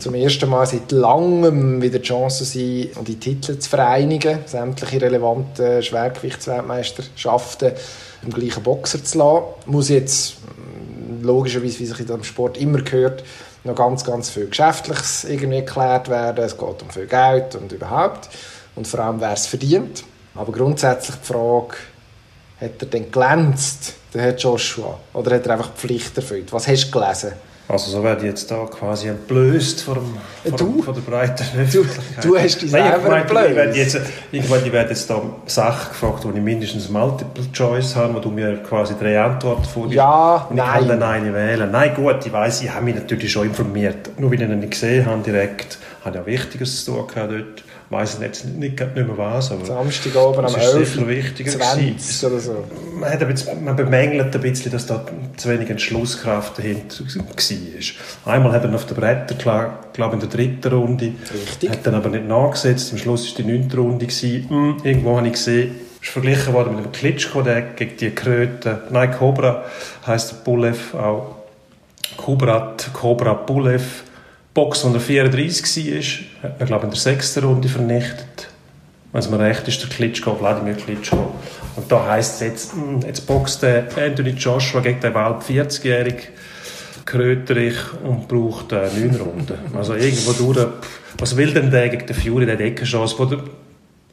zum 0.00 0.14
ersten 0.14 0.48
Mal 0.48 0.66
seit 0.66 0.90
langem 0.92 1.80
wieder 1.82 1.98
die 1.98 2.06
Chance 2.06 2.44
sein, 2.44 2.88
die 3.06 3.20
Titel 3.20 3.58
zu 3.58 3.68
vereinigen, 3.68 4.40
sämtliche 4.46 5.02
relevanten 5.02 5.82
Schwergewichtsweltmeisterschaften 5.82 7.72
im 8.22 8.30
gleichen 8.30 8.62
Boxer 8.62 9.02
zu 9.04 9.18
lassen. 9.18 9.44
Muss 9.66 9.88
jetzt 9.88 10.36
logischerweise, 11.22 11.78
wie 11.78 11.86
sich 11.86 12.00
in 12.00 12.06
diesem 12.06 12.24
Sport 12.24 12.58
immer 12.58 12.82
gehört, 12.82 13.22
noch 13.64 13.74
ganz, 13.74 14.04
ganz 14.04 14.30
viel 14.30 14.46
Geschäftliches 14.46 15.24
irgendwie 15.24 15.60
geklärt 15.60 16.08
werden. 16.08 16.44
Es 16.44 16.56
geht 16.56 16.82
um 16.82 16.90
viel 16.90 17.06
Geld 17.06 17.54
und 17.56 17.70
überhaupt. 17.72 18.30
Und 18.76 18.86
vor 18.86 19.00
allem, 19.00 19.20
wer 19.20 19.32
es 19.32 19.46
verdient. 19.46 20.04
Aber 20.34 20.52
grundsätzlich 20.52 21.16
die 21.16 21.32
Frage, 21.32 21.76
Hat 22.60 22.72
er 22.80 22.86
denn 22.86 23.10
glänzt, 23.10 23.94
der 24.12 24.22
Herr 24.22 24.36
Joshua? 24.36 24.98
Oder 25.14 25.36
hat 25.36 25.46
er 25.46 25.52
einfach 25.54 25.70
die 25.70 25.80
Pflicht 25.86 26.16
erfüllt? 26.16 26.52
Was 26.52 26.68
hast 26.68 26.88
du 26.92 26.98
gelesen? 27.00 27.32
Also 27.68 27.92
so 27.92 28.02
werde 28.02 28.22
ich 28.22 28.26
jetzt 28.26 28.50
da 28.50 28.66
quasi 28.66 29.06
entblößt 29.06 29.82
vor, 29.82 29.94
dem, 29.94 30.16
vor, 30.44 30.58
du? 30.58 30.82
vor 30.82 30.92
der 30.92 31.02
breiten 31.02 31.44
Du, 31.72 31.84
du 32.20 32.36
hast 32.36 32.60
dich 32.60 32.68
selber 32.68 33.08
Nein, 33.08 33.24
ich, 33.28 33.32
meine, 33.32 33.48
ich 33.48 33.54
werde 33.54 33.70
entblößt. 33.70 33.94
jetzt, 33.94 34.00
ich, 34.32 34.48
meine, 34.48 34.66
ich 34.66 34.72
werde 34.72 34.90
jetzt 34.90 35.08
da 35.08 35.22
Sachen 35.46 35.88
gefragt, 35.90 36.24
wo 36.24 36.30
ich 36.30 36.42
mindestens 36.42 36.88
Multiple 36.88 37.44
Choice 37.52 37.94
habe, 37.94 38.14
wo 38.14 38.18
du 38.18 38.30
mir 38.30 38.56
quasi 38.64 38.94
drei 39.00 39.20
Antworten 39.20 39.62
vorgibst. 39.64 39.96
Ja, 39.96 40.48
und 40.50 40.56
ich 40.56 40.62
nein. 40.64 40.78
kann 40.80 40.88
dann 40.88 41.02
eine 41.04 41.32
wählen. 41.32 41.70
Nein, 41.70 41.94
gut, 41.94 42.26
ich 42.26 42.32
weiß, 42.32 42.62
ich 42.62 42.70
habe 42.74 42.84
mich 42.84 42.96
natürlich 42.96 43.30
schon 43.30 43.46
informiert. 43.46 44.18
Nur 44.18 44.32
weil 44.32 44.42
ich 44.42 44.48
ihn 44.48 44.58
nicht 44.58 44.72
gesehen 44.72 45.06
habe 45.06 45.22
direkt, 45.22 45.78
habe 46.04 46.16
ich 46.16 46.22
auch 46.22 46.26
Wichtiges 46.26 46.84
zu 46.84 46.92
tun 46.92 47.06
gehabt 47.06 47.32
dort. 47.32 47.62
Ich 47.90 47.96
weiss 47.96 48.18
jetzt 48.20 48.44
nicht, 48.44 48.78
nicht, 48.78 48.94
mehr 48.94 49.18
was, 49.18 49.50
aber 49.50 49.64
Samstagabend 49.64 50.44
das 50.44 50.54
am 50.54 50.60
ist 50.60 50.74
11. 50.74 50.88
sicher 50.88 51.08
wichtiger 51.08 51.50
20 51.50 51.88
gewesen. 51.88 52.26
oder 52.26 52.38
so. 52.38 52.64
Man, 52.94 53.10
hat 53.10 53.20
ein 53.20 53.28
bisschen, 53.28 53.64
man 53.64 53.74
bemängelt 53.74 54.32
ein 54.32 54.40
bisschen, 54.40 54.70
dass 54.70 54.86
da 54.86 55.04
zu 55.36 55.48
wenig 55.48 55.70
Entschlusskraft 55.70 56.56
dahinter 56.56 57.00
war. 57.00 58.32
Einmal 58.32 58.52
hat 58.52 58.62
er 58.62 58.72
auf 58.72 58.86
der 58.86 58.94
Bretter, 58.94 59.34
glaube 59.92 60.14
in 60.14 60.20
der 60.20 60.28
dritten 60.28 60.72
Runde, 60.72 61.14
Richtig. 61.34 61.68
hat 61.68 61.84
dann 61.84 61.96
aber 61.96 62.10
nicht 62.10 62.28
nachgesetzt. 62.28 62.92
Am 62.92 62.98
Schluss 62.98 63.26
war 63.28 63.44
die 63.44 63.50
neunte 63.50 63.76
Runde. 63.76 64.06
Gewesen. 64.06 64.48
Hm, 64.48 64.76
irgendwo 64.84 65.16
habe 65.16 65.26
ich 65.26 65.32
gesehen, 65.32 65.74
ist 66.00 66.10
verglichen 66.10 66.52
worden 66.54 66.76
mit 66.76 66.84
dem 66.84 66.92
Klitschko, 66.92 67.42
der 67.42 67.60
gegen 67.62 67.96
die 67.96 68.10
Kröte, 68.10 68.82
nein, 68.90 69.10
Cobra 69.10 69.64
heisst 70.06 70.30
der 70.30 70.36
Pulev 70.36 70.94
auch. 70.94 71.34
Kubrat, 72.16 72.90
Cobra 72.92 73.34
Pulev, 73.34 74.04
Box, 74.54 74.84
wo 74.84 74.92
er 74.92 75.00
34 75.00 75.94
war, 76.42 76.50
hat 76.50 76.58
man, 76.58 76.66
glaube 76.66 76.84
in 76.84 76.90
der 76.90 77.00
sechsten 77.00 77.44
Runde 77.44 77.68
vernichtet. 77.68 78.48
Wenn 79.12 79.20
es 79.20 79.30
mir 79.30 79.38
recht 79.38 79.66
ist, 79.68 79.82
der 79.82 79.88
Klitschko, 79.88 80.38
Wladimir 80.40 80.74
Klitschko. 80.74 81.34
Und 81.76 81.90
da 81.90 82.06
heisst 82.06 82.34
es 82.34 82.40
jetzt, 82.40 82.72
hm, 82.72 83.00
jetzt 83.06 83.26
boxt 83.26 83.62
der 83.62 83.86
Anthony 83.96 84.30
Joshua 84.30 84.80
gegen 84.80 85.00
den 85.00 85.12
bald 85.12 85.42
40-jährigen 85.42 86.28
Kröterich 87.04 87.76
und 88.04 88.28
braucht 88.28 88.72
äh, 88.72 88.88
neun 88.96 89.16
Runden. 89.16 89.58
Also 89.74 89.94
irgendwo 89.94 90.32
durch, 90.32 90.66
was 91.18 91.36
will 91.36 91.52
denn 91.52 91.70
der 91.70 91.88
gegen 91.88 92.06
den 92.06 92.14
Fury, 92.14 92.46
der 92.46 92.54
hat 92.54 92.60
eh 92.60 92.74
wo 93.18 93.24
der 93.24 93.40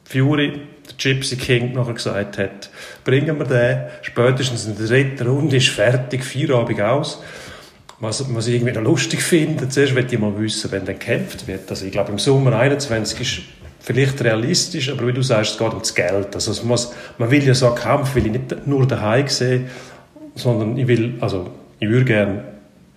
Fury, 0.04 0.52
der 0.86 0.94
Gypsy 0.96 1.36
King, 1.36 1.74
nachher 1.74 1.94
gesagt 1.94 2.38
hat, 2.38 2.70
bringen 3.04 3.38
wir 3.38 3.44
den, 3.44 3.82
spätestens 4.02 4.66
in 4.66 4.76
der 4.76 4.86
dritten 4.86 5.28
Runde 5.28 5.56
ist 5.56 5.68
fertig, 5.68 6.24
Feierabend 6.24 6.80
aus. 6.80 7.22
Was, 8.00 8.24
was 8.32 8.46
ich 8.46 8.54
irgendwie 8.54 8.74
noch 8.74 8.82
lustig 8.82 9.20
finde, 9.22 9.68
zuerst 9.68 9.92
möchte 9.92 10.14
ich 10.14 10.20
mal 10.20 10.38
wissen, 10.38 10.70
wenn 10.70 10.84
dann 10.84 10.98
gekämpft 10.98 11.48
wird. 11.48 11.68
Also 11.68 11.84
ich 11.84 11.90
glaube, 11.90 12.12
im 12.12 12.18
Sommer 12.18 12.56
21 12.56 13.20
ist 13.20 13.40
vielleicht 13.80 14.22
realistisch, 14.22 14.90
aber 14.90 15.06
wie 15.08 15.12
du 15.12 15.22
sagst, 15.22 15.52
es 15.52 15.58
geht 15.58 15.72
um 15.72 15.80
das 15.80 15.94
Geld. 15.94 16.34
Also 16.34 16.52
es 16.52 16.62
muss, 16.62 16.92
man 17.18 17.30
will 17.30 17.44
ja 17.44 17.54
so 17.54 17.66
einen 17.66 17.74
Kampf, 17.74 18.14
will 18.14 18.26
ich 18.26 18.32
nicht 18.32 18.66
nur 18.66 18.86
daheim 18.86 19.26
sehen, 19.28 19.68
sondern 20.36 20.76
ich 20.76 20.86
will, 20.86 21.14
also 21.20 21.50
ich 21.80 21.88
würde 21.88 22.04
gerne 22.04 22.44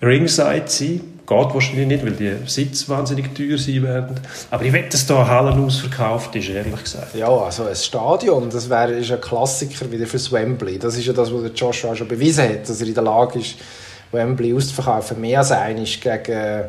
Ringside 0.02 0.64
sein. 0.68 1.02
Geht 1.28 1.54
wahrscheinlich 1.54 1.88
nicht, 1.88 2.06
weil 2.06 2.12
die 2.12 2.34
Sitze 2.46 2.90
wahnsinnig 2.90 3.34
teuer 3.34 3.58
sein 3.58 3.84
werden. 3.84 4.20
Aber 4.50 4.66
ich 4.66 4.74
wette, 4.74 4.90
dass 4.90 5.06
da 5.06 5.26
Hallen 5.26 5.64
ausverkauft 5.64 6.36
ist, 6.36 6.50
ehrlich 6.50 6.84
gesagt. 6.84 7.16
Ja, 7.16 7.30
also 7.30 7.64
ein 7.66 7.76
Stadion, 7.76 8.50
das 8.50 8.70
wäre, 8.70 8.92
ist 8.94 9.12
ein 9.12 9.22
Klassiker 9.22 9.90
wieder 9.92 10.08
fürs 10.08 10.30
Wembley. 10.32 10.78
Das 10.78 10.98
ist 10.98 11.06
ja 11.06 11.14
das, 11.14 11.32
was 11.32 11.50
Joshua 11.56 11.96
schon 11.96 12.08
bewiesen 12.10 12.50
hat, 12.50 12.68
dass 12.68 12.82
er 12.82 12.88
in 12.88 12.94
der 12.94 13.04
Lage 13.04 13.40
ist, 13.40 13.56
Wembley 14.12 14.54
auszuverkaufen. 14.56 15.20
Mehr 15.22 15.40
als 15.40 15.52
einig 15.52 16.02
gegen 16.02 16.66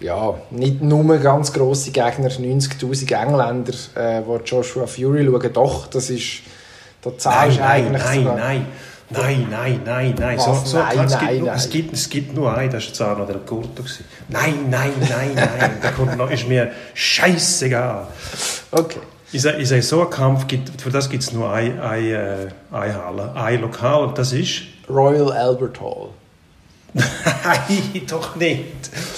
ja, 0.00 0.34
nicht 0.50 0.80
nur 0.82 1.18
ganz 1.18 1.52
grosse 1.52 1.90
Gegner, 1.90 2.30
90'000 2.30 3.14
Engländer, 3.14 3.74
äh, 3.94 4.22
wo 4.24 4.38
Joshua 4.38 4.86
Fury 4.86 5.26
schauen. 5.26 5.52
Doch, 5.52 5.86
das 5.88 6.08
ist, 6.10 6.40
da 7.02 7.10
Nein, 7.10 7.18
zahlst 7.18 7.58
nein, 7.60 7.68
eigentlich 7.68 8.02
nein, 8.02 8.24
nein. 8.24 8.66
Nein, 9.12 9.46
nein, 9.50 9.80
nein, 9.84 10.14
nein. 10.16 10.38
Was? 10.38 10.44
So, 10.44 10.54
so, 10.64 10.78
Nein, 10.78 11.00
es, 11.04 11.12
nein, 11.12 11.20
gibt 11.26 11.38
nur, 11.40 11.46
nein. 11.48 11.56
es, 11.56 11.68
gibt, 11.70 11.92
es 11.92 12.08
gibt 12.08 12.34
nur 12.34 12.56
einen, 12.56 12.70
das 12.70 13.00
war 13.00 13.26
der 13.26 13.36
Gurto. 13.38 13.82
gewesen. 13.82 14.04
Nein, 14.28 14.54
nein, 14.70 14.92
nein, 15.00 15.32
nein. 15.34 15.70
Der 15.82 15.90
kommt 15.92 16.16
noch, 16.16 16.30
ist 16.30 16.48
mir 16.48 16.70
scheißegal. 16.94 18.06
Okay. 18.70 19.00
Ich 19.32 19.42
sage, 19.42 19.58
ich 19.58 19.68
sage, 19.68 19.82
so 19.82 20.02
einen 20.02 20.10
Kampf 20.10 20.46
gibt, 20.46 20.80
für 20.80 20.90
das 20.90 21.10
gibt 21.10 21.24
es 21.24 21.32
nur 21.32 21.52
ein, 21.52 21.80
ein, 21.80 22.04
äh, 22.04 22.36
eine 22.70 23.04
Halle, 23.04 23.32
ein 23.34 23.60
Lokal 23.60 24.04
und 24.04 24.16
das 24.16 24.32
ist. 24.32 24.62
Royal 24.88 25.32
Albert 25.32 25.80
Hall. 25.80 26.10
Nein, 26.92 28.02
doch 28.08 28.36
nicht. 28.36 28.64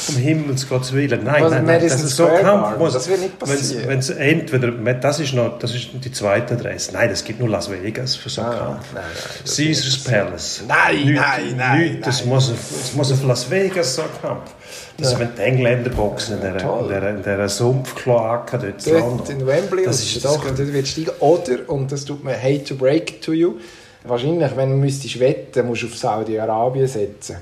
Um 0.09 0.17
Himmels 0.17 0.69
Gottes 0.69 0.93
Willen. 0.93 1.25
Nein, 1.25 1.43
Was, 1.45 1.51
nein, 1.53 1.65
nein. 1.65 1.81
Das 1.83 2.03
ist 2.03 2.17
so 2.17 2.27
Kampf. 2.27 2.77
Muss- 2.79 2.93
Das 2.93 3.09
wird 3.09 3.21
nicht 3.21 3.33
wenn's- 3.41 3.51
passieren. 3.51 3.89
wenn's 3.89 4.11
entweder, 4.11 4.71
das 4.95 5.21
ist 5.21 5.33
noch, 5.33 5.59
das 5.59 5.75
ist 5.75 5.89
die 5.95 6.13
zweite 6.13 6.55
Adresse. 6.55 6.93
Nein, 6.93 7.09
das 7.09 7.25
gibt 7.25 7.41
nur 7.41 7.49
Las 7.49 7.71
Vegas 7.71 8.17
für 8.17 8.29
so 8.29 8.43
einen 8.43 8.51
Ah, 8.53 8.57
Kampf. 8.59 8.87
nein, 8.95 9.03
nein, 9.05 9.55
Caesars 9.57 9.99
Palace. 10.05 10.63
Nein, 10.69 10.97
Nicht- 11.07 11.15
nein, 11.15 11.55
nein, 11.57 11.81
nicht, 11.95 12.07
Das, 12.07 12.21
nein. 12.21 12.29
muss, 12.29 12.49
das 12.51 12.93
muss 12.95 13.13
auf 13.13 13.23
Las 13.25 13.51
Vegas 13.51 13.95
so 13.95 14.03
ein 14.03 14.09
Kampf. 14.21 14.51
Das 14.99 15.19
wenn 15.19 15.31
die 15.37 15.41
Engländer 15.43 15.91
boxen 15.91 16.35
in 16.35 16.41
dieser, 16.41 16.81
in 16.81 16.89
dieser, 16.89 17.11
in 17.11 17.17
dieser 17.23 17.49
Sumpfkloake 17.49 18.59
dort 18.59 18.87
Dort 18.87 19.31
in 19.31 19.47
Wembley, 19.47 19.85
Das 19.85 20.01
ist 20.03 20.17
das 20.17 20.23
doch, 20.35 20.45
dort 20.45 20.59
wird 20.73 20.87
steigen. 20.87 21.11
Oder, 21.21 21.59
und 21.69 21.91
das 21.91 22.05
tut 22.05 22.23
mir 22.23 22.37
hate 22.41 22.65
to 22.65 22.75
break 22.77 23.21
to 23.23 23.33
you, 23.33 23.55
wahrscheinlich, 24.05 24.55
wenn 24.55 24.71
du 24.71 24.77
müsstest 24.77 25.19
wetten, 25.19 25.67
musst 25.67 25.83
du 25.83 25.87
auf 25.87 25.97
Saudi-Arabien 25.97 26.87
setzen. 26.87 27.37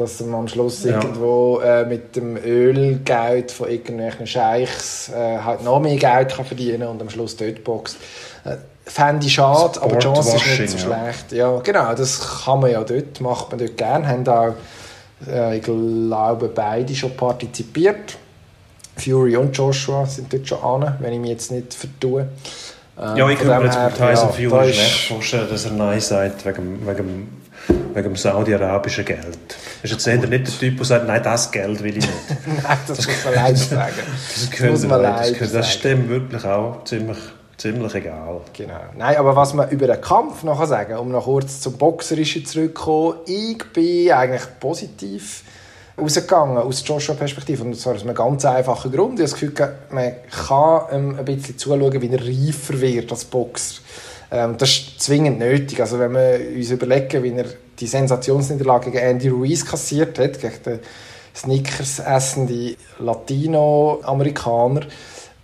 Dass 0.00 0.18
man 0.20 0.40
am 0.40 0.48
Schluss 0.48 0.84
Ja. 0.84 0.92
irgendwo 0.96 1.60
äh, 1.60 1.84
mit 1.84 2.16
dem 2.16 2.36
Ölgeld 2.36 3.50
von 3.52 3.68
irgendwelchen 3.68 4.26
Scheichs 4.26 5.10
äh, 5.10 5.38
halt 5.38 5.62
noch 5.62 5.78
mehr 5.78 5.96
Geld 5.96 6.34
kann 6.34 6.44
verdienen 6.46 6.88
und 6.88 7.00
am 7.02 7.10
Schluss 7.10 7.36
dort 7.36 7.62
boxt. 7.64 7.96
Äh, 8.44 8.56
Fände 8.86 9.26
ich 9.26 9.34
schade, 9.34 9.80
aber 9.82 9.96
die 9.96 9.98
Chance 10.02 10.36
ist 10.36 10.58
nicht 10.58 10.70
so 10.70 10.78
Sportwashing, 10.78 10.90
ja. 10.90 11.04
schlecht. 11.12 11.32
Ja, 11.32 11.58
genau, 11.60 11.94
das 11.94 12.42
kann 12.44 12.60
man 12.60 12.70
ja 12.72 12.82
dort, 12.82 13.20
macht 13.20 13.50
man 13.50 13.58
dort 13.60 13.76
gerne. 13.76 14.08
Haben 14.08 14.26
auch, 14.28 14.54
äh, 15.30 15.58
ich 15.58 15.62
glaube, 15.62 16.48
beide 16.48 16.94
schon 16.96 17.14
partizipiert. 17.16 18.16
Fury 18.96 19.36
und 19.36 19.56
Joshua 19.56 20.06
sind 20.06 20.32
dort 20.32 20.48
schon 20.48 20.62
an, 20.62 20.96
wenn 20.98 21.12
ich 21.12 21.20
mich 21.20 21.30
jetzt 21.30 21.52
nicht 21.52 21.72
vertue. 21.74 22.26
Ähm, 23.00 23.16
Ja, 23.16 23.28
ich 23.28 23.38
könnte 23.38 23.58
mir 23.58 23.64
jetzt 23.66 23.78
mit 23.78 23.96
Tyson 23.96 24.28
ja, 24.38 24.48
Fury 24.50 24.70
ist- 24.70 24.76
schlecht 24.76 25.08
vorstellen, 25.08 25.48
dass 25.50 25.64
er 25.66 25.72
Nein 25.72 26.00
sagt 26.00 26.44
wegen, 26.46 26.86
wegen, 26.86 27.39
wegen 27.94 28.02
dem 28.02 28.16
saudi-arabischen 28.16 29.04
Geld. 29.04 29.38
Er 29.82 29.84
ist 29.84 29.90
jetzt 29.92 30.06
eher 30.06 30.16
nicht 30.18 30.46
der 30.46 30.58
Typ, 30.58 30.76
der 30.76 30.86
sagt, 30.86 31.06
nein, 31.06 31.22
das 31.22 31.50
Geld 31.50 31.82
will 31.82 31.96
ich 31.96 32.06
nicht. 32.06 32.12
Nein, 32.46 32.78
das 32.86 33.06
muss 33.06 33.24
man 33.24 33.34
leider 33.34 33.56
sagen. 33.56 33.92
Das, 33.96 34.40
muss 34.42 34.50
könnte 34.50 34.86
man 34.86 35.02
das, 35.02 35.32
könnte, 35.32 35.54
das 35.54 35.68
ist 35.68 35.84
dem 35.84 36.08
wirklich 36.08 36.44
auch 36.44 36.84
ziemlich, 36.84 37.18
ziemlich 37.56 37.94
egal. 37.94 38.40
Genau. 38.52 38.74
Nein, 38.96 39.16
aber 39.16 39.34
was 39.36 39.54
man 39.54 39.68
über 39.70 39.86
den 39.86 40.00
Kampf 40.00 40.42
noch 40.42 40.64
sagen 40.66 40.90
kann, 40.90 41.00
um 41.00 41.10
noch 41.10 41.24
kurz 41.24 41.60
zum 41.60 41.74
Boxerischen 41.78 42.44
zurückzukommen, 42.44 43.16
ich 43.26 43.58
bin 43.72 44.12
eigentlich 44.12 44.42
positiv 44.60 45.42
rausgegangen 46.00 46.58
aus 46.58 46.86
Joshua-Perspektive. 46.86 47.62
Und 47.62 47.76
zwar 47.76 47.94
aus 47.94 48.02
einem 48.02 48.14
ganz 48.14 48.44
einfachen 48.44 48.90
Grund. 48.90 49.20
Ich 49.20 49.30
habe 49.30 49.30
das 49.30 49.34
Gefühl, 49.34 49.52
man 49.90 50.12
kann 50.30 50.82
ähm, 50.92 51.16
ein 51.18 51.24
bisschen 51.24 51.58
zuschauen, 51.58 52.00
wie 52.00 52.08
er 52.08 52.20
reifer 52.20 52.80
wird 52.80 53.10
als 53.10 53.24
Boxer. 53.24 53.82
Ähm, 54.30 54.56
das 54.56 54.70
ist 54.70 55.00
zwingend 55.00 55.38
nötig. 55.38 55.80
Also 55.80 55.98
wenn 55.98 56.12
wir 56.12 56.40
uns 56.56 56.70
überlegen, 56.70 57.22
wie 57.22 57.32
er 57.32 57.46
die 57.78 57.86
Sensationsniederlage 57.86 58.90
gegen 58.90 59.04
Andy 59.04 59.28
Ruiz 59.28 59.64
kassiert 59.64 60.18
hat, 60.18 60.40
gegen 60.40 60.62
den 60.64 60.80
Snickers 61.34 62.00
essende 62.00 62.76
Latino-Amerikaner, 62.98 64.82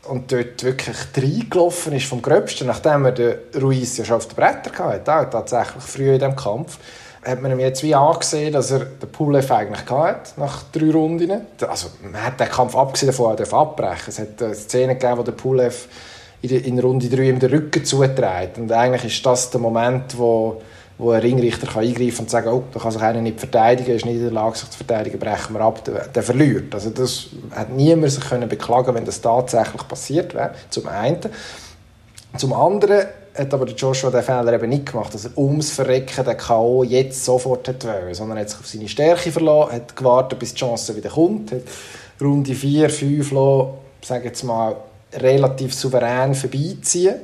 und 0.08 0.30
dort 0.32 0.62
wirklich 0.62 0.96
reingelaufen 1.16 1.92
ist 1.92 2.06
vom 2.06 2.22
Gröbsten, 2.22 2.66
nachdem 2.66 3.04
er 3.06 3.12
den 3.12 3.34
Ruiz 3.60 3.96
ja 3.96 4.04
schon 4.04 4.16
auf 4.16 4.26
den 4.26 4.36
Bretter 4.36 4.84
hatte, 4.84 5.14
auch 5.14 5.30
tatsächlich 5.30 5.82
früh 5.82 6.12
in 6.12 6.18
diesem 6.18 6.36
Kampf, 6.36 6.78
hat 7.24 7.42
man 7.42 7.50
ihm 7.50 7.58
jetzt 7.58 7.82
wie 7.82 7.94
angesehen, 7.94 8.52
dass 8.52 8.70
er 8.70 8.80
den 8.80 9.10
Pulev 9.10 9.50
eigentlich 9.50 9.90
hatte, 9.90 10.30
nach 10.36 10.62
drei 10.70 10.90
Runden. 10.92 11.46
Also 11.66 11.88
man 12.00 12.22
hat 12.22 12.38
den 12.38 12.48
Kampf 12.48 12.76
abgesehen 12.76 13.08
davon 13.08 13.36
abbrechen 13.36 14.08
Es 14.08 14.18
hat 14.18 14.42
eine 14.42 14.54
Szene 14.54 14.94
gegeben, 14.94 15.18
wo 15.18 15.22
der 15.22 15.32
Pulev 15.32 15.88
in, 16.52 16.78
Runde 16.78 17.08
3 17.08 17.28
ihm 17.28 17.38
den 17.38 17.50
Rücken 17.50 17.84
zuträgt. 17.84 18.58
Und 18.58 18.70
eigentlich 18.72 19.04
ist 19.04 19.26
das 19.26 19.50
der 19.50 19.60
Moment, 19.60 20.16
wo, 20.18 20.60
wo 20.98 21.10
ein 21.10 21.20
Ringrichter 21.20 21.66
kann 21.66 21.82
eingreifen 21.82 22.20
und 22.20 22.30
sagen, 22.30 22.48
oh, 22.48 22.64
da 22.72 22.80
kann 22.80 22.90
sich 22.90 23.02
einer 23.02 23.20
nicht 23.20 23.38
verteidigen, 23.38 23.90
er 23.90 23.96
ist 23.96 24.04
nicht 24.04 24.16
in 24.16 24.22
der 24.22 24.32
Lage, 24.32 24.56
sich 24.56 24.70
zu 24.70 24.78
verteidigen, 24.78 25.18
brechen 25.18 25.54
wir 25.54 25.60
ab, 25.60 25.84
der, 25.84 26.08
der 26.08 26.22
verliert. 26.22 26.74
Also 26.74 26.90
das 26.90 27.26
hat 27.50 27.70
niemand 27.70 28.12
sich 28.12 28.24
können 28.24 28.48
beklagen 28.48 28.94
wenn 28.94 29.04
das 29.04 29.20
tatsächlich 29.20 29.86
passiert 29.88 30.34
wäre, 30.34 30.52
zum 30.70 30.86
einen. 30.88 31.20
Zum 32.36 32.52
anderen 32.52 33.06
hat 33.36 33.52
aber 33.52 33.66
Joshua 33.66 34.10
den 34.10 34.22
Fehler 34.22 34.52
eben 34.52 34.68
nicht 34.68 34.86
gemacht, 34.86 35.12
dass 35.12 35.26
er 35.26 35.36
ums 35.36 35.70
Verrecken 35.70 36.24
den 36.24 36.36
K.O. 36.36 36.82
jetzt 36.82 37.24
sofort 37.24 37.68
hat 37.68 37.84
wollen, 37.84 38.14
sondern 38.14 38.38
er 38.38 38.42
hat 38.42 38.50
sich 38.50 38.60
auf 38.60 38.66
seine 38.66 38.88
Stärke 38.88 39.30
verlassen, 39.30 39.72
hat 39.72 39.96
gewartet, 39.96 40.38
bis 40.38 40.54
die 40.54 40.60
Chance 40.60 40.96
wieder 40.96 41.10
kommt, 41.10 41.52
hat 41.52 41.62
Runde 42.20 42.54
4, 42.54 42.88
5 42.88 43.30
lassen, 43.32 43.68
sage 44.02 44.26
jetzt 44.26 44.42
mal, 44.42 44.76
relativ 45.16 45.74
souverän 45.74 46.34
vorbeiziehen. 46.34 47.16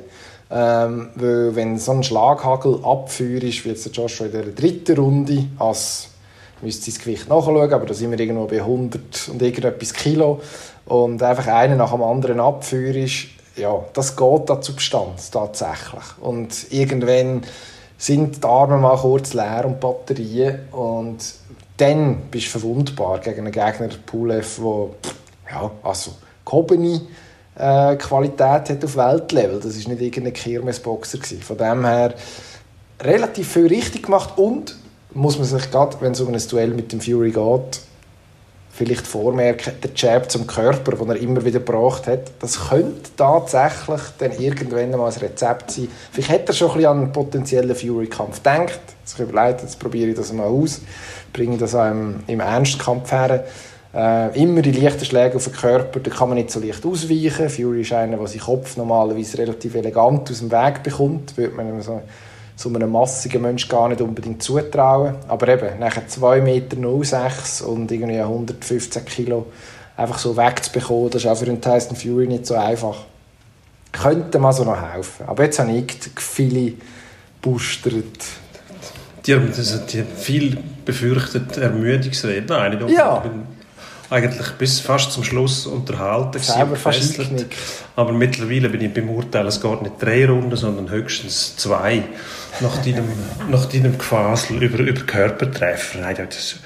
Ähm, 0.51 1.09
weil 1.15 1.55
wenn 1.55 1.79
so 1.79 1.93
ein 1.93 2.03
Schlaghagel 2.03 2.79
abführt 2.83 3.43
ist, 3.43 3.65
wie 3.65 3.69
jetzt 3.69 3.85
der 3.85 3.91
Joshua 3.91 4.27
in 4.27 4.33
der 4.33 4.43
dritten 4.43 4.97
Runde, 4.97 5.45
als 5.57 6.09
müsste 6.61 6.91
das 6.91 6.99
Gewicht 6.99 7.27
nachschauen, 7.27 7.73
aber 7.73 7.85
da 7.85 7.93
sind 7.93 8.11
wir 8.11 8.19
irgendwo 8.19 8.45
bei 8.45 8.59
100 8.59 9.29
und 9.31 9.41
irgendetwas 9.41 9.93
Kilo 9.93 10.41
und 10.85 11.23
einfach 11.23 11.47
einen 11.47 11.77
nach 11.77 11.91
dem 11.91 12.03
anderen 12.03 12.39
abführst, 12.39 13.27
ja, 13.55 13.83
das 13.93 14.15
geht 14.15 14.51
an 14.51 14.59
die 14.59 14.65
Substanz 14.65 15.31
tatsächlich. 15.31 16.03
Und 16.21 16.71
irgendwann 16.71 17.43
sind 17.97 18.43
die 18.43 18.47
Arme 18.47 18.77
mal 18.77 18.97
kurz 18.97 19.33
leer 19.33 19.63
und 19.65 19.79
Batterien 19.79 20.67
und 20.71 21.17
dann 21.77 22.17
bist 22.29 22.47
du 22.47 22.59
verwundbar 22.59 23.19
gegen 23.19 23.41
einen 23.41 23.51
Gegner 23.51 23.89
Pulev, 24.05 24.57
der 24.57 24.89
ja, 25.51 25.71
also 25.83 26.11
gehobene 26.45 27.01
äh, 27.55 27.95
Qualität 27.95 28.69
hat 28.69 28.83
auf 28.83 28.95
Weltlevel. 28.95 29.59
Das 29.59 29.75
ist 29.75 29.87
nicht 29.87 30.01
irgendein 30.01 30.33
Kirmesboxer 30.33 31.19
Von 31.41 31.57
dem 31.57 31.85
her 31.85 32.13
relativ 33.01 33.53
viel 33.53 33.67
richtig 33.67 34.03
gemacht 34.03 34.37
und 34.37 34.75
muss 35.13 35.37
man 35.37 35.47
sich 35.47 35.69
gerade, 35.69 35.97
wenn 35.99 36.13
es 36.13 36.21
um 36.21 36.33
ein 36.33 36.41
Duell 36.49 36.69
mit 36.69 36.91
dem 36.91 37.01
Fury 37.01 37.31
geht, 37.31 37.81
vielleicht 38.71 39.05
vormerken, 39.05 39.73
der 39.83 39.91
Jab 39.95 40.31
zum 40.31 40.47
Körper, 40.47 40.93
den 40.93 41.09
er 41.09 41.15
immer 41.17 41.45
wieder 41.45 41.59
gebracht 41.59 42.07
hat, 42.07 42.31
das 42.39 42.69
könnte 42.69 43.11
tatsächlich 43.15 44.01
dann 44.17 44.31
irgendwann 44.31 44.91
mal 44.91 45.11
ein 45.11 45.19
Rezept 45.19 45.71
sein. 45.71 45.87
Vielleicht 46.11 46.31
hat 46.31 46.47
er 46.47 46.53
schon 46.53 46.79
ein 46.79 46.85
an 46.85 46.97
einen 46.97 47.11
potenziellen 47.11 47.75
Fury-Kampf 47.75 48.37
gedacht, 48.37 48.81
sich 49.03 49.19
überlegt, 49.19 49.61
jetzt 49.61 49.77
probiere 49.77 50.09
ich 50.09 50.15
das 50.15 50.33
mal 50.33 50.47
aus, 50.47 50.81
bringe 51.31 51.57
das 51.57 51.75
auch 51.75 51.89
im, 51.91 52.23
im 52.25 52.39
Ernstkampf 52.39 53.11
her. 53.11 53.45
Äh, 53.93 54.41
immer 54.41 54.61
die 54.61 54.71
leichten 54.71 55.05
Schläge 55.05 55.35
auf 55.35 55.43
den 55.43 55.53
Körper, 55.53 55.99
da 55.99 56.09
kann 56.09 56.29
man 56.29 56.37
nicht 56.37 56.49
so 56.49 56.59
leicht 56.59 56.83
ausweichen. 56.85 57.49
Fury 57.49 57.81
ist 57.81 57.93
einer, 57.93 58.17
der 58.17 58.27
seinen 58.27 58.39
Kopf 58.39 58.75
normalerweise 58.75 59.37
relativ 59.37 59.75
elegant 59.75 60.31
aus 60.31 60.39
dem 60.39 60.51
Weg 60.51 60.81
bekommt, 60.81 61.37
würde 61.37 61.55
man 61.55 61.81
so 61.81 62.01
so 62.55 62.69
einem 62.69 62.91
massigen 62.91 63.41
Menschen 63.41 63.69
gar 63.69 63.89
nicht 63.89 64.01
unbedingt 64.01 64.43
zutrauen. 64.43 65.15
Aber 65.27 65.47
eben, 65.47 65.79
nachher 65.79 66.07
2,06 66.07 66.41
Meter 66.41 67.67
und 67.67 67.91
irgendwie 67.91 68.19
115 68.19 69.05
Kilo 69.05 69.47
einfach 69.97 70.17
so 70.17 70.35
wegzubekommen, 70.37 71.09
das 71.09 71.23
ist 71.23 71.29
auch 71.29 71.37
für 71.37 71.45
einen 71.45 71.61
Tyson 71.61 71.95
Fury 71.95 72.27
nicht 72.27 72.45
so 72.45 72.55
einfach. 72.55 72.97
Könnte 73.91 74.39
man 74.39 74.53
so 74.53 74.63
noch 74.63 74.81
helfen. 74.81 75.25
Aber 75.27 75.43
jetzt 75.43 75.59
habe 75.59 75.71
ich 75.71 75.85
viele 76.17 76.73
boostert. 77.41 77.95
Die 79.25 79.35
haben, 79.35 79.51
die 79.51 79.99
haben 79.99 80.07
viel 80.17 80.57
befürchtet 80.83 81.57
Ermüdungsreden. 81.57 82.47
Nein, 82.47 82.87
ja. 82.89 83.23
Eigentlich 84.13 84.51
bis 84.59 84.79
fast 84.79 85.11
zum 85.11 85.23
Schluss 85.23 85.65
unterhalten. 85.65 86.37
Selber 86.39 86.75
fast 86.75 87.19
Aber 87.95 88.11
mittlerweile 88.11 88.69
bin 88.69 88.81
ich 88.81 88.93
beim 88.93 89.09
Urteil, 89.09 89.47
es 89.47 89.59
geht 89.59 89.81
nicht 89.81 89.95
drei 89.99 90.27
Runden, 90.27 90.55
sondern 90.55 90.89
höchstens 90.91 91.57
zwei 91.57 92.03
nach 92.59 92.77
deinem, 92.77 93.07
nach 93.49 93.65
deinem 93.65 93.97
Gefasel 93.97 94.61
über, 94.61 94.77
über 94.79 95.01
Körpertreffer. 95.01 95.99
Nein, 95.99 96.15
das 96.29 96.57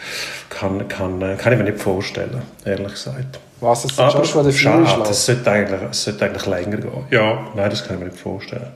kann, 0.49 0.87
kann, 0.89 1.37
kann 1.37 1.53
ich 1.53 1.59
mir 1.59 1.71
nicht 1.71 1.79
vorstellen, 1.79 2.41
ehrlich 2.65 2.91
gesagt. 2.91 3.39
Was, 3.61 3.85
ist 3.85 3.97
der 3.97 4.09
Joshua 4.09 4.43
der 4.43 4.51
Schade, 4.51 5.09
es 5.09 5.25
sollte, 5.25 5.49
eigentlich, 5.49 5.81
es 5.89 6.03
sollte 6.03 6.25
eigentlich 6.25 6.45
länger 6.45 6.77
gehen. 6.77 7.05
Ja, 7.11 7.47
nein, 7.55 7.69
das 7.69 7.87
kann 7.87 7.95
ich 7.95 8.03
mir 8.03 8.09
nicht 8.09 8.19
vorstellen. 8.19 8.67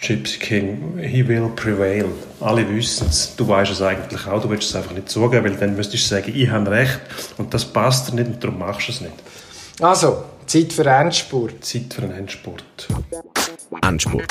Gypsy 0.00 0.38
King, 0.38 0.98
he 0.98 1.26
will 1.26 1.48
prevail. 1.56 2.06
Alle 2.40 2.68
wissen 2.68 3.08
es. 3.08 3.34
Du 3.34 3.48
weißt 3.48 3.72
es 3.72 3.82
eigentlich 3.82 4.26
auch. 4.26 4.42
Du 4.42 4.50
willst 4.50 4.68
es 4.68 4.76
einfach 4.76 4.92
nicht 4.92 5.08
zugeben, 5.08 5.44
weil 5.44 5.56
dann 5.56 5.74
müsstest 5.74 6.04
du 6.04 6.14
sagen, 6.14 6.32
ich 6.34 6.48
habe 6.50 6.70
recht 6.70 7.00
und 7.38 7.52
das 7.54 7.64
passt 7.64 8.08
dir 8.08 8.16
nicht 8.16 8.26
und 8.28 8.44
darum 8.44 8.58
machst 8.58 8.88
du 8.88 8.92
es 8.92 9.00
nicht. 9.00 9.14
Also, 9.80 10.24
Zeit 10.46 10.72
für 10.72 10.84
Endspurt. 10.84 11.64
Zeit 11.64 11.94
für 11.94 12.02
einen 12.02 12.12
Endspurt. 12.12 12.64
Endspurt. 13.82 14.24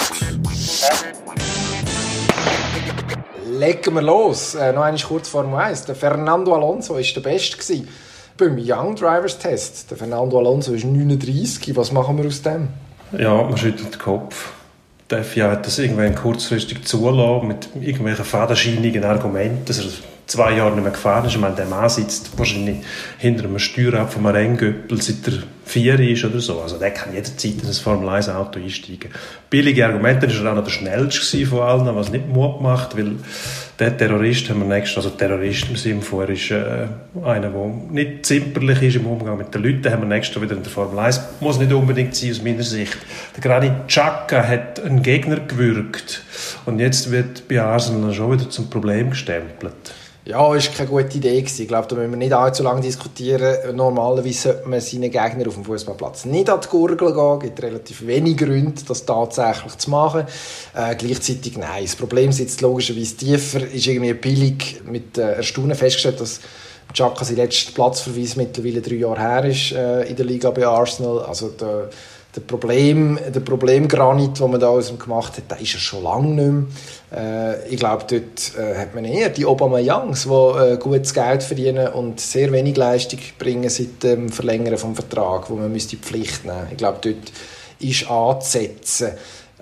Legen 3.51 3.93
wir 3.95 4.01
los. 4.01 4.55
Äh, 4.55 4.71
noch 4.71 4.83
einmal 4.83 5.01
kurz 5.01 5.29
Formel 5.29 5.59
1. 5.59 5.85
Der 5.85 5.95
Fernando 5.95 6.55
Alonso 6.55 6.95
war 6.95 7.01
der 7.01 7.21
Beste 7.21 7.57
gewesen 7.57 7.87
beim 8.37 8.57
Young 8.57 8.95
Drivers 8.95 9.37
Test. 9.39 9.89
Der 9.91 9.97
Fernando 9.97 10.37
Alonso 10.37 10.73
ist 10.73 10.85
39. 10.85 11.75
Was 11.75 11.91
machen 11.91 12.17
wir 12.17 12.27
aus 12.27 12.41
dem? 12.41 12.67
Ja, 13.17 13.43
man 13.43 13.57
schüttelt 13.57 13.93
den 13.93 13.99
Kopf. 13.99 14.54
FIA 15.09 15.51
hat 15.51 15.65
das 15.67 15.77
irgendwann 15.77 16.15
kurzfristig 16.15 16.83
zulassen 16.85 17.47
mit 17.47 17.69
irgendwelchen 17.79 18.25
fadenscheinigen 18.25 19.03
Argumenten, 19.03 19.65
dass 19.65 19.79
er 19.79 19.91
zwei 20.25 20.55
Jahre 20.57 20.71
nicht 20.71 20.83
mehr 20.83 20.91
gefahren 20.91 21.25
ist. 21.25 21.33
Ich 21.33 21.39
meine, 21.39 21.55
der 21.55 21.65
Mann 21.65 21.89
sitzt 21.89 22.37
wahrscheinlich 22.37 22.77
hinter 23.19 23.45
einem 23.45 23.59
Steuerrad 23.59 24.11
von 24.11 24.25
einem 24.25 24.35
Renngöppel, 24.35 24.99
seit 25.01 25.27
er 25.27 25.43
vier 25.65 25.99
ist 25.99 26.23
oder 26.23 26.39
so. 26.39 26.61
Also 26.61 26.77
der 26.77 26.91
kann 26.91 27.13
jederzeit 27.13 27.55
in 27.61 27.67
ein 27.67 27.73
Formel 27.73 28.07
1 28.07 28.29
Auto 28.29 28.59
einsteigen. 28.59 29.09
Billige 29.49 29.85
Argumente, 29.85 30.27
war 30.27 30.45
er 30.45 30.51
auch 30.51 30.55
noch 30.55 30.63
der 30.63 30.71
schnellste 30.71 31.45
von 31.45 31.59
allen, 31.61 31.95
was 31.95 32.11
nicht 32.11 32.27
Mut 32.27 32.61
macht, 32.61 32.95
weil 32.97 33.13
der 33.79 33.97
Terrorist 33.97 34.49
haben 34.49 34.59
wir 34.59 34.67
nächstes, 34.67 35.03
also 35.03 35.09
Terrorist 35.09 35.67
im 35.69 35.75
Sinne 35.75 36.01
von, 36.01 36.21
er 36.21 36.29
ist 36.29 36.51
äh, 36.51 36.87
einer, 37.23 37.49
der 37.49 37.67
nicht 37.89 38.25
zimperlich 38.25 38.81
ist 38.81 38.95
im 38.95 39.07
Umgang 39.07 39.37
mit 39.37 39.53
den 39.53 39.63
Leuten, 39.63 39.91
haben 39.91 40.03
wir 40.03 40.07
nächstes 40.07 40.41
wieder 40.41 40.55
in 40.55 40.63
der 40.63 40.71
Formel 40.71 40.97
1. 40.99 41.19
Muss 41.41 41.59
nicht 41.59 41.73
unbedingt 41.73 42.15
sein 42.15 42.31
aus 42.31 42.41
meiner 42.41 42.63
Sicht. 42.63 42.97
Der 43.35 43.41
Granit 43.41 43.87
Xhaka 43.87 44.47
hat 44.47 44.79
einen 44.79 45.01
Gegner 45.01 45.39
gewürgt 45.39 46.21
und 46.65 46.79
jetzt 46.79 47.11
wird 47.11 47.47
bei 47.47 47.61
Arsenal 47.61 48.13
schon 48.13 48.31
wieder 48.31 48.49
zum 48.49 48.69
Problem 48.69 49.09
gestempelt. 49.09 49.73
Ja, 50.27 50.55
ist 50.55 50.73
keine 50.73 50.89
gute 50.89 51.17
Idee 51.17 51.39
gewesen. 51.39 51.61
Ich 51.61 51.67
glaube, 51.67 51.87
da 51.87 51.95
müssen 51.95 52.09
wir 52.09 52.17
nicht 52.17 52.33
allzu 52.33 52.63
lange 52.63 52.81
diskutieren. 52.81 53.75
Normalerweise 53.75 54.53
sollte 54.53 54.67
man 54.67 54.81
seinen 54.81 55.11
Gegner 55.11 55.47
auf 55.47 55.53
dem 55.53 55.63
Fußballplatz 55.63 56.25
nicht 56.25 56.49
an 56.49 56.61
die 56.61 56.67
Gurgel 56.67 57.13
gehen. 57.13 57.33
Es 57.33 57.39
gibt 57.41 57.61
relativ 57.61 58.07
wenig 58.07 58.35
Gründe, 58.35 58.81
das 58.87 59.05
tatsächlich 59.05 59.77
zu 59.77 59.91
machen. 59.91 60.25
Äh, 60.73 60.95
gleichzeitig 60.95 61.59
nein. 61.59 61.83
Das 61.83 61.95
Problem 61.95 62.31
sitzt 62.31 62.61
logischerweise 62.61 63.17
tiefer. 63.17 63.67
Ist 63.67 63.85
irgendwie 63.85 64.15
billig 64.15 64.81
mit 64.83 65.15
äh, 65.19 65.33
Erstaunen 65.33 65.75
festgestellt, 65.75 66.19
dass 66.19 66.39
Chaka 66.91 67.23
sein 67.23 67.35
letzter 67.35 67.73
Platzverweis 67.73 68.35
mittlerweile 68.35 68.81
drei 68.81 68.95
Jahre 68.95 69.19
her 69.19 69.45
ist 69.45 69.73
äh, 69.73 70.09
in 70.09 70.15
der 70.15 70.25
Liga 70.25 70.49
bei 70.49 70.65
Arsenal. 70.65 71.19
Also 71.19 71.49
der, 71.49 71.91
der 72.35 72.41
Problem, 72.41 73.17
der 73.33 73.39
Problemgranit, 73.39 74.39
den 74.39 74.51
man 74.51 74.59
da 74.59 74.67
aus 74.67 74.89
ihm 74.89 74.99
gemacht 74.99 75.37
hat, 75.37 75.49
der 75.49 75.59
ist 75.59 75.73
ja 75.73 75.79
schon 75.79 76.03
lange 76.03 76.27
nicht 76.27 76.69
mehr. 77.11 77.55
Äh, 77.55 77.69
ich 77.69 77.77
glaube, 77.77 78.05
dort 78.09 78.57
äh, 78.57 78.77
hat 78.77 78.93
man 78.93 79.05
eher 79.05 79.29
die 79.29 79.45
Obama-Youngs, 79.45 80.23
die 80.23 80.29
äh, 80.29 80.77
gutes 80.77 81.13
Geld 81.13 81.43
verdienen 81.43 81.87
und 81.89 82.19
sehr 82.19 82.51
wenig 82.51 82.75
Leistung 82.75 83.19
bringen 83.39 83.69
seit 83.69 84.03
dem 84.03 84.29
Verlängern 84.29 84.77
vom 84.77 84.95
Vertrag, 84.95 85.49
wo 85.49 85.55
man 85.55 85.71
müsste 85.71 85.95
die 85.95 86.01
Pflicht 86.01 86.45
nehmen. 86.45 86.67
Ich 86.71 86.77
glaube, 86.77 86.99
dort 87.01 87.31
ist 87.79 88.09
anzusetzen. 88.09 89.11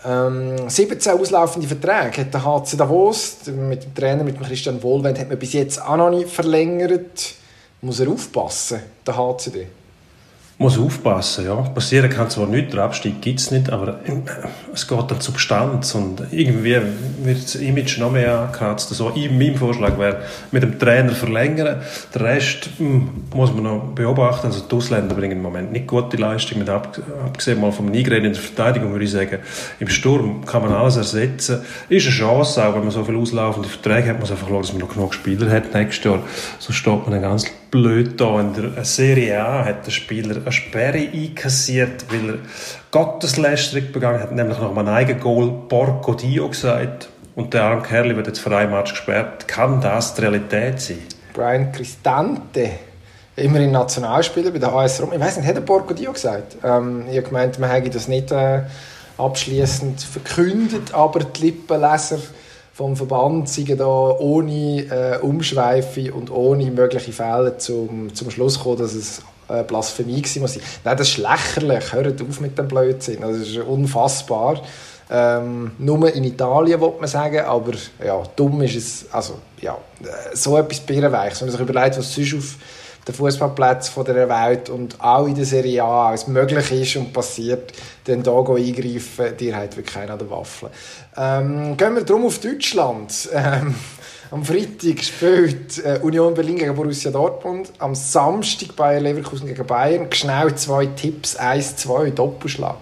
Ähm, 0.05 0.67
17 0.67 1.19
auslaufende 1.19 1.67
Verträge 1.67 2.21
hat 2.21 2.33
der 2.33 2.43
HC 2.43 2.75
Davos 2.75 3.37
mit 3.47 3.83
dem 3.83 3.95
Trainer, 3.95 4.23
mit 4.23 4.35
dem 4.35 4.43
Christian 4.43 4.81
Wohlwend, 4.83 5.17
hat 5.19 5.29
man 5.29 5.39
bis 5.39 5.53
jetzt 5.53 5.81
auch 5.81 5.95
noch 5.95 6.09
nicht 6.09 6.29
verlängert. 6.29 7.35
Muss 7.81 7.99
er 7.99 8.09
aufpassen, 8.09 8.79
der 9.05 9.17
HCD? 9.17 9.67
Muss 10.57 10.77
aufpassen, 10.77 11.45
ja. 11.45 11.55
Passieren 11.55 12.09
kann 12.09 12.29
zwar 12.29 12.47
nichts, 12.47 12.73
der 12.73 12.83
Abstieg 12.83 13.21
gibt 13.21 13.39
es 13.39 13.51
nicht, 13.51 13.71
aber 13.71 13.99
äh, 14.05 14.21
es 14.73 14.87
geht 14.87 15.11
an 15.11 15.19
Substanz 15.19 15.95
und 15.95 16.21
irgendwie 16.31 16.77
wird 17.23 17.43
das 17.43 17.55
Image 17.55 17.97
noch 17.97 18.11
mehr 18.11 18.39
angekratzt. 18.39 18.91
Also 18.91 19.11
mein 19.31 19.55
Vorschlag 19.55 19.97
wäre, 19.97 20.21
mit 20.51 20.61
dem 20.61 20.77
Trainer 20.77 21.11
verlängern. 21.11 21.81
Der 22.13 22.21
Rest 22.21 22.69
hm, 22.77 23.25
muss 23.33 23.53
man 23.53 23.63
noch 23.63 23.79
beobachten. 23.95 24.47
Also 24.47 24.61
die 24.61 24.75
Ausländer 24.75 25.15
bringen 25.15 25.37
im 25.37 25.41
Moment 25.41 25.71
nicht 25.71 25.87
gute 25.87 26.17
Leistung, 26.17 26.59
mit 26.59 26.69
abgesehen 26.69 27.59
mal 27.59 27.71
vom 27.71 27.87
Nigreden 27.87 28.25
in 28.25 28.33
der 28.33 28.41
Verteidigung, 28.41 28.91
würde 28.91 29.05
ich 29.05 29.11
sagen. 29.11 29.39
Im 29.79 29.89
Sturm 29.89 30.45
kann 30.45 30.61
man 30.61 30.71
alles 30.71 30.97
ersetzen. 30.97 31.61
Ist 31.89 32.05
eine 32.05 32.15
Chance, 32.15 32.63
auch 32.63 32.75
wenn 32.75 32.83
man 32.83 32.91
so 32.91 33.03
viele 33.03 33.17
auslaufende 33.17 33.67
Verträge 33.67 34.09
hat, 34.09 34.19
man 34.19 34.29
einfach 34.29 34.47
schauen, 34.47 34.61
dass 34.61 34.71
man 34.71 34.81
noch 34.81 34.93
genug 34.93 35.13
Spieler 35.15 35.49
hat 35.49 35.73
nächstes 35.73 36.05
Jahr. 36.05 36.19
So 36.59 36.71
steht 36.71 37.01
man 37.03 37.11
dann 37.11 37.21
ganz 37.21 37.45
blöd 37.73 38.21
da. 38.21 38.39
In 38.39 38.53
der 38.53 38.85
Serie 38.85 39.43
A 39.43 39.65
hat 39.65 39.87
der 39.87 39.91
Spieler 39.91 40.37
eine 40.37 40.51
Sperre 40.51 41.09
einkassiert, 41.11 42.05
weil 42.11 42.35
er 42.35 42.37
Gotteslästerung 42.91 43.91
begangen 43.91 44.21
hat, 44.21 44.31
nämlich 44.31 44.59
nach 44.59 44.77
einem 44.77 44.87
eigenen 44.87 45.19
Goal 45.19 45.51
Porco 45.67 46.13
Dio 46.13 46.49
gesagt. 46.49 47.09
Und 47.35 47.51
der 47.55 47.63
arme 47.63 47.81
Kerl 47.81 48.15
wird 48.15 48.27
jetzt 48.27 48.39
für 48.39 48.55
einen 48.55 48.69
Match 48.69 48.91
gesperrt. 48.91 49.47
Kann 49.47 49.81
das 49.81 50.13
die 50.13 50.21
Realität 50.21 50.79
sein? 50.79 50.99
Brian 51.33 51.71
Cristante, 51.71 52.69
immerhin 53.35 53.71
Nationalspieler 53.71 54.51
bei 54.51 54.59
der 54.59 54.71
AS 54.71 55.01
Rom. 55.01 55.11
Ich 55.11 55.19
weiß 55.19 55.37
nicht, 55.37 55.47
hat 55.47 55.55
er 55.55 55.61
Porco 55.61 55.95
Dio 55.95 56.13
gesagt? 56.13 56.57
Ähm, 56.63 57.05
ich 57.09 57.17
habe 57.17 57.27
gemeint, 57.27 57.57
man 57.57 57.71
hätte 57.71 57.89
das 57.89 58.07
nicht 58.07 58.31
äh, 58.31 58.61
abschließend 59.17 59.99
verkündet, 59.99 60.93
aber 60.93 61.21
die 61.21 61.47
Lippenleser 61.47 62.19
vom 62.73 62.95
Verband 62.95 63.47
sind 63.49 63.79
da 63.79 63.85
ohne 63.85 64.85
äh, 64.89 65.19
Umschweife 65.21 66.11
und 66.11 66.31
ohne 66.31 66.71
mögliche 66.71 67.11
Fehler 67.11 67.57
zum, 67.59 68.13
zum 68.15 68.31
Schluss 68.31 68.57
gekommen, 68.57 68.79
dass 68.79 68.95
es 68.95 69.21
äh, 69.47 69.63
Blasphemie 69.63 70.23
war. 70.23 70.49
Nein, 70.83 70.97
das 70.97 71.09
ist 71.09 71.17
lächerlich. 71.17 71.93
Hört 71.93 72.21
auf 72.21 72.39
mit 72.39 72.57
dem 72.57 72.67
Blödsinn. 72.67 73.21
Das 73.21 73.37
ist 73.37 73.57
unfassbar. 73.57 74.61
Ähm, 75.11 75.71
nur 75.77 76.11
in 76.13 76.23
Italien, 76.23 76.81
würde 76.81 76.99
man 76.99 77.07
sagen, 77.07 77.41
aber 77.41 77.73
ja, 78.03 78.23
dumm 78.35 78.61
ist 78.63 78.75
es, 78.75 79.05
also 79.11 79.35
ja, 79.61 79.77
äh, 80.01 80.35
so 80.35 80.57
etwas 80.57 80.79
birrenweich. 80.79 81.39
Wenn 81.39 81.49
man 81.49 81.51
sich 81.57 81.69
überlegt, 81.69 81.97
was 81.99 82.11
sonst 82.11 82.33
auf 82.33 82.55
den 83.07 83.15
Fußballplätzen 83.15 84.05
der 84.05 84.29
Welt 84.29 84.69
und 84.69 84.99
auch 85.01 85.25
in 85.25 85.35
der 85.35 85.45
Serie 85.45 85.83
A 85.83 86.09
alles 86.09 86.27
möglich 86.27 86.71
ist 86.71 86.95
und 86.95 87.13
passiert, 87.13 87.73
dann 88.05 88.23
da 88.23 88.37
eingreifen, 88.37 89.37
die 89.39 89.53
hat 89.53 89.75
wirklich 89.75 89.93
keiner 89.93 90.13
an 90.13 90.19
der 90.19 90.29
Waffel. 90.29 90.69
Ähm, 91.17 91.77
gehen 91.77 91.95
wir 91.95 92.03
drum 92.03 92.25
auf 92.25 92.39
Deutschland. 92.39 93.29
Ähm, 93.33 93.75
am 94.31 94.43
Freitag 94.43 95.03
spielt 95.03 95.83
äh, 95.85 95.99
Union 96.01 96.33
Berlin 96.33 96.57
gegen 96.57 96.75
Borussia 96.75 97.11
Dortmund. 97.11 97.71
Am 97.77 97.93
Samstag 97.93 98.75
Bayer 98.75 98.99
Leverkusen 98.99 99.47
gegen 99.47 99.65
Bayern. 99.67 100.07
Schnell 100.11 100.55
zwei 100.55 100.87
Tipps. 100.87 101.39
1-2, 101.39 102.09
Doppelschlag. 102.11 102.77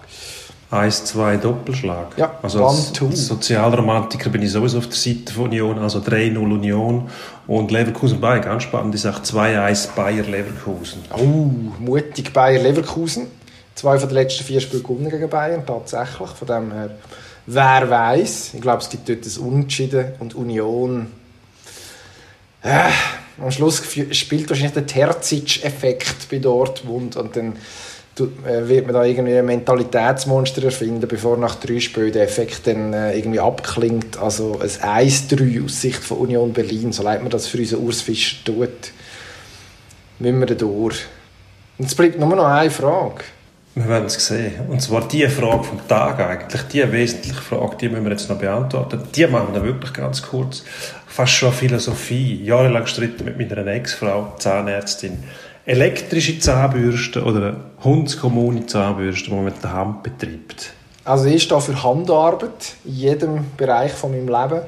1-2 0.71 1.37
Doppelschlag. 1.37 2.17
Ja, 2.17 2.39
also 2.41 2.65
als 2.65 2.93
Sozialromantiker 2.95 4.29
bin 4.29 4.41
ich 4.41 4.51
sowieso 4.51 4.77
auf 4.77 4.87
der 4.87 4.95
Seite 4.95 5.33
von 5.33 5.47
Union, 5.47 5.77
also 5.79 5.99
3-0 5.99 6.37
Union 6.37 7.09
und 7.51 7.69
Leverkusen 7.69 8.21
Bayern, 8.21 8.41
ganz 8.41 8.63
spannend, 8.63 8.95
ich 8.95 9.01
sage 9.01 9.17
2-1 9.17 9.93
Bayer 9.93 10.23
Leverkusen. 10.23 11.03
Oh, 11.13 11.51
mutig 11.79 12.31
Bayer 12.31 12.61
Leverkusen. 12.63 13.27
Zwei 13.75 13.99
von 13.99 14.07
den 14.07 14.15
letzten 14.15 14.45
vier 14.45 14.61
Spielen 14.61 14.83
gewonnen 14.83 15.09
gegen 15.09 15.29
Bayern, 15.29 15.65
tatsächlich. 15.65 16.29
Von 16.29 16.47
dem 16.47 16.71
her, 16.71 16.91
wer 17.47 17.89
weiß. 17.89 18.53
Ich 18.53 18.61
glaube, 18.61 18.81
es 18.81 18.89
gibt 18.89 19.09
dort 19.09 19.25
ein 19.25 19.43
Unentschieden 19.45 20.13
und 20.19 20.33
Union. 20.33 21.07
Äh, 22.63 22.89
am 23.37 23.51
Schluss 23.51 23.83
spielt 24.11 24.49
wahrscheinlich 24.49 24.73
der 24.73 24.85
Terzic-Effekt 24.87 26.29
bei 26.31 26.39
Dortmund 26.39 27.17
und 27.17 27.35
dann 27.35 27.57
wird 28.43 28.85
man 28.85 28.95
da 28.95 29.03
irgendwie 29.03 29.37
ein 29.37 29.45
Mentalitätsmonster 29.45 30.63
erfinden, 30.63 31.07
bevor 31.07 31.37
nach 31.37 31.55
drei 31.55 31.79
Spielen 31.79 32.11
der 32.11 32.23
Effekt 32.23 32.67
dann 32.67 32.93
äh, 32.93 33.17
irgendwie 33.17 33.39
abklingt. 33.39 34.17
Also 34.17 34.59
ein 34.59 35.07
1-3 35.07 35.65
aus 35.65 35.81
Sicht 35.81 36.03
von 36.03 36.17
Union 36.17 36.53
Berlin, 36.53 36.91
so 36.91 37.03
leid 37.03 37.21
man 37.21 37.29
das 37.29 37.47
für 37.47 37.57
unseren 37.57 37.83
Urs 37.83 38.01
Fischer 38.01 38.37
tut, 38.45 38.69
müssen 40.19 40.39
wir 40.39 40.47
da 40.47 40.55
durch. 40.55 41.05
Und 41.77 41.85
es 41.85 41.95
bleibt 41.95 42.19
nur 42.19 42.35
noch 42.35 42.45
eine 42.45 42.69
Frage. 42.69 43.23
Wir 43.73 43.87
werden 43.87 44.05
es 44.05 44.27
sehen. 44.27 44.53
Und 44.67 44.81
zwar 44.81 45.07
die 45.07 45.27
Frage 45.29 45.63
vom 45.63 45.87
Tag 45.87 46.19
eigentlich, 46.19 46.61
die 46.63 46.91
wesentliche 46.91 47.41
Frage, 47.41 47.77
die 47.77 47.87
müssen 47.87 48.03
wir 48.03 48.11
jetzt 48.11 48.29
noch 48.29 48.37
beantworten. 48.37 49.01
Die 49.15 49.25
machen 49.27 49.53
wir 49.53 49.63
wirklich 49.63 49.93
ganz 49.93 50.21
kurz. 50.21 50.63
Fast 51.07 51.31
schon 51.31 51.53
Philosophie. 51.53 52.43
Jahrelang 52.43 52.83
gestritten 52.83 53.23
mit 53.23 53.37
meiner 53.37 53.65
Ex-Frau, 53.67 54.33
Zahnärztin 54.37 55.23
elektrische 55.65 56.39
Zahnbürste 56.39 57.23
oder 57.23 57.37
eine 57.37 57.57
hundskommune 57.83 58.65
Zahnbürste, 58.65 59.29
die 59.29 59.35
man 59.35 59.45
mit 59.45 59.63
der 59.63 59.73
Hand 59.73 60.03
betreibt? 60.03 60.73
Also 61.03 61.25
ich 61.25 61.43
stehe 61.43 61.61
für 61.61 61.83
Handarbeit 61.83 62.75
in 62.85 62.93
jedem 62.93 63.45
Bereich 63.57 63.91
von 63.91 64.11
meinem 64.11 64.27
Leben 64.27 64.61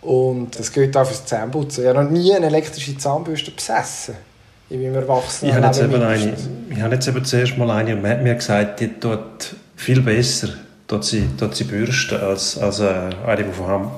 und 0.00 0.58
das 0.58 0.72
gilt 0.72 0.96
auch 0.96 1.06
fürs 1.06 1.24
Zahnputzen. 1.24 1.84
Ich 1.84 1.88
habe 1.88 2.04
noch 2.04 2.10
nie 2.10 2.34
eine 2.34 2.46
elektrische 2.46 2.96
Zahnbürste 2.96 3.50
besessen 3.50 4.14
in 4.70 4.82
meinem 4.82 4.96
Erwachsenen 4.96 5.50
ich 5.50 5.56
habe 5.56 5.66
jetzt, 5.66 5.80
eben 5.80 6.02
eine, 6.02 6.34
ich 6.70 6.80
habe 6.80 6.94
jetzt 6.94 7.08
eben 7.08 7.24
zuerst 7.24 7.56
mal 7.56 7.70
eine 7.70 7.96
und 7.96 8.02
man 8.02 8.10
hat 8.10 8.22
mir 8.22 8.34
gesagt, 8.34 8.80
die 8.80 8.88
tut 8.88 9.56
viel 9.76 10.02
besser 10.02 10.48
tut 10.86 11.04
sie, 11.04 11.28
tut 11.38 11.54
sie 11.54 11.64
bürsten 11.64 12.20
als, 12.20 12.58
als 12.58 12.80
äh, 12.80 13.10
eine, 13.26 13.44
die 13.44 13.52
von 13.52 13.66
Hand 13.66 13.88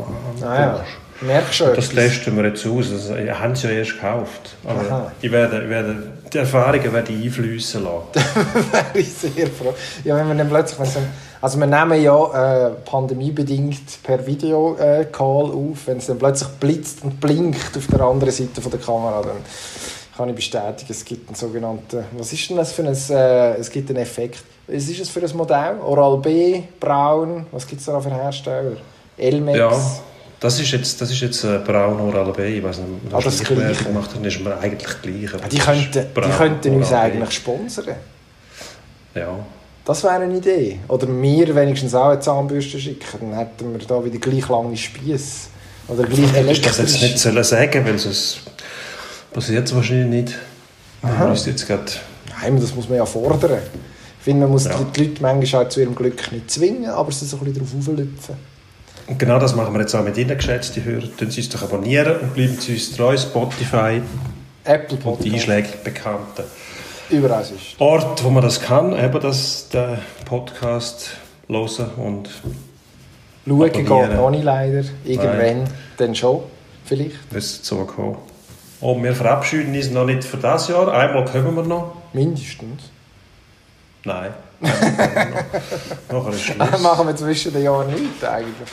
ah, 0.42 0.60
ja. 0.60 0.84
Merkst 1.22 1.54
schon 1.54 1.74
Das 1.74 1.90
testen 1.90 2.36
wir 2.36 2.46
jetzt 2.46 2.66
aus. 2.66 2.90
Also, 2.90 3.16
ich 3.16 3.30
habe 3.30 3.52
es 3.52 3.62
ja 3.62 3.70
erst 3.70 3.92
gekauft. 3.92 4.56
Aber 4.64 5.12
ich 5.20 5.30
werde, 5.30 5.62
ich 5.62 5.68
werde, 5.68 5.96
die 6.32 6.38
Erfahrungen 6.38 6.92
werde 6.92 7.12
ich 7.12 7.24
einfließen 7.26 7.82
lassen. 7.84 8.06
wäre 8.72 8.98
ich 8.98 9.12
sehr 9.12 9.46
froh. 9.48 9.74
Ja, 10.04 10.16
wenn 10.16 10.28
wir 10.28 10.34
dann 10.34 10.48
plötzlich... 10.48 10.78
Also 11.42 11.58
wir 11.58 11.66
nehmen 11.66 12.02
ja 12.02 12.66
äh, 12.66 12.70
pandemiebedingt 12.84 14.02
per 14.02 14.26
Videocall 14.26 15.00
äh, 15.00 15.08
auf. 15.14 15.86
Wenn 15.86 15.98
es 15.98 16.06
dann 16.06 16.18
plötzlich 16.18 16.48
blitzt 16.60 17.02
und 17.02 17.18
blinkt 17.20 17.76
auf 17.76 17.86
der 17.86 18.00
anderen 18.00 18.32
Seite 18.32 18.60
von 18.60 18.70
der 18.70 18.80
Kamera, 18.80 19.22
dann 19.22 19.38
kann 20.16 20.28
ich 20.28 20.34
bestätigen, 20.34 20.90
es 20.90 21.04
gibt 21.04 21.28
einen 21.28 21.36
sogenannten... 21.36 22.04
Was 22.16 22.32
ist 22.32 22.48
denn 22.48 22.56
das 22.56 22.72
für 22.72 22.82
ein... 22.82 22.94
Äh, 23.10 23.56
es 23.56 23.70
gibt 23.70 23.88
einen 23.90 24.00
Effekt. 24.00 24.42
Was 24.66 24.88
ist 24.88 25.00
es 25.00 25.08
für 25.08 25.20
ein 25.20 25.36
Modell? 25.36 25.78
Oral-B, 25.80 26.62
Braun, 26.78 27.46
was 27.52 27.66
gibt 27.66 27.80
es 27.80 27.86
da 27.86 28.00
für 28.00 28.10
Hersteller? 28.10 28.76
Elmex... 29.16 29.58
Ja. 29.58 29.70
Das 30.40 30.58
ist 30.58 30.70
jetzt, 30.70 30.98
das 31.00 31.10
ist 31.10 31.20
jetzt 31.20 31.44
äh, 31.44 31.58
Braun 31.58 32.00
Oral 32.00 32.32
B. 32.32 32.56
Ich 32.58 32.64
weiß 32.64 32.78
nicht, 32.78 32.88
ah, 33.12 33.20
das 33.22 33.44
Gleiche 33.44 33.84
gemacht 33.84 34.10
dann 34.14 34.24
ist 34.24 34.40
mir 34.40 34.58
eigentlich 34.58 35.02
gleich. 35.02 35.32
Ja, 35.32 35.48
die 35.48 35.58
könnten, 35.58 36.06
die 36.16 36.30
könnten 36.30 36.76
uns 36.76 36.92
eigentlich 36.92 37.30
sponsern. 37.30 37.96
Ja. 39.14 39.38
Das 39.84 40.02
wäre 40.02 40.14
eine 40.14 40.34
Idee. 40.34 40.80
Oder 40.88 41.08
wir 41.08 41.54
wenigstens 41.54 41.94
auch 41.94 42.08
eine 42.08 42.20
Zahnbürste 42.20 42.78
schicken. 42.78 43.30
Dann 43.30 43.38
hätten 43.38 43.72
wir 43.72 43.86
da 43.86 44.02
wieder 44.02 44.18
gleich 44.18 44.48
lange 44.48 44.76
Spieße. 44.76 45.48
Oder 45.88 46.04
gleich 46.04 46.34
elektrisch. 46.34 46.58
Ich 46.58 46.66
das 46.66 46.78
jetzt 46.78 47.02
nicht 47.02 47.18
sollen 47.18 47.44
sagen, 47.44 47.84
weil 47.84 47.98
sonst 47.98 48.40
passiert 49.32 49.66
es 49.66 49.74
wahrscheinlich 49.74 50.24
nicht. 50.24 50.38
Aha. 51.02 51.32
Jetzt 51.32 51.68
Nein, 51.68 52.60
das 52.60 52.74
muss 52.74 52.88
man 52.88 52.98
ja 52.98 53.04
fordern. 53.06 53.58
Ich 54.18 54.24
finde, 54.24 54.42
man 54.42 54.52
muss 54.52 54.64
ja. 54.64 54.78
die 54.96 55.04
Leute 55.04 55.22
manchmal 55.22 55.66
auch 55.66 55.68
zu 55.68 55.80
ihrem 55.80 55.94
Glück 55.94 56.32
nicht 56.32 56.50
zwingen, 56.50 56.90
aber 56.90 57.12
sie 57.12 57.26
so 57.26 57.36
ein 57.36 57.44
bisschen 57.44 57.66
darauf 57.66 57.88
auflüpfen. 57.88 58.49
Und 59.10 59.18
genau 59.18 59.40
das 59.40 59.56
machen 59.56 59.74
wir 59.74 59.80
jetzt 59.80 59.92
auch 59.96 60.04
mit 60.04 60.16
Ihnen, 60.16 60.36
geschätzte 60.36 60.84
Hörer. 60.84 61.04
Tun 61.16 61.32
Sie 61.32 61.40
uns 61.40 61.48
doch 61.48 61.64
abonnieren 61.64 62.20
und 62.20 62.32
bleiben 62.32 62.56
Sie 62.60 62.74
uns 62.74 62.96
treu. 62.96 63.16
Spotify, 63.16 64.00
Apple 64.62 64.98
Podcast. 64.98 65.06
und 65.06 65.24
die 65.24 65.32
einschlägig 65.32 65.82
bekannten 65.82 66.44
Überall 67.10 67.42
ist. 67.42 67.80
Ort, 67.80 68.22
wo 68.22 68.30
man 68.30 68.44
das 68.44 68.60
kann, 68.60 68.96
eben 68.96 69.20
das, 69.20 69.68
den 69.68 69.98
Podcast 70.26 71.16
hören 71.48 71.90
und 71.96 72.28
Schauen 73.44 73.72
geht 73.72 73.88
noch 73.88 74.30
nicht 74.30 74.44
leider. 74.44 74.84
Irgendwann 75.04 75.38
Nein. 75.38 75.64
dann 75.96 76.14
schon, 76.14 76.44
vielleicht. 76.84 77.16
Es 77.32 77.46
ist 77.46 77.64
so 77.64 77.78
gekommen. 77.78 78.16
Und 78.80 79.02
wir 79.02 79.12
verabschieden 79.12 79.74
uns 79.74 79.90
noch 79.90 80.06
nicht 80.06 80.22
für 80.22 80.36
das 80.36 80.68
Jahr. 80.68 80.86
Einmal 80.86 81.24
kommen 81.24 81.56
wir 81.56 81.64
noch. 81.64 81.96
Mindestens. 82.12 82.84
Nein. 84.04 84.30
Nachher 84.60 86.30
ist 86.30 86.42
Schluss. 86.42 86.80
Machen 86.80 87.06
wir 87.08 87.16
zwischen 87.16 87.52
den 87.52 87.64
Jahren 87.64 87.88
nichts 87.88 88.22
eigentlich. 88.22 88.68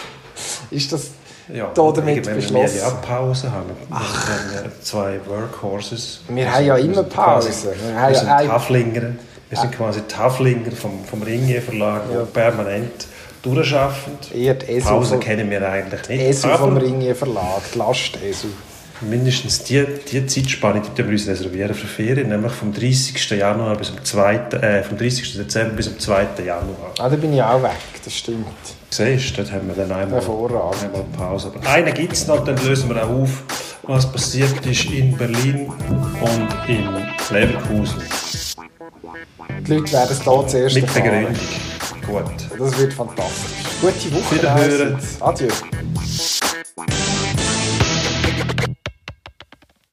Ist 0.72 0.92
das 0.92 1.12
ja, 1.54 1.72
da 1.74 1.92
damit 1.92 2.24
beschlossen? 2.24 2.76
Wir 2.76 2.82
ja 2.82 2.90
Pause 2.90 3.52
haben. 3.52 3.72
Ach. 3.90 4.28
Wir 4.52 4.60
haben 4.60 4.72
zwei 4.82 5.20
Workhorses. 5.26 6.22
Wir 6.28 6.54
haben 6.54 6.66
ja 6.66 6.78
immer 6.78 7.04
Pause. 7.04 7.50
wir, 7.50 8.10
wir 8.10 8.16
sind 8.16 8.28
ja 8.28 8.42
Taflinger. 8.44 9.02
Wir 9.50 9.58
sind 9.58 9.72
quasi 9.72 10.02
Taflinger 10.02 10.72
vom, 10.72 11.06
vom 11.06 11.22
Ringier 11.22 11.62
Verlag, 11.62 12.02
ja. 12.14 12.24
permanent 12.26 13.08
durchschaffend. 13.42 14.30
Pause 14.84 15.20
kennen 15.20 15.50
wir 15.50 15.70
eigentlich 15.70 16.10
nicht. 16.10 16.22
ESU 16.22 16.50
vom 16.50 16.76
Ringier 16.76 17.16
Verlag, 17.16 17.62
die 17.74 17.78
Last-ESU 17.78 18.48
mindestens 19.02 19.64
die, 19.64 19.86
die 20.12 20.26
Zeitspanne 20.26 20.82
die 20.82 21.04
wir 21.04 21.12
uns 21.12 21.28
reservieren 21.28 21.74
für 21.76 21.88
Ferien, 21.88 22.30
nämlich 22.30 22.52
vom 22.52 22.74
30. 22.74 23.30
Januar 23.32 23.76
bis 23.76 23.90
zum 23.90 24.04
2., 24.04 24.36
äh, 24.62 24.84
vom 24.84 24.98
30. 24.98 25.38
Dezember 25.38 25.76
bis 25.76 25.86
zum 25.86 26.00
2. 26.00 26.28
Januar. 26.46 26.94
Ah, 27.00 27.10
da 27.10 27.16
bin 27.16 27.34
ich 27.34 27.42
auch 27.42 27.62
weg, 27.62 27.78
das 28.04 28.14
stimmt. 28.14 28.48
Siehst 28.90 29.32
du, 29.32 29.42
dort 29.44 29.52
haben 29.52 29.68
wir 29.68 29.76
dann 29.76 29.92
einmal, 29.92 30.22
einmal 30.22 31.04
Pause. 31.18 31.52
Aber 31.54 31.70
einen 31.70 31.94
gibt 31.94 32.14
es 32.14 32.28
noch, 32.28 32.44
dann 32.44 32.58
lösen 32.66 32.90
wir 32.90 33.04
auch 33.04 33.10
auf, 33.10 33.44
was 33.84 34.12
passiert 34.12 34.66
ist 34.66 34.86
in 34.86 35.16
Berlin 35.18 35.72
und 36.22 36.70
in 36.70 36.88
Leverkusen. 37.30 38.02
Die 39.68 39.74
Leute 39.74 39.92
werden 39.92 40.12
es 40.12 40.24
hier 40.24 40.48
zuerst 40.48 40.76
Mit 40.76 40.94
Begründung. 40.94 41.36
Gut. 42.06 42.24
Das 42.58 42.78
wird 42.80 42.94
fantastisch. 42.94 43.52
Gute 43.82 44.14
Woche. 44.14 44.36
Wiederhören. 44.36 44.98
Adieu. 45.20 45.50